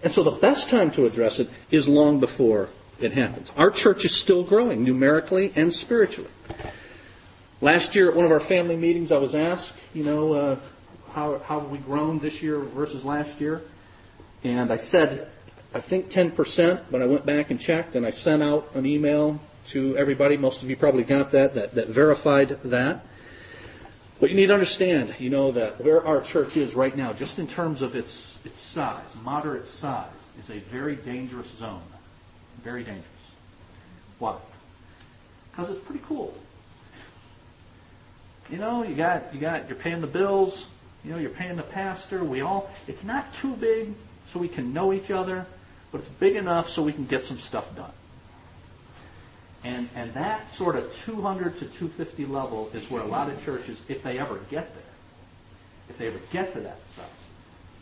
And 0.01 0.11
so 0.11 0.23
the 0.23 0.31
best 0.31 0.69
time 0.69 0.89
to 0.91 1.05
address 1.05 1.39
it 1.39 1.49
is 1.69 1.87
long 1.87 2.19
before 2.19 2.69
it 2.99 3.11
happens. 3.11 3.51
Our 3.57 3.69
church 3.69 4.05
is 4.05 4.15
still 4.15 4.43
growing 4.43 4.83
numerically 4.83 5.51
and 5.55 5.73
spiritually. 5.73 6.29
Last 7.63 7.95
year 7.95 8.09
at 8.09 8.15
one 8.17 8.25
of 8.25 8.31
our 8.33 8.41
family 8.41 8.75
meetings, 8.75 9.09
I 9.13 9.17
was 9.19 9.33
asked, 9.33 9.73
you 9.93 10.03
know, 10.03 10.33
uh, 10.33 10.55
how, 11.13 11.39
how 11.47 11.61
have 11.61 11.69
we 11.69 11.77
grown 11.77 12.19
this 12.19 12.43
year 12.43 12.59
versus 12.59 13.05
last 13.05 13.39
year? 13.39 13.61
And 14.43 14.69
I 14.69 14.75
said, 14.75 15.29
I 15.73 15.79
think 15.79 16.09
10%, 16.09 16.81
but 16.91 17.01
I 17.01 17.05
went 17.05 17.25
back 17.25 17.51
and 17.51 17.59
checked 17.61 17.95
and 17.95 18.05
I 18.05 18.09
sent 18.09 18.43
out 18.43 18.69
an 18.75 18.85
email 18.85 19.39
to 19.67 19.95
everybody. 19.95 20.35
Most 20.35 20.61
of 20.61 20.69
you 20.69 20.75
probably 20.75 21.05
got 21.05 21.31
that, 21.31 21.55
that, 21.55 21.75
that 21.75 21.87
verified 21.87 22.49
that. 22.65 23.05
But 24.19 24.29
you 24.29 24.35
need 24.35 24.47
to 24.47 24.53
understand, 24.53 25.15
you 25.17 25.29
know, 25.29 25.51
that 25.51 25.79
where 25.79 26.05
our 26.05 26.19
church 26.19 26.57
is 26.57 26.75
right 26.75 26.93
now, 26.93 27.13
just 27.13 27.39
in 27.39 27.47
terms 27.47 27.81
of 27.81 27.95
its, 27.95 28.41
its 28.43 28.59
size, 28.59 29.15
moderate 29.23 29.69
size, 29.69 30.09
is 30.37 30.49
a 30.49 30.59
very 30.59 30.97
dangerous 30.97 31.47
zone. 31.47 31.81
Very 32.61 32.83
dangerous. 32.83 33.07
Why? 34.19 34.35
Because 35.51 35.69
it's 35.69 35.85
pretty 35.85 36.03
cool. 36.05 36.35
You 38.49 38.57
know, 38.57 38.83
you 38.83 38.95
got, 38.95 39.33
you 39.33 39.39
got, 39.39 39.67
you're 39.69 39.77
paying 39.77 40.01
the 40.01 40.07
bills, 40.07 40.67
you 41.03 41.11
know, 41.11 41.17
you're 41.17 41.29
paying 41.29 41.55
the 41.55 41.63
pastor, 41.63 42.23
we 42.23 42.41
all, 42.41 42.69
it's 42.87 43.03
not 43.03 43.33
too 43.33 43.55
big 43.55 43.93
so 44.27 44.39
we 44.39 44.47
can 44.47 44.73
know 44.73 44.93
each 44.93 45.11
other, 45.11 45.45
but 45.91 45.99
it's 45.99 46.09
big 46.09 46.35
enough 46.35 46.67
so 46.67 46.81
we 46.81 46.93
can 46.93 47.05
get 47.05 47.25
some 47.25 47.37
stuff 47.37 47.75
done. 47.75 47.91
And, 49.63 49.87
and 49.95 50.13
that 50.13 50.53
sort 50.53 50.75
of 50.75 50.93
200 51.05 51.57
to 51.59 51.65
250 51.65 52.25
level 52.25 52.69
is 52.73 52.89
where 52.89 53.01
a 53.01 53.05
lot 53.05 53.29
of 53.29 53.43
churches, 53.45 53.81
if 53.87 54.03
they 54.03 54.19
ever 54.19 54.39
get 54.49 54.73
there, 54.73 54.83
if 55.89 55.97
they 55.97 56.07
ever 56.07 56.19
get 56.31 56.53
to 56.53 56.59
that 56.61 56.77
size, 56.95 57.05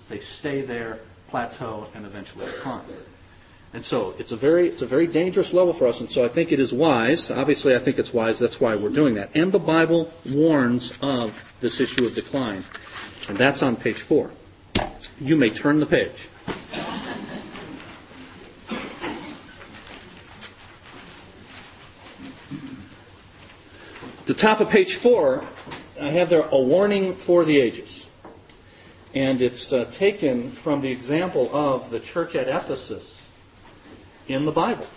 they 0.09 0.19
stay 0.19 0.61
there, 0.61 0.99
plateau, 1.29 1.87
and 1.95 2.05
eventually 2.05 2.45
decline. 2.45 2.81
And 3.73 3.85
so 3.85 4.13
it's 4.19 4.33
a 4.33 4.35
very 4.35 4.67
it's 4.67 4.81
a 4.81 4.85
very 4.85 5.07
dangerous 5.07 5.53
level 5.53 5.71
for 5.71 5.87
us, 5.87 6.01
and 6.01 6.09
so 6.09 6.25
I 6.25 6.27
think 6.27 6.51
it 6.51 6.59
is 6.59 6.73
wise. 6.73 7.31
Obviously, 7.31 7.73
I 7.73 7.79
think 7.79 7.99
it's 7.99 8.13
wise. 8.13 8.37
That's 8.37 8.59
why 8.59 8.75
we're 8.75 8.89
doing 8.89 9.15
that. 9.15 9.29
And 9.33 9.51
the 9.51 9.59
Bible 9.59 10.11
warns 10.29 10.93
of 11.01 11.55
this 11.61 11.79
issue 11.79 12.05
of 12.05 12.13
decline, 12.13 12.65
and 13.29 13.37
that's 13.37 13.63
on 13.63 13.77
page 13.77 14.01
four. 14.01 14.31
You 15.21 15.37
may 15.37 15.51
turn 15.51 15.79
the 15.79 15.85
page. 15.85 16.27
the 24.25 24.33
top 24.33 24.59
of 24.59 24.69
page 24.69 24.95
four, 24.95 25.43
I 25.99 26.09
have 26.09 26.29
there 26.29 26.47
a 26.51 26.59
warning 26.59 27.15
for 27.15 27.45
the 27.45 27.59
ages. 27.59 28.07
And 29.13 29.41
it's 29.41 29.73
uh, 29.73 29.85
taken 29.91 30.51
from 30.51 30.79
the 30.79 30.89
example 30.89 31.49
of 31.53 31.89
the 31.89 31.99
church 31.99 32.35
at 32.35 32.47
Ephesus 32.47 33.10
in 34.33 34.45
the 34.45 34.51
Bible. 34.51 34.87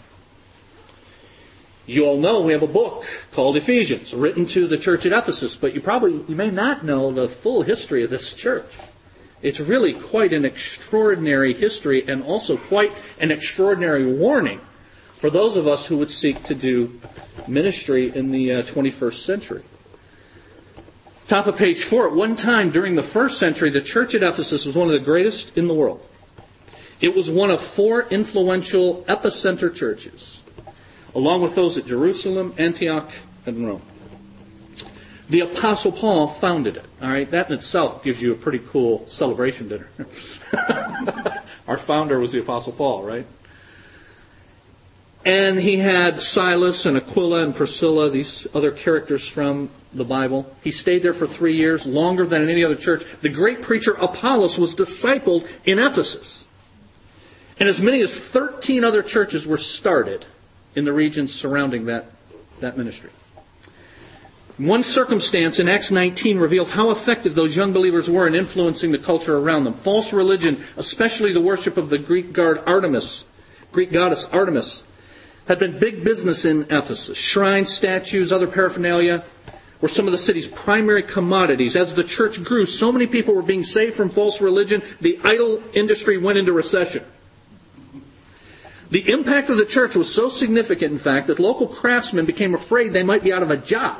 You 1.86 2.06
all 2.06 2.18
know 2.18 2.40
we 2.40 2.52
have 2.52 2.62
a 2.62 2.66
book 2.66 3.04
called 3.32 3.56
Ephesians, 3.56 4.14
written 4.14 4.46
to 4.46 4.66
the 4.66 4.78
church 4.78 5.04
at 5.04 5.12
Ephesus, 5.12 5.54
but 5.54 5.74
you 5.74 5.82
probably 5.82 6.24
you 6.26 6.34
may 6.34 6.50
not 6.50 6.84
know 6.84 7.10
the 7.10 7.28
full 7.28 7.62
history 7.62 8.02
of 8.02 8.10
this 8.10 8.32
church. 8.32 8.78
It's 9.42 9.60
really 9.60 9.92
quite 9.92 10.32
an 10.32 10.46
extraordinary 10.46 11.52
history 11.52 12.02
and 12.08 12.22
also 12.22 12.56
quite 12.56 12.92
an 13.20 13.30
extraordinary 13.30 14.06
warning 14.06 14.62
for 15.16 15.28
those 15.28 15.56
of 15.56 15.68
us 15.68 15.84
who 15.86 15.98
would 15.98 16.10
seek 16.10 16.42
to 16.44 16.54
do 16.54 16.98
ministry 17.46 18.14
in 18.14 18.30
the 18.30 18.52
uh, 18.52 18.62
21st 18.62 19.22
century. 19.22 19.62
Top 21.26 21.46
of 21.46 21.56
page 21.56 21.84
four. 21.84 22.08
At 22.08 22.14
one 22.14 22.36
time 22.36 22.70
during 22.70 22.94
the 22.94 23.02
first 23.02 23.38
century, 23.38 23.68
the 23.68 23.80
church 23.80 24.14
at 24.14 24.22
Ephesus 24.22 24.64
was 24.64 24.76
one 24.76 24.88
of 24.88 24.92
the 24.92 24.98
greatest 24.98 25.56
in 25.56 25.66
the 25.66 25.74
world. 25.74 26.06
It 27.00 27.14
was 27.14 27.28
one 27.30 27.50
of 27.50 27.60
four 27.60 28.02
influential 28.02 29.04
epicenter 29.08 29.74
churches, 29.74 30.42
along 31.14 31.42
with 31.42 31.54
those 31.54 31.76
at 31.76 31.86
Jerusalem, 31.86 32.54
Antioch, 32.58 33.10
and 33.46 33.66
Rome. 33.66 33.82
The 35.28 35.40
Apostle 35.40 35.92
Paul 35.92 36.28
founded 36.28 36.76
it. 36.76 36.84
All 37.02 37.08
right, 37.08 37.30
that 37.30 37.48
in 37.48 37.54
itself 37.54 38.04
gives 38.04 38.22
you 38.22 38.32
a 38.32 38.36
pretty 38.36 38.58
cool 38.58 39.06
celebration 39.06 39.68
dinner. 39.68 39.88
Our 41.66 41.78
founder 41.78 42.18
was 42.20 42.32
the 42.32 42.40
Apostle 42.40 42.72
Paul, 42.72 43.02
right? 43.02 43.26
And 45.24 45.58
he 45.58 45.78
had 45.78 46.20
Silas 46.20 46.84
and 46.84 46.98
Aquila 46.98 47.42
and 47.42 47.56
Priscilla, 47.56 48.10
these 48.10 48.46
other 48.54 48.70
characters 48.70 49.26
from 49.26 49.70
the 49.94 50.04
Bible. 50.04 50.54
He 50.62 50.70
stayed 50.70 51.02
there 51.02 51.14
for 51.14 51.26
three 51.26 51.54
years, 51.56 51.86
longer 51.86 52.26
than 52.26 52.42
in 52.42 52.50
any 52.50 52.62
other 52.62 52.76
church. 52.76 53.04
The 53.22 53.30
great 53.30 53.62
preacher 53.62 53.92
Apollos 53.92 54.58
was 54.58 54.74
discipled 54.74 55.48
in 55.64 55.78
Ephesus. 55.78 56.43
And 57.58 57.68
as 57.68 57.80
many 57.80 58.00
as 58.02 58.18
13 58.18 58.84
other 58.84 59.02
churches 59.02 59.46
were 59.46 59.58
started 59.58 60.26
in 60.74 60.84
the 60.84 60.92
regions 60.92 61.32
surrounding 61.32 61.86
that, 61.86 62.06
that 62.60 62.76
ministry. 62.76 63.10
One 64.56 64.84
circumstance 64.84 65.58
in 65.58 65.68
Acts 65.68 65.90
19 65.90 66.38
reveals 66.38 66.70
how 66.70 66.90
effective 66.90 67.34
those 67.34 67.56
young 67.56 67.72
believers 67.72 68.08
were 68.08 68.26
in 68.26 68.36
influencing 68.36 68.92
the 68.92 68.98
culture 68.98 69.36
around 69.36 69.64
them. 69.64 69.74
False 69.74 70.12
religion, 70.12 70.62
especially 70.76 71.32
the 71.32 71.40
worship 71.40 71.76
of 71.76 71.90
the 71.90 71.98
Greek 71.98 72.32
god 72.32 72.62
Artemis, 72.64 73.24
Greek 73.72 73.90
goddess 73.90 74.26
Artemis, 74.32 74.84
had 75.48 75.58
been 75.58 75.78
big 75.78 76.04
business 76.04 76.44
in 76.44 76.62
Ephesus. 76.70 77.18
Shrines, 77.18 77.72
statues, 77.72 78.30
other 78.30 78.46
paraphernalia 78.46 79.24
were 79.80 79.88
some 79.88 80.06
of 80.06 80.12
the 80.12 80.18
city's 80.18 80.46
primary 80.46 81.02
commodities. 81.02 81.74
As 81.74 81.94
the 81.94 82.04
church 82.04 82.42
grew, 82.42 82.64
so 82.64 82.92
many 82.92 83.08
people 83.08 83.34
were 83.34 83.42
being 83.42 83.64
saved 83.64 83.96
from 83.96 84.08
false 84.08 84.40
religion, 84.40 84.82
the 85.00 85.18
idol 85.24 85.62
industry 85.74 86.16
went 86.16 86.38
into 86.38 86.52
recession. 86.52 87.04
The 88.94 89.10
impact 89.10 89.50
of 89.50 89.56
the 89.56 89.64
church 89.64 89.96
was 89.96 90.14
so 90.14 90.28
significant, 90.28 90.92
in 90.92 90.98
fact, 90.98 91.26
that 91.26 91.40
local 91.40 91.66
craftsmen 91.66 92.26
became 92.26 92.54
afraid 92.54 92.92
they 92.92 93.02
might 93.02 93.24
be 93.24 93.32
out 93.32 93.42
of 93.42 93.50
a 93.50 93.56
job. 93.56 93.96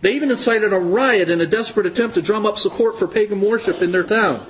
They 0.00 0.14
even 0.14 0.30
incited 0.30 0.72
a 0.72 0.78
riot 0.78 1.28
in 1.28 1.42
a 1.42 1.46
desperate 1.46 1.84
attempt 1.84 2.14
to 2.14 2.22
drum 2.22 2.46
up 2.46 2.56
support 2.56 2.98
for 2.98 3.06
pagan 3.06 3.38
worship 3.38 3.82
in 3.82 3.92
their 3.92 4.02
town. 4.02 4.46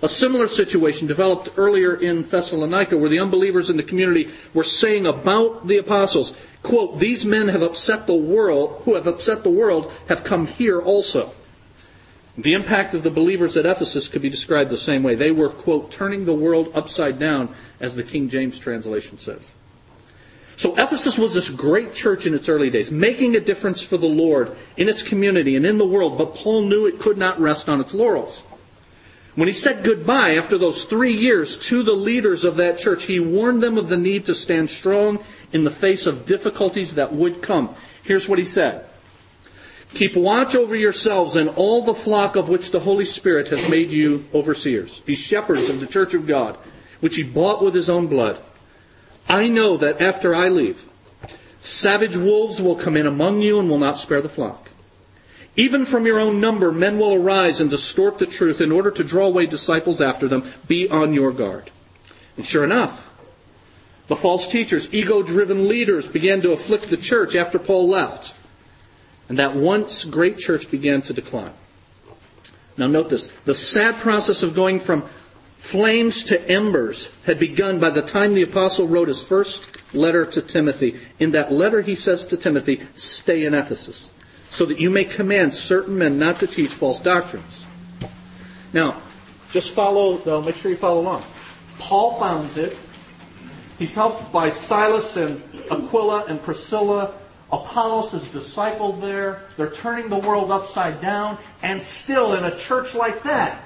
A 0.00 0.08
similar 0.08 0.48
situation 0.48 1.06
developed 1.06 1.50
earlier 1.58 1.94
in 1.96 2.22
Thessalonica 2.22 2.96
where 2.96 3.10
the 3.10 3.18
unbelievers 3.18 3.68
in 3.68 3.76
the 3.76 3.82
community 3.82 4.30
were 4.54 4.64
saying 4.64 5.06
about 5.06 5.66
the 5.66 5.76
apostles, 5.76 6.32
quote, 6.62 6.98
these 6.98 7.26
men 7.26 7.48
have 7.48 7.60
upset 7.60 8.06
the 8.06 8.14
world, 8.14 8.80
who 8.86 8.94
have 8.94 9.06
upset 9.06 9.42
the 9.42 9.50
world 9.50 9.92
have 10.08 10.24
come 10.24 10.46
here 10.46 10.80
also. 10.80 11.30
The 12.38 12.52
impact 12.52 12.94
of 12.94 13.02
the 13.02 13.10
believers 13.10 13.56
at 13.56 13.64
Ephesus 13.64 14.08
could 14.08 14.20
be 14.20 14.28
described 14.28 14.70
the 14.70 14.76
same 14.76 15.02
way. 15.02 15.14
They 15.14 15.30
were, 15.30 15.48
quote, 15.48 15.90
turning 15.90 16.24
the 16.24 16.34
world 16.34 16.70
upside 16.74 17.18
down, 17.18 17.54
as 17.80 17.96
the 17.96 18.02
King 18.02 18.28
James 18.28 18.58
translation 18.58 19.16
says. 19.16 19.54
So 20.56 20.74
Ephesus 20.76 21.18
was 21.18 21.34
this 21.34 21.50
great 21.50 21.92
church 21.92 22.26
in 22.26 22.34
its 22.34 22.48
early 22.48 22.70
days, 22.70 22.90
making 22.90 23.36
a 23.36 23.40
difference 23.40 23.82
for 23.82 23.96
the 23.96 24.06
Lord 24.06 24.56
in 24.76 24.88
its 24.88 25.02
community 25.02 25.56
and 25.56 25.66
in 25.66 25.78
the 25.78 25.86
world, 25.86 26.16
but 26.16 26.34
Paul 26.34 26.62
knew 26.62 26.86
it 26.86 26.98
could 26.98 27.18
not 27.18 27.40
rest 27.40 27.68
on 27.68 27.80
its 27.80 27.94
laurels. 27.94 28.42
When 29.34 29.48
he 29.48 29.52
said 29.52 29.84
goodbye 29.84 30.36
after 30.36 30.56
those 30.56 30.84
three 30.84 31.12
years 31.12 31.58
to 31.68 31.82
the 31.82 31.92
leaders 31.92 32.42
of 32.42 32.56
that 32.56 32.78
church, 32.78 33.04
he 33.04 33.20
warned 33.20 33.62
them 33.62 33.76
of 33.76 33.90
the 33.90 33.98
need 33.98 34.24
to 34.26 34.34
stand 34.34 34.70
strong 34.70 35.22
in 35.52 35.64
the 35.64 35.70
face 35.70 36.06
of 36.06 36.24
difficulties 36.24 36.94
that 36.94 37.12
would 37.12 37.42
come. 37.42 37.74
Here's 38.02 38.26
what 38.26 38.38
he 38.38 38.44
said. 38.46 38.86
Keep 39.94 40.16
watch 40.16 40.54
over 40.54 40.74
yourselves 40.74 41.36
and 41.36 41.48
all 41.50 41.82
the 41.82 41.94
flock 41.94 42.36
of 42.36 42.48
which 42.48 42.70
the 42.70 42.80
Holy 42.80 43.04
Spirit 43.04 43.48
has 43.48 43.68
made 43.70 43.90
you 43.90 44.26
overseers. 44.34 45.00
Be 45.00 45.14
shepherds 45.14 45.68
of 45.68 45.80
the 45.80 45.86
church 45.86 46.12
of 46.14 46.26
God, 46.26 46.56
which 47.00 47.16
he 47.16 47.22
bought 47.22 47.62
with 47.62 47.74
his 47.74 47.88
own 47.88 48.06
blood. 48.06 48.40
I 49.28 49.48
know 49.48 49.76
that 49.76 50.00
after 50.00 50.34
I 50.34 50.48
leave, 50.48 50.84
savage 51.60 52.16
wolves 52.16 52.60
will 52.60 52.76
come 52.76 52.96
in 52.96 53.06
among 53.06 53.40
you 53.42 53.58
and 53.58 53.68
will 53.68 53.78
not 53.78 53.96
spare 53.96 54.20
the 54.20 54.28
flock. 54.28 54.70
Even 55.56 55.86
from 55.86 56.04
your 56.04 56.20
own 56.20 56.38
number, 56.38 56.70
men 56.70 56.98
will 56.98 57.14
arise 57.14 57.60
and 57.60 57.70
distort 57.70 58.18
the 58.18 58.26
truth 58.26 58.60
in 58.60 58.70
order 58.70 58.90
to 58.90 59.02
draw 59.02 59.26
away 59.26 59.46
disciples 59.46 60.02
after 60.02 60.28
them. 60.28 60.44
Be 60.68 60.88
on 60.88 61.14
your 61.14 61.32
guard. 61.32 61.70
And 62.36 62.44
sure 62.44 62.62
enough, 62.64 63.10
the 64.08 64.16
false 64.16 64.46
teachers, 64.46 64.92
ego 64.92 65.22
driven 65.22 65.66
leaders 65.66 66.06
began 66.06 66.42
to 66.42 66.52
afflict 66.52 66.90
the 66.90 66.98
church 66.98 67.34
after 67.34 67.58
Paul 67.58 67.88
left. 67.88 68.34
And 69.28 69.38
that 69.38 69.56
once 69.56 70.04
great 70.04 70.38
church 70.38 70.70
began 70.70 71.02
to 71.02 71.12
decline. 71.12 71.52
Now 72.76 72.86
note 72.86 73.08
this. 73.08 73.28
The 73.44 73.54
sad 73.54 73.96
process 73.96 74.42
of 74.42 74.54
going 74.54 74.80
from 74.80 75.04
flames 75.56 76.24
to 76.24 76.48
embers 76.48 77.10
had 77.24 77.38
begun 77.38 77.80
by 77.80 77.90
the 77.90 78.02
time 78.02 78.34
the 78.34 78.42
apostle 78.42 78.86
wrote 78.86 79.08
his 79.08 79.22
first 79.22 79.94
letter 79.94 80.24
to 80.26 80.42
Timothy. 80.42 81.00
In 81.18 81.32
that 81.32 81.50
letter 81.50 81.80
he 81.80 81.94
says 81.94 82.24
to 82.26 82.36
Timothy, 82.36 82.82
stay 82.94 83.44
in 83.44 83.54
Ephesus 83.54 84.10
so 84.50 84.64
that 84.66 84.78
you 84.80 84.90
may 84.90 85.04
command 85.04 85.52
certain 85.52 85.98
men 85.98 86.18
not 86.18 86.38
to 86.38 86.46
teach 86.46 86.70
false 86.70 87.00
doctrines. 87.00 87.66
Now, 88.72 89.00
just 89.50 89.72
follow, 89.72 90.18
though, 90.18 90.40
make 90.40 90.56
sure 90.56 90.70
you 90.70 90.76
follow 90.76 91.00
along. 91.00 91.24
Paul 91.78 92.18
founds 92.18 92.56
it. 92.56 92.76
He's 93.78 93.94
helped 93.94 94.32
by 94.32 94.50
Silas 94.50 95.16
and 95.16 95.42
Aquila 95.70 96.24
and 96.26 96.42
Priscilla. 96.42 97.14
Apollos 97.52 98.12
is 98.12 98.26
discipled 98.28 99.00
there. 99.00 99.42
They're 99.56 99.70
turning 99.70 100.08
the 100.08 100.18
world 100.18 100.50
upside 100.50 101.00
down. 101.00 101.38
And 101.62 101.82
still, 101.82 102.34
in 102.34 102.44
a 102.44 102.56
church 102.56 102.94
like 102.94 103.22
that, 103.22 103.62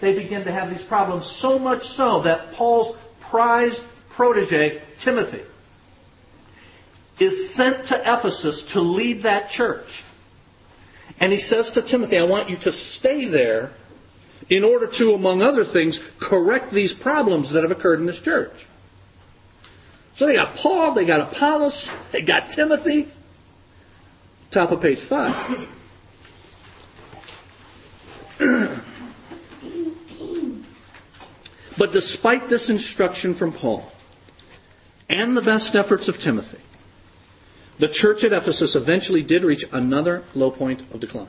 they 0.00 0.14
begin 0.14 0.44
to 0.44 0.52
have 0.52 0.70
these 0.70 0.82
problems. 0.82 1.26
So 1.26 1.58
much 1.58 1.86
so 1.86 2.20
that 2.22 2.52
Paul's 2.52 2.96
prized 3.20 3.84
protege, 4.08 4.80
Timothy, 4.98 5.42
is 7.18 7.50
sent 7.54 7.86
to 7.86 8.00
Ephesus 8.00 8.62
to 8.72 8.80
lead 8.80 9.22
that 9.22 9.50
church. 9.50 10.02
And 11.20 11.30
he 11.30 11.38
says 11.38 11.70
to 11.72 11.82
Timothy, 11.82 12.18
I 12.18 12.24
want 12.24 12.50
you 12.50 12.56
to 12.56 12.72
stay 12.72 13.26
there 13.26 13.72
in 14.48 14.64
order 14.64 14.86
to, 14.86 15.14
among 15.14 15.42
other 15.42 15.64
things, 15.64 16.00
correct 16.18 16.70
these 16.70 16.92
problems 16.92 17.52
that 17.52 17.62
have 17.62 17.70
occurred 17.70 18.00
in 18.00 18.06
this 18.06 18.20
church. 18.20 18.66
So 20.14 20.26
they 20.26 20.36
got 20.36 20.54
Paul, 20.54 20.92
they 20.92 21.04
got 21.04 21.20
Apollos, 21.20 21.90
they 22.12 22.22
got 22.22 22.48
Timothy. 22.48 23.08
Top 24.50 24.70
of 24.70 24.80
page 24.80 25.00
five. 25.00 25.68
but 31.76 31.92
despite 31.92 32.48
this 32.48 32.70
instruction 32.70 33.34
from 33.34 33.52
Paul 33.52 33.92
and 35.08 35.36
the 35.36 35.42
best 35.42 35.74
efforts 35.74 36.06
of 36.08 36.20
Timothy, 36.20 36.58
the 37.80 37.88
church 37.88 38.22
at 38.22 38.32
Ephesus 38.32 38.76
eventually 38.76 39.22
did 39.24 39.42
reach 39.42 39.64
another 39.72 40.22
low 40.34 40.52
point 40.52 40.82
of 40.92 41.00
decline. 41.00 41.26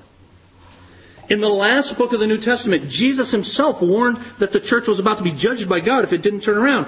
In 1.27 1.41
the 1.41 1.49
last 1.49 1.97
book 1.97 2.13
of 2.13 2.19
the 2.19 2.27
New 2.27 2.37
Testament, 2.37 2.87
Jesus 2.87 3.31
himself 3.31 3.81
warned 3.81 4.17
that 4.37 4.53
the 4.53 4.59
church 4.59 4.87
was 4.87 4.99
about 4.99 5.17
to 5.17 5.23
be 5.23 5.31
judged 5.31 5.67
by 5.67 5.79
God 5.79 6.03
if 6.03 6.13
it 6.13 6.21
didn't 6.21 6.41
turn 6.41 6.57
around. 6.57 6.85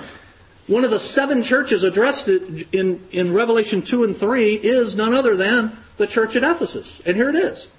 One 0.67 0.83
of 0.83 0.91
the 0.91 0.99
seven 0.99 1.43
churches 1.43 1.83
addressed 1.83 2.27
in, 2.27 3.01
in 3.11 3.33
Revelation 3.33 3.81
2 3.81 4.03
and 4.03 4.15
3 4.15 4.55
is 4.55 4.97
none 4.97 5.13
other 5.13 5.35
than 5.35 5.77
the 5.95 6.07
church 6.07 6.35
at 6.35 6.43
Ephesus. 6.43 7.01
And 7.05 7.15
here 7.15 7.29
it 7.29 7.35
is. 7.35 7.69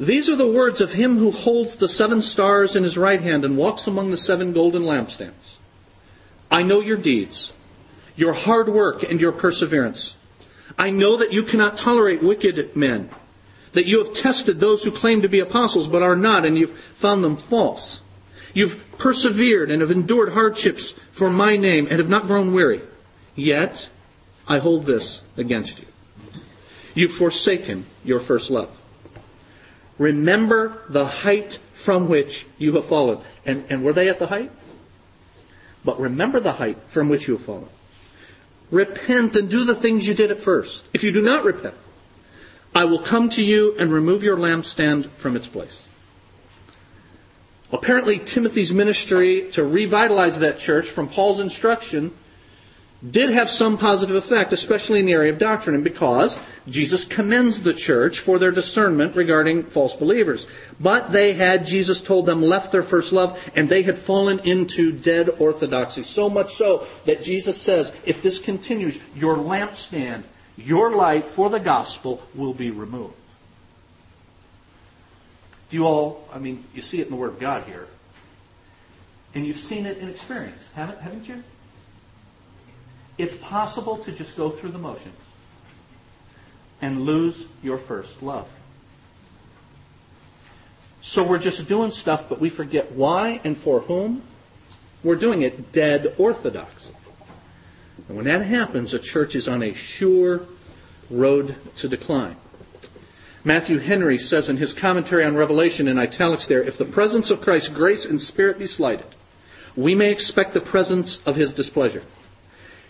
These 0.00 0.28
are 0.28 0.36
the 0.36 0.50
words 0.50 0.80
of 0.80 0.94
him 0.94 1.18
who 1.18 1.30
holds 1.30 1.76
the 1.76 1.86
seven 1.86 2.20
stars 2.20 2.74
in 2.74 2.82
his 2.82 2.98
right 2.98 3.20
hand 3.20 3.44
and 3.44 3.56
walks 3.56 3.86
among 3.86 4.10
the 4.10 4.16
seven 4.16 4.52
golden 4.52 4.82
lampstands. 4.82 5.56
I 6.50 6.62
know 6.62 6.80
your 6.80 6.96
deeds, 6.96 7.52
your 8.16 8.32
hard 8.32 8.68
work, 8.68 9.02
and 9.02 9.20
your 9.20 9.32
perseverance. 9.32 10.16
I 10.78 10.90
know 10.90 11.16
that 11.16 11.32
you 11.32 11.42
cannot 11.42 11.76
tolerate 11.76 12.22
wicked 12.22 12.74
men, 12.74 13.10
that 13.72 13.86
you 13.86 13.98
have 13.98 14.14
tested 14.14 14.58
those 14.58 14.82
who 14.82 14.90
claim 14.90 15.22
to 15.22 15.28
be 15.28 15.40
apostles 15.40 15.86
but 15.86 16.02
are 16.02 16.16
not, 16.16 16.44
and 16.44 16.58
you've 16.58 16.76
found 16.76 17.22
them 17.22 17.36
false. 17.36 18.00
You've 18.54 18.98
persevered 18.98 19.70
and 19.70 19.82
have 19.82 19.90
endured 19.90 20.32
hardships 20.32 20.92
for 21.10 21.28
my 21.28 21.56
name 21.56 21.88
and 21.90 21.98
have 21.98 22.08
not 22.08 22.26
grown 22.26 22.52
weary. 22.52 22.80
Yet, 23.34 23.90
I 24.46 24.58
hold 24.58 24.86
this 24.86 25.20
against 25.36 25.78
you. 25.80 25.86
You've 26.94 27.12
forsaken 27.12 27.86
your 28.04 28.20
first 28.20 28.50
love. 28.50 28.70
Remember 29.98 30.82
the 30.88 31.06
height 31.06 31.58
from 31.72 32.08
which 32.08 32.46
you 32.56 32.72
have 32.74 32.84
fallen. 32.84 33.18
And, 33.44 33.64
and 33.68 33.84
were 33.84 33.92
they 33.92 34.08
at 34.08 34.20
the 34.20 34.28
height? 34.28 34.50
But 35.84 36.00
remember 36.00 36.40
the 36.40 36.52
height 36.52 36.78
from 36.86 37.08
which 37.08 37.28
you 37.28 37.34
have 37.34 37.44
fallen. 37.44 37.68
Repent 38.70 39.36
and 39.36 39.50
do 39.50 39.64
the 39.64 39.74
things 39.74 40.08
you 40.08 40.14
did 40.14 40.30
at 40.30 40.40
first. 40.40 40.86
If 40.94 41.04
you 41.04 41.12
do 41.12 41.20
not 41.20 41.44
repent, 41.44 41.74
I 42.74 42.84
will 42.84 42.98
come 42.98 43.28
to 43.30 43.42
you 43.42 43.76
and 43.78 43.92
remove 43.92 44.22
your 44.22 44.36
lampstand 44.36 45.10
from 45.10 45.36
its 45.36 45.46
place. 45.46 45.83
Apparently, 47.74 48.20
Timothy's 48.20 48.72
ministry 48.72 49.50
to 49.50 49.64
revitalize 49.64 50.38
that 50.38 50.60
church 50.60 50.86
from 50.86 51.08
Paul's 51.08 51.40
instruction 51.40 52.12
did 53.10 53.30
have 53.30 53.50
some 53.50 53.76
positive 53.76 54.14
effect, 54.14 54.52
especially 54.52 55.00
in 55.00 55.06
the 55.06 55.12
area 55.12 55.32
of 55.32 55.38
doctrine, 55.38 55.74
and 55.74 55.82
because 55.82 56.38
Jesus 56.68 57.04
commends 57.04 57.62
the 57.62 57.74
church 57.74 58.20
for 58.20 58.38
their 58.38 58.52
discernment 58.52 59.16
regarding 59.16 59.64
false 59.64 59.94
believers. 59.94 60.46
But 60.78 61.10
they 61.10 61.34
had, 61.34 61.66
Jesus 61.66 62.00
told 62.00 62.26
them, 62.26 62.42
left 62.42 62.70
their 62.70 62.84
first 62.84 63.12
love, 63.12 63.42
and 63.56 63.68
they 63.68 63.82
had 63.82 63.98
fallen 63.98 64.38
into 64.38 64.92
dead 64.92 65.28
orthodoxy. 65.40 66.04
So 66.04 66.30
much 66.30 66.54
so 66.54 66.86
that 67.06 67.24
Jesus 67.24 67.60
says, 67.60 67.94
if 68.06 68.22
this 68.22 68.38
continues, 68.38 69.00
your 69.16 69.36
lampstand, 69.36 70.22
your 70.56 70.94
light 70.94 71.28
for 71.28 71.50
the 71.50 71.60
gospel 71.60 72.22
will 72.36 72.54
be 72.54 72.70
removed. 72.70 73.14
You 75.74 75.86
all, 75.86 76.24
I 76.32 76.38
mean, 76.38 76.62
you 76.72 76.82
see 76.82 77.00
it 77.00 77.06
in 77.06 77.10
the 77.10 77.16
Word 77.16 77.30
of 77.30 77.40
God 77.40 77.64
here. 77.64 77.88
And 79.34 79.44
you've 79.44 79.58
seen 79.58 79.86
it 79.86 79.98
in 79.98 80.08
experience, 80.08 80.64
haven't, 80.76 81.00
haven't 81.00 81.26
you? 81.26 81.42
It's 83.18 83.36
possible 83.38 83.96
to 83.98 84.12
just 84.12 84.36
go 84.36 84.50
through 84.50 84.70
the 84.70 84.78
motions 84.78 85.16
and 86.80 87.00
lose 87.00 87.46
your 87.60 87.76
first 87.76 88.22
love. 88.22 88.48
So 91.00 91.24
we're 91.24 91.38
just 91.38 91.66
doing 91.66 91.90
stuff, 91.90 92.28
but 92.28 92.38
we 92.38 92.50
forget 92.50 92.92
why 92.92 93.40
and 93.42 93.58
for 93.58 93.80
whom. 93.80 94.22
We're 95.02 95.16
doing 95.16 95.42
it 95.42 95.72
dead 95.72 96.14
orthodox. 96.18 96.92
And 98.06 98.16
when 98.16 98.26
that 98.26 98.42
happens, 98.42 98.94
a 98.94 99.00
church 99.00 99.34
is 99.34 99.48
on 99.48 99.60
a 99.60 99.72
sure 99.72 100.42
road 101.10 101.56
to 101.78 101.88
decline. 101.88 102.36
Matthew 103.44 103.78
Henry 103.78 104.16
says 104.16 104.48
in 104.48 104.56
his 104.56 104.72
commentary 104.72 105.22
on 105.22 105.36
Revelation 105.36 105.86
in 105.86 105.98
italics 105.98 106.46
there, 106.46 106.62
if 106.62 106.78
the 106.78 106.86
presence 106.86 107.30
of 107.30 107.42
Christ's 107.42 107.68
grace 107.68 108.06
and 108.06 108.18
spirit 108.18 108.58
be 108.58 108.66
slighted, 108.66 109.06
we 109.76 109.94
may 109.94 110.10
expect 110.10 110.54
the 110.54 110.60
presence 110.60 111.20
of 111.26 111.36
his 111.36 111.52
displeasure. 111.52 112.02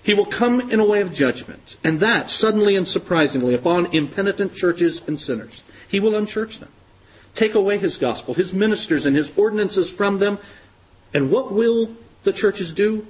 He 0.00 0.14
will 0.14 0.26
come 0.26 0.70
in 0.70 0.78
a 0.78 0.84
way 0.84 1.00
of 1.00 1.12
judgment, 1.12 1.76
and 1.82 1.98
that 2.00 2.30
suddenly 2.30 2.76
and 2.76 2.86
surprisingly 2.86 3.54
upon 3.54 3.86
impenitent 3.86 4.54
churches 4.54 5.02
and 5.08 5.18
sinners. 5.18 5.64
He 5.88 5.98
will 5.98 6.12
unchurch 6.12 6.60
them, 6.60 6.68
take 7.34 7.54
away 7.54 7.78
his 7.78 7.96
gospel, 7.96 8.34
his 8.34 8.52
ministers, 8.52 9.06
and 9.06 9.16
his 9.16 9.32
ordinances 9.36 9.90
from 9.90 10.18
them. 10.18 10.38
And 11.12 11.30
what 11.30 11.52
will 11.52 11.96
the 12.22 12.32
churches 12.32 12.72
do 12.72 13.06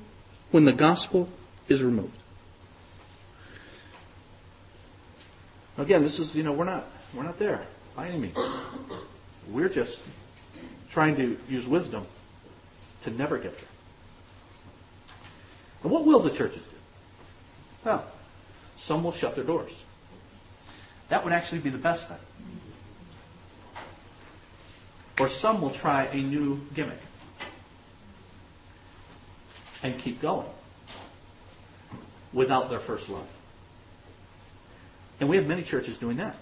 when 0.51 0.65
the 0.65 0.73
gospel 0.73 1.29
is 1.69 1.83
removed? 1.83 2.17
Again, 5.77 6.03
this 6.03 6.21
is, 6.21 6.37
you 6.37 6.45
know, 6.45 6.53
we're 6.53 6.65
not 6.65 6.87
we're 7.15 7.23
not 7.23 7.39
there 7.39 7.67
by 7.97 8.09
any 8.09 8.19
means. 8.19 8.37
We're 9.49 9.69
just 9.69 10.01
trying 10.91 11.17
to 11.17 11.39
use 11.49 11.67
wisdom 11.67 12.07
to 13.03 13.11
never 13.11 13.39
get 13.39 13.57
there. 13.57 13.69
And 15.83 15.93
what 15.93 16.07
will 16.07 16.21
the 16.21 16.31
churches 16.31 16.65
do? 16.65 16.77
Well, 17.85 18.05
some 18.79 19.05
will 19.05 19.13
shut 19.13 19.35
their 19.35 19.45
doors. 19.45 19.85
That 21.09 21.23
would 21.25 21.33
actually 21.33 21.59
be 21.59 21.71
the 21.71 21.79
best 21.79 22.09
thing. 22.09 22.19
Or 25.21 25.29
some 25.29 25.61
will 25.61 25.71
try 25.71 26.07
a 26.07 26.17
new 26.17 26.61
gimmick 26.75 26.99
and 29.83 29.99
keep 29.99 30.21
going 30.21 30.49
without 32.33 32.71
their 32.71 32.81
first 32.81 33.09
love. 33.09 33.29
And 35.21 35.29
we 35.29 35.37
have 35.37 35.47
many 35.47 35.63
churches 35.63 35.99
doing 35.99 36.17
that. 36.17 36.35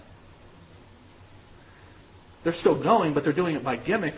They're 2.43 2.53
still 2.53 2.75
going, 2.75 3.13
but 3.13 3.23
they're 3.23 3.33
doing 3.33 3.55
it 3.55 3.63
by 3.63 3.77
gimmick, 3.77 4.15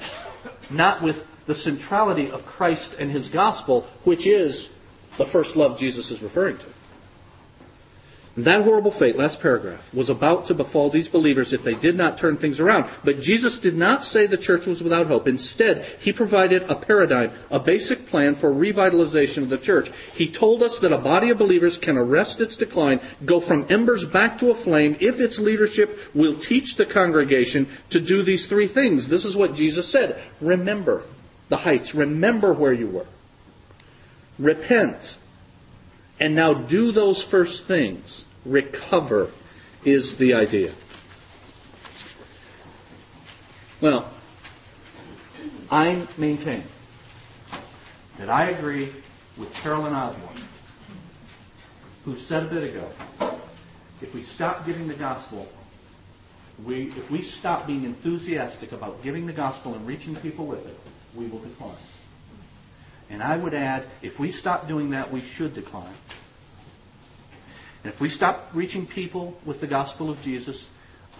not 0.70 1.02
with 1.02 1.26
the 1.46 1.56
centrality 1.56 2.32
of 2.32 2.46
Christ 2.46 2.96
and 2.98 3.12
his 3.12 3.30
gospel, 3.30 3.82
which 4.04 4.26
is 4.26 4.70
the 5.18 5.26
first 5.26 5.56
love 5.56 5.78
Jesus 5.78 6.12
is 6.12 6.22
referring 6.24 6.58
to. 6.58 6.66
That 8.38 8.64
horrible 8.64 8.92
fate, 8.92 9.16
last 9.16 9.40
paragraph, 9.40 9.94
was 9.94 10.10
about 10.10 10.46
to 10.48 10.54
befall 10.54 10.90
these 10.90 11.08
believers 11.08 11.54
if 11.54 11.64
they 11.64 11.74
did 11.74 11.96
not 11.96 12.18
turn 12.18 12.36
things 12.36 12.60
around. 12.60 12.90
But 13.02 13.22
Jesus 13.22 13.60
did 13.60 13.78
not 13.78 14.04
say 14.04 14.28
the 14.28 14.36
church 14.36 14.66
was 14.66 14.84
without 14.84 15.08
hope. 15.08 15.26
Instead, 15.26 15.86
he 16.02 16.12
provided 16.12 16.64
a 16.64 16.76
paradigm, 16.76 17.32
a 17.50 17.62
basic 17.62 18.06
plan 18.08 18.36
for 18.36 18.52
revitalization 18.52 19.44
of 19.44 19.50
the 19.50 19.58
church. 19.58 19.90
He 20.14 20.28
told 20.28 20.62
us 20.64 20.80
that 20.80 20.92
a 20.92 20.98
body 20.98 21.30
of 21.30 21.38
believers 21.38 21.78
can 21.78 21.98
arrest 21.98 22.42
its 22.42 22.58
decline, 22.58 23.00
go 23.24 23.40
from 23.40 23.66
embers 23.70 24.04
back 24.04 24.38
to 24.40 24.50
a 24.50 24.56
flame, 24.56 24.98
if 25.00 25.22
its 25.22 25.40
leadership 25.40 25.98
will 26.14 26.36
teach 26.36 26.76
the 26.76 26.86
congregation 26.86 27.68
to 27.90 28.02
do 28.02 28.22
these 28.22 28.48
three 28.48 28.68
things. 28.68 29.08
This 29.08 29.24
is 29.24 29.38
what 29.38 29.56
Jesus 29.56 29.88
said. 29.88 30.22
Remember 30.42 31.04
the 31.48 31.58
heights. 31.58 31.96
Remember 31.96 32.52
where 32.52 32.74
you 32.74 32.88
were. 32.88 33.08
Repent. 34.38 35.16
And 36.20 36.36
now 36.36 36.54
do 36.54 36.92
those 36.92 37.24
first 37.24 37.66
things 37.66 38.25
recover 38.46 39.32
is 39.84 40.18
the 40.18 40.34
idea. 40.34 40.72
Well, 43.82 44.10
I 45.70 46.08
maintain 46.18 46.64
that 48.18 48.30
I 48.30 48.50
agree 48.50 48.92
with 49.38 49.54
Carolyn 49.56 49.94
Osborne, 49.94 50.44
who 52.06 52.16
said 52.16 52.44
a 52.44 52.46
bit 52.46 52.64
ago, 52.64 52.90
if 54.02 54.14
we 54.14 54.22
stop 54.22 54.66
giving 54.66 54.88
the 54.88 54.94
gospel, 54.94 55.48
we, 56.64 56.84
if 56.90 57.12
we 57.12 57.22
stop 57.22 57.68
being 57.68 57.84
enthusiastic 57.84 58.72
about 58.72 59.04
giving 59.04 59.26
the 59.26 59.34
gospel 59.34 59.74
and 59.74 59.86
reaching 59.86 60.16
people 60.16 60.46
with 60.46 60.66
it, 60.66 60.80
we 61.14 61.26
will 61.28 61.40
decline. 61.40 61.76
And 63.10 63.22
I 63.22 63.38
would 63.38 63.54
add, 63.54 63.86
if 64.02 64.20
we 64.20 64.32
stop 64.32 64.68
doing 64.68 64.92
that, 64.92 65.12
we 65.12 65.22
should 65.22 65.54
decline. 65.54 65.94
And 67.86 67.94
if 67.94 68.02
we 68.02 68.10
stop 68.10 68.50
reaching 68.56 68.88
people 68.88 69.38
with 69.46 69.62
the 69.62 69.68
gospel 69.68 70.10
of 70.10 70.20
Jesus, 70.24 70.68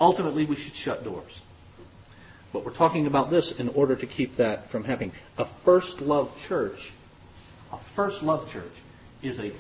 ultimately 0.02 0.46
we 0.46 0.56
should 0.56 0.74
shut 0.74 1.04
doors. 1.04 1.42
But 2.52 2.66
we're 2.66 2.72
talking 2.72 3.06
about 3.06 3.30
this 3.30 3.52
in 3.52 3.70
order 3.70 3.96
to 3.96 4.08
keep 4.08 4.38
that 4.38 4.68
from 4.68 4.84
happening. 4.84 5.12
A 5.38 5.46
first 5.46 6.02
love 6.02 6.36
church, 6.42 6.92
a 7.72 7.78
first 7.78 8.24
love 8.24 8.52
church 8.52 8.72
is 9.22 9.40
a 9.40 9.52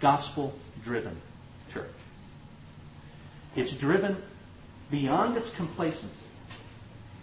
gospel 0.00 0.56
driven 0.84 1.16
church. 1.72 1.90
It's 3.56 3.72
driven 3.72 4.16
beyond 4.92 5.36
its 5.36 5.50
complacency. 5.50 6.08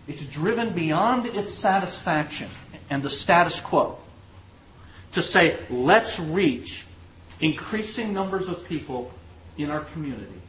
It's 0.10 0.26
driven 0.26 0.72
beyond 0.72 1.28
its 1.28 1.54
satisfaction 1.54 2.50
and 2.90 3.02
the 3.02 3.10
status 3.10 3.62
quo 3.62 3.98
to 5.14 5.22
say, 5.22 5.56
let's 5.70 6.20
reach 6.20 6.86
increasing 7.40 8.14
numbers 8.14 8.50
of 8.50 8.68
people 8.68 9.14
in 9.58 9.70
our 9.70 9.82
community 9.82 10.42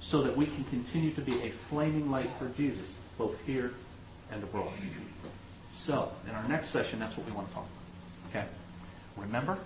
so 0.00 0.22
that 0.22 0.36
we 0.36 0.46
can 0.46 0.64
continue 0.64 1.10
to 1.12 1.20
be 1.20 1.42
a 1.42 1.50
flaming 1.50 2.10
light 2.10 2.30
for 2.38 2.48
Jesus, 2.56 2.92
both 3.18 3.40
here 3.46 3.72
and 4.30 4.42
abroad. 4.42 4.72
So, 5.74 6.10
in 6.28 6.34
our 6.34 6.48
next 6.48 6.68
session, 6.70 6.98
that's 6.98 7.16
what 7.16 7.26
we 7.26 7.32
want 7.32 7.48
to 7.48 7.54
talk 7.54 7.66
about. 7.66 8.42
Okay? 8.42 8.48
Remember? 9.16 9.58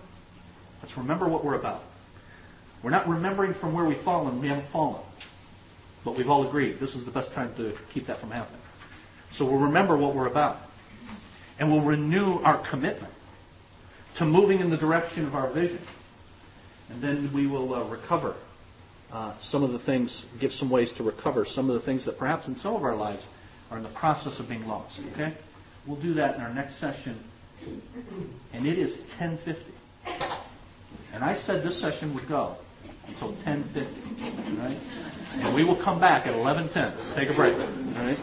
Let's 0.82 0.96
remember 0.96 1.28
what 1.28 1.44
we're 1.44 1.54
about. 1.54 1.82
We're 2.82 2.90
not 2.90 3.08
remembering 3.08 3.52
from 3.52 3.74
where 3.74 3.84
we've 3.84 3.98
fallen. 3.98 4.40
We 4.40 4.48
haven't 4.48 4.68
fallen. 4.68 5.02
But 6.04 6.16
we've 6.16 6.30
all 6.30 6.46
agreed 6.46 6.80
this 6.80 6.96
is 6.96 7.04
the 7.04 7.10
best 7.10 7.34
time 7.34 7.52
to 7.56 7.76
keep 7.92 8.06
that 8.06 8.18
from 8.18 8.30
happening. 8.30 8.60
So 9.30 9.44
we'll 9.44 9.58
remember 9.58 9.96
what 9.96 10.14
we're 10.14 10.26
about. 10.26 10.60
And 11.58 11.70
we'll 11.70 11.82
renew 11.82 12.40
our 12.40 12.56
commitment 12.56 13.12
to 14.14 14.24
moving 14.24 14.60
in 14.60 14.70
the 14.70 14.78
direction 14.78 15.26
of 15.26 15.34
our 15.34 15.48
vision. 15.48 15.80
And 16.88 17.02
then 17.02 17.32
we 17.32 17.46
will 17.46 17.74
uh, 17.74 17.82
recover 17.84 18.34
uh, 19.12 19.32
some 19.40 19.62
of 19.62 19.72
the 19.72 19.78
things, 19.78 20.26
give 20.38 20.52
some 20.52 20.70
ways 20.70 20.92
to 20.92 21.02
recover 21.02 21.44
some 21.44 21.68
of 21.68 21.74
the 21.74 21.80
things 21.80 22.04
that 22.04 22.18
perhaps 22.18 22.48
in 22.48 22.56
some 22.56 22.76
of 22.76 22.84
our 22.84 22.94
lives 22.94 23.26
are 23.70 23.76
in 23.76 23.82
the 23.82 23.88
process 23.90 24.40
of 24.40 24.48
being 24.48 24.66
lost. 24.66 25.00
Okay? 25.12 25.32
We'll 25.86 25.98
do 25.98 26.14
that 26.14 26.36
in 26.36 26.40
our 26.40 26.52
next 26.52 26.76
session. 26.76 27.18
And 28.52 28.66
it 28.66 28.78
is 28.78 28.98
1050. 29.18 29.72
And 31.12 31.24
I 31.24 31.34
said 31.34 31.62
this 31.62 31.78
session 31.78 32.14
would 32.14 32.28
go 32.28 32.56
until 33.08 33.32
1050. 33.32 34.24
All 34.24 34.66
right? 34.66 34.76
And 35.34 35.54
we 35.54 35.64
will 35.64 35.76
come 35.76 35.98
back 35.98 36.26
at 36.26 36.34
1110. 36.34 37.14
Take 37.14 37.30
a 37.30 37.34
break. 37.34 37.54
All 37.54 38.04
right? 38.04 38.20